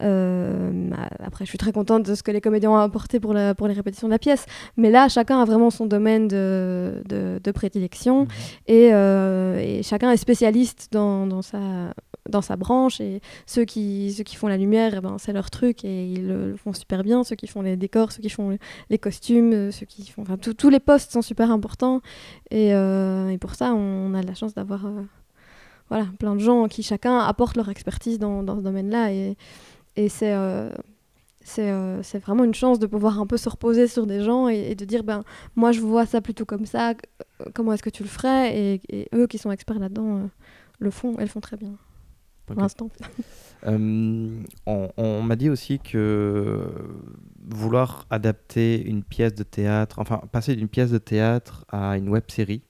[0.00, 3.68] après, je suis très contente de ce que les comédiens ont apporté pour, la, pour
[3.68, 4.46] les répétitions de la pièce,
[4.76, 8.28] mais là, chacun a vraiment son domaine de, de, prédilection mmh.
[8.66, 11.92] et, et, chacun est spécialiste dans, dans, sa,
[12.28, 15.50] dans sa branche et ceux qui, ceux qui font la lumière, eh ben, c'est leur
[15.50, 17.24] truc et ils le, font super bien.
[17.24, 18.58] Ceux qui font les décors, ceux qui font
[18.90, 20.24] les costumes, euh, ceux qui font...
[20.24, 22.00] Tous les postes sont super importants.
[22.50, 25.02] Et, euh, et, pour ça, on a la chance d'avoir euh,
[25.88, 29.12] voilà, plein de gens qui chacun apportent leur expertise dans, dans ce domaine-là.
[29.12, 29.36] Et,
[29.96, 30.34] et c'est...
[31.42, 34.84] c'est vraiment une chance de pouvoir un peu se reposer sur des gens et, de
[34.84, 35.22] dire ben
[35.54, 36.94] moi je vois ça plutôt comme ça
[37.54, 38.58] comment est-ce que tu le ferais?
[38.58, 40.28] Et, et eux qui sont experts là-dedans
[40.80, 41.78] le font elles font très bien
[42.46, 42.88] pour l'instant.
[43.66, 46.68] Euh, on, m'a dit aussi que
[47.44, 52.24] vouloir adapter une pièce de théâtre, enfin passer d'une pièce de théâtre à une web
[52.28, 52.62] série,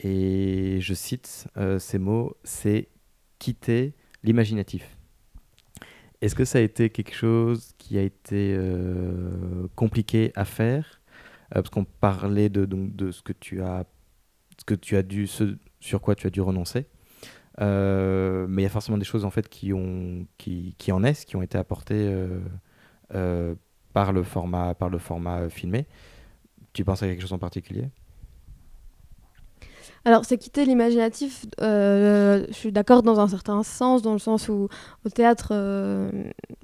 [0.00, 2.88] et je cite euh, ces mots, c'est
[3.38, 4.96] quitter l'imaginatif.
[6.20, 11.00] Est-ce que ça a été quelque chose qui a été euh, compliqué à faire?
[11.50, 13.84] Parce qu'on parlait de, donc, de ce que tu as,
[14.58, 16.86] ce que tu as dû, ce sur quoi tu as dû renoncer.
[17.58, 21.24] Mais il y a forcément des choses en fait qui ont, qui, qui en naissent,
[21.24, 22.14] qui ont été apportées
[23.92, 25.86] par le format, par le format filmé.
[26.72, 27.90] Tu penses à quelque chose en particulier?
[30.06, 34.50] Alors, c'est quitter l'imaginatif, euh, je suis d'accord dans un certain sens, dans le sens
[34.50, 34.68] où
[35.06, 36.10] au théâtre, euh,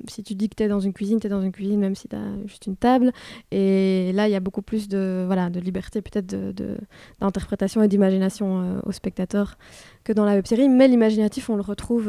[0.09, 1.95] si tu dis que tu es dans une cuisine, tu es dans une cuisine même
[1.95, 3.13] si tu as juste une table.
[3.51, 6.27] Et là, il y a beaucoup plus de, voilà, de liberté peut-être
[7.19, 9.57] d'interprétation et d'imagination euh, au spectateur
[10.05, 10.69] que dans la web-série.
[10.69, 12.09] Mais l'imaginatif, on, le retrouve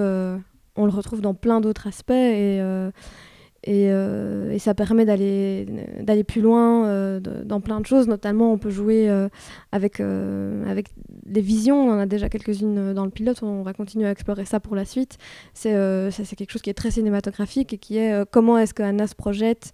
[0.76, 2.12] on le retrouve dans plein d'autres aspects.
[3.68, 5.66] Euh, et, ça permet d'aller
[6.02, 8.08] d'aller plus loin euh, dans plein de choses.
[8.08, 9.30] Notamment, on peut jouer euh,
[9.72, 10.90] avec, avec
[11.26, 11.88] des visions.
[11.88, 13.42] On en a déjà quelques-unes dans le pilote.
[13.44, 15.18] On va continuer à explorer ça pour la suite.
[15.54, 15.72] C'est
[16.12, 19.74] c'est quelque chose qui est très cinématographique et qui est comment est-ce qu'Anna se projette,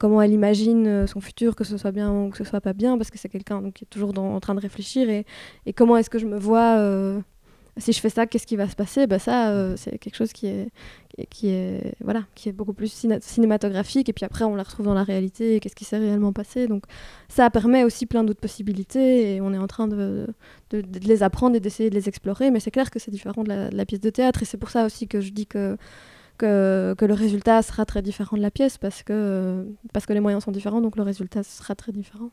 [0.00, 2.96] comment elle imagine son futur, que ce soit bien ou que ce soit pas bien,
[2.96, 5.08] parce que c'est quelqu'un qui est toujours en train de réfléchir.
[5.10, 5.26] Et,
[5.66, 7.22] et comment est-ce que je me vois
[7.76, 9.06] si je fais ça, qu'est-ce qui va se passer?
[9.06, 10.68] Bah Ça, euh, c'est quelque chose qui est,
[11.28, 14.08] qui, est, voilà, qui est beaucoup plus cinématographique.
[14.08, 16.68] Et puis après, on la retrouve dans la réalité, qu'est-ce qui s'est réellement passé.
[16.68, 16.84] Donc
[17.28, 19.34] ça permet aussi plein d'autres possibilités.
[19.34, 20.28] Et on est en train de,
[20.70, 22.50] de, les apprendre et d'essayer de les explorer.
[22.50, 24.42] Mais c'est clair que c'est différent de la, pièce de théâtre.
[24.42, 25.76] Et c'est pour ça aussi que je dis que,
[26.38, 30.20] que, que, le résultat sera très différent de la pièce, parce que, parce que les
[30.20, 32.30] moyens sont différents, donc le résultat sera très différent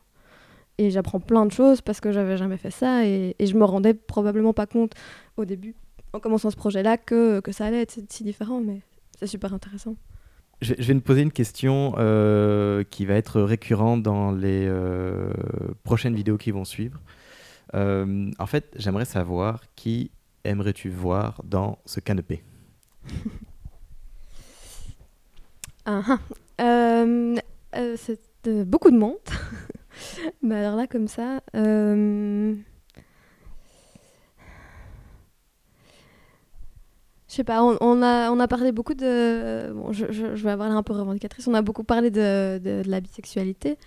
[0.78, 3.64] et j'apprends plein de choses parce que j'avais jamais fait ça et, et, je me
[3.64, 4.92] rendais probablement pas compte
[5.36, 5.74] au début
[6.12, 8.80] en commençant ce projet-là que, que ça allait être si différent mais
[9.18, 9.96] c'est super intéressant.
[10.62, 15.32] Je, vais me poser une question euh, qui va être récurrente dans les euh,
[15.82, 17.00] prochaines vidéos qui vont suivre.
[17.74, 20.12] Euh, en fait, j'aimerais savoir qui
[20.44, 22.44] aimerais-tu voir dans ce canapé
[25.84, 26.18] ah,
[26.58, 27.04] ah.
[27.96, 28.20] C'est
[28.64, 29.16] beaucoup de monde.
[30.42, 31.40] bah alors là, comme ça.
[31.54, 32.54] Euh...
[37.32, 39.72] Je sais pas, on, a, on a parlé beaucoup de.
[39.72, 41.48] Bon, je, je, vais avoir l'air un peu revendicatrice.
[41.48, 43.78] On a beaucoup parlé de, de, la bisexualité.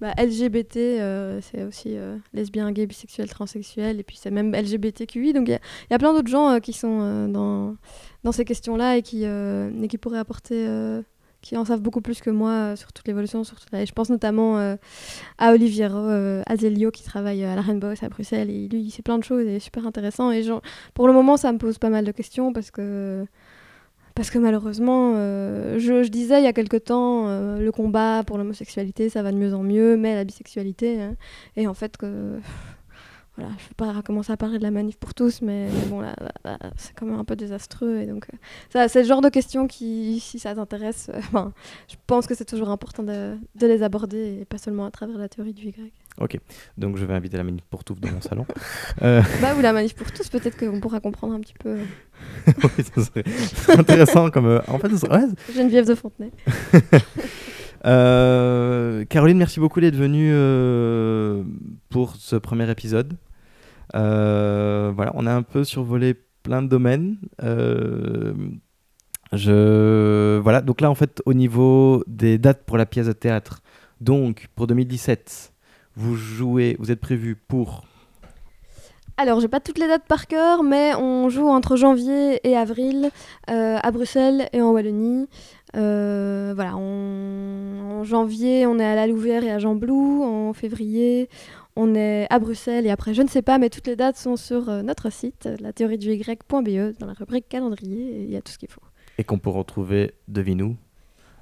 [0.00, 5.34] Bah, LGBT, euh, c'est aussi euh, lesbien, gay, bisexuel, transsexuel, et puis c'est même LGBTQI.
[5.34, 5.60] Donc il
[5.90, 7.76] y, a plein d'autres gens euh, qui sont dans,
[8.22, 10.66] dans ces questions-là et, et qui pourraient apporter
[11.44, 13.44] qui en savent beaucoup plus que moi euh, sur toute l'évolution.
[13.44, 14.76] Sur Je pense notamment euh,
[15.36, 19.02] à Olivier euh, Azelio qui travaille à la Rainbow à Bruxelles et lui il sait
[19.02, 20.32] plein de choses et est super intéressant.
[20.32, 20.42] Et
[20.94, 23.26] pour le moment ça me pose pas mal de questions parce que
[24.14, 27.26] parce que malheureusement, je, je, disais il y a quelque temps,
[27.58, 31.16] le combat pour l'homosexualité, ça va de mieux en mieux, mais la bisexualité, hein,
[31.56, 32.38] et en fait, que
[33.36, 36.00] voilà, je ne vais pas commencer à parler de la manif pour tous, mais, bon,
[36.00, 36.14] là,
[36.76, 37.98] c'est quand même un peu désastreux.
[37.98, 38.28] Et donc,
[38.74, 41.48] euh, c'est le genre de questions qui, si ça t'intéresse, euh,
[41.88, 45.18] je pense que c'est toujours important de, de, les aborder et pas seulement à travers
[45.18, 45.92] la théorie du Y.
[46.20, 46.38] Ok,
[46.78, 48.46] donc je vais inviter la manif pour tous dans mon salon.
[49.02, 49.20] euh...
[49.42, 51.78] Bah, ou la manif pour tous, peut-être qu'on pourra comprendre un petit peu.
[52.46, 53.24] oui, ça serait
[53.76, 54.46] intéressant comme.
[54.46, 55.26] Euh, en fait, ça serait...
[55.52, 56.30] Geneviève de Fontenay.
[57.84, 61.42] Euh, Caroline, merci beaucoup d'être venue euh,
[61.90, 63.16] pour ce premier épisode.
[63.94, 67.16] Euh, voilà, on a un peu survolé plein de domaines.
[69.32, 73.60] je voilà, donc là en fait au niveau des dates pour la pièce de théâtre,
[74.00, 75.52] donc pour 2017,
[75.96, 77.84] vous jouez, vous êtes prévu pour?
[79.16, 83.10] Alors, j'ai pas toutes les dates par cœur, mais on joue entre janvier et avril
[83.46, 85.28] à Bruxelles et en Wallonie.
[85.76, 90.22] Euh, voilà, en janvier, on est à la Louvière et à Jean-Blou.
[90.22, 91.28] En février,
[91.76, 94.36] on est à Bruxelles et après, je ne sais pas, mais toutes les dates sont
[94.36, 98.42] sur euh, notre site, la théorie du Y.be, dans la rubrique calendrier, il y a
[98.42, 98.82] tout ce qu'il faut.
[99.18, 100.76] Et qu'on peut retrouver, devine-nous,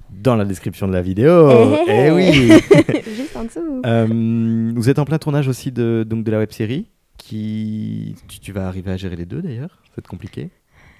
[0.09, 1.49] dans la description de la vidéo.
[1.87, 2.31] Eh, eh oui
[3.15, 3.81] Juste en dessous.
[3.85, 6.87] Euh, vous êtes en plein tournage aussi de, donc de la web série.
[7.17, 8.15] Qui...
[8.27, 10.49] Tu, tu vas arriver à gérer les deux d'ailleurs Ça va être compliqué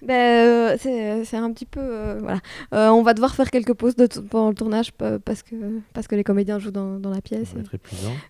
[0.06, 1.80] ben, euh, c'est un petit peu.
[1.82, 2.40] Euh, voilà.
[2.74, 5.56] Euh, on va devoir faire quelques pauses de pendant le tournage parce que,
[5.94, 7.54] parce que les comédiens jouent dans, dans la pièce.
[7.74, 7.78] Et...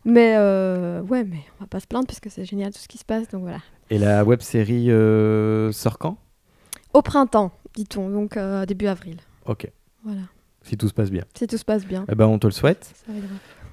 [0.06, 3.06] Mais ouais, mais on va pas se plaindre puisque c'est génial tout ce qui se
[3.06, 3.28] passe.
[3.30, 3.60] Donc voilà.
[3.90, 4.90] Et la web série
[5.74, 6.18] sort quand?
[6.94, 8.38] Au printemps, dit-on, donc
[8.68, 9.18] début avril.
[9.45, 9.70] Ok.
[10.04, 10.22] Voilà.
[10.62, 11.24] Si tout se passe bien.
[11.34, 12.06] Si tout se passe bien.
[12.10, 12.94] Eh ben, on te le souhaite.
[13.06, 13.20] Ça va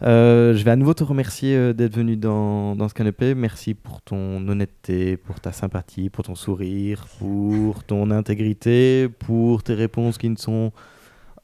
[0.03, 3.35] euh, je vais à nouveau te remercier euh, d'être venu dans, dans ce canapé.
[3.35, 9.75] Merci pour ton honnêteté, pour ta sympathie, pour ton sourire, pour ton intégrité, pour tes
[9.75, 10.73] réponses qui ne sont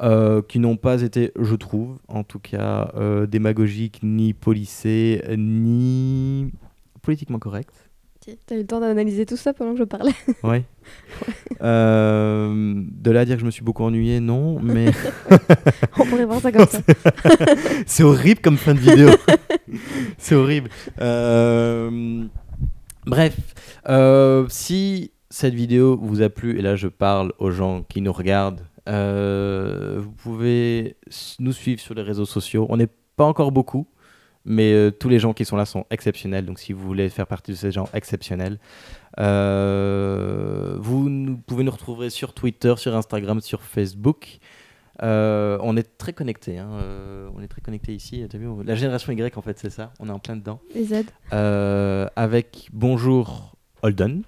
[0.02, 2.92] euh, qui n'ont pas été, je trouve, en tout cas,
[3.28, 6.50] démagogiques, ni polissées, ni
[7.02, 7.85] politiquement correctes.
[8.26, 8.38] Parti.
[8.46, 10.14] T'as eu le temps d'analyser tout ça pendant que je parlais.
[10.42, 10.64] Ouais.
[11.62, 14.90] Euh, de là à dire que je me suis beaucoup ennuyé, non, mais
[15.98, 16.80] On pourrait voir ça comme ça.
[17.86, 19.08] c'est horrible comme fin de vidéo.
[20.18, 20.68] c'est horrible.
[21.00, 22.26] Euh,
[23.06, 23.36] Bref,
[23.88, 28.12] euh, si cette vidéo vous a plu, et là je parle aux gens qui nous
[28.12, 30.96] regardent, euh, vous pouvez
[31.38, 32.66] nous suivre sur les réseaux sociaux.
[32.68, 33.86] On n'est pas encore beaucoup,
[34.46, 36.46] mais euh, tous les gens qui sont là sont exceptionnels.
[36.46, 38.58] Donc si vous voulez faire partie de ces gens exceptionnels,
[39.18, 44.38] euh, vous nous- pouvez nous retrouver sur Twitter, sur Instagram, sur Facebook.
[45.02, 46.56] Euh, on est très connectés.
[46.58, 48.24] hein, euh, on est très connectés ici.
[48.30, 49.92] T'as vu, on- la génération Y, en fait, c'est ça.
[50.00, 50.58] On est en plein dedans.
[50.74, 50.86] Les.
[51.34, 54.22] Euh, avec Bonjour Holden.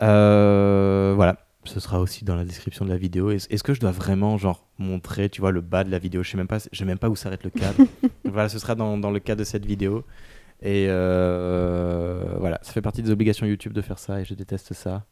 [0.00, 1.36] Voilà,
[1.66, 3.30] ce sera aussi dans la description de la vidéo.
[3.30, 6.22] Est- Est-ce que je dois vraiment genre montrer, tu vois, le bas de la vidéo?
[6.22, 7.78] Je sais même pas, je sais même pas où s'arrête le cadre.
[8.24, 10.04] voilà, ce sera dans, dans le cadre de cette vidéo.
[10.62, 14.72] Et euh, voilà, ça fait partie des obligations YouTube de faire ça et je déteste
[14.72, 15.04] ça.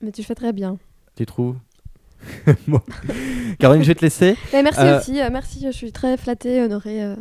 [0.00, 0.78] Mais tu fais très bien.
[1.16, 1.56] Tu trouves?
[2.68, 2.80] Bon.
[3.58, 4.36] Caroline, je vais te laisser.
[4.52, 7.16] Mais merci Euh, aussi, euh, merci, je suis très flattée, honorée euh,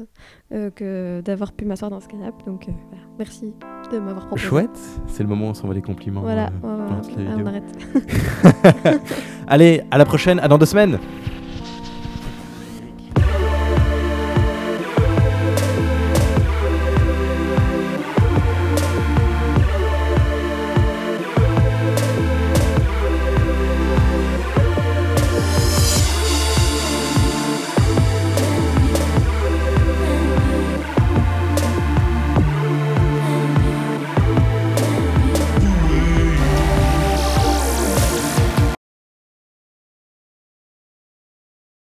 [0.53, 2.43] euh, que d'avoir pu m'asseoir dans ce canapé.
[2.45, 3.53] Donc voilà, merci
[3.91, 4.47] de m'avoir proposé.
[4.47, 6.21] Chouette, c'est le moment où on s'envoie des compliments.
[6.21, 7.63] Voilà, ouais, on arrête.
[9.47, 10.99] Allez, à la prochaine, à dans deux semaines.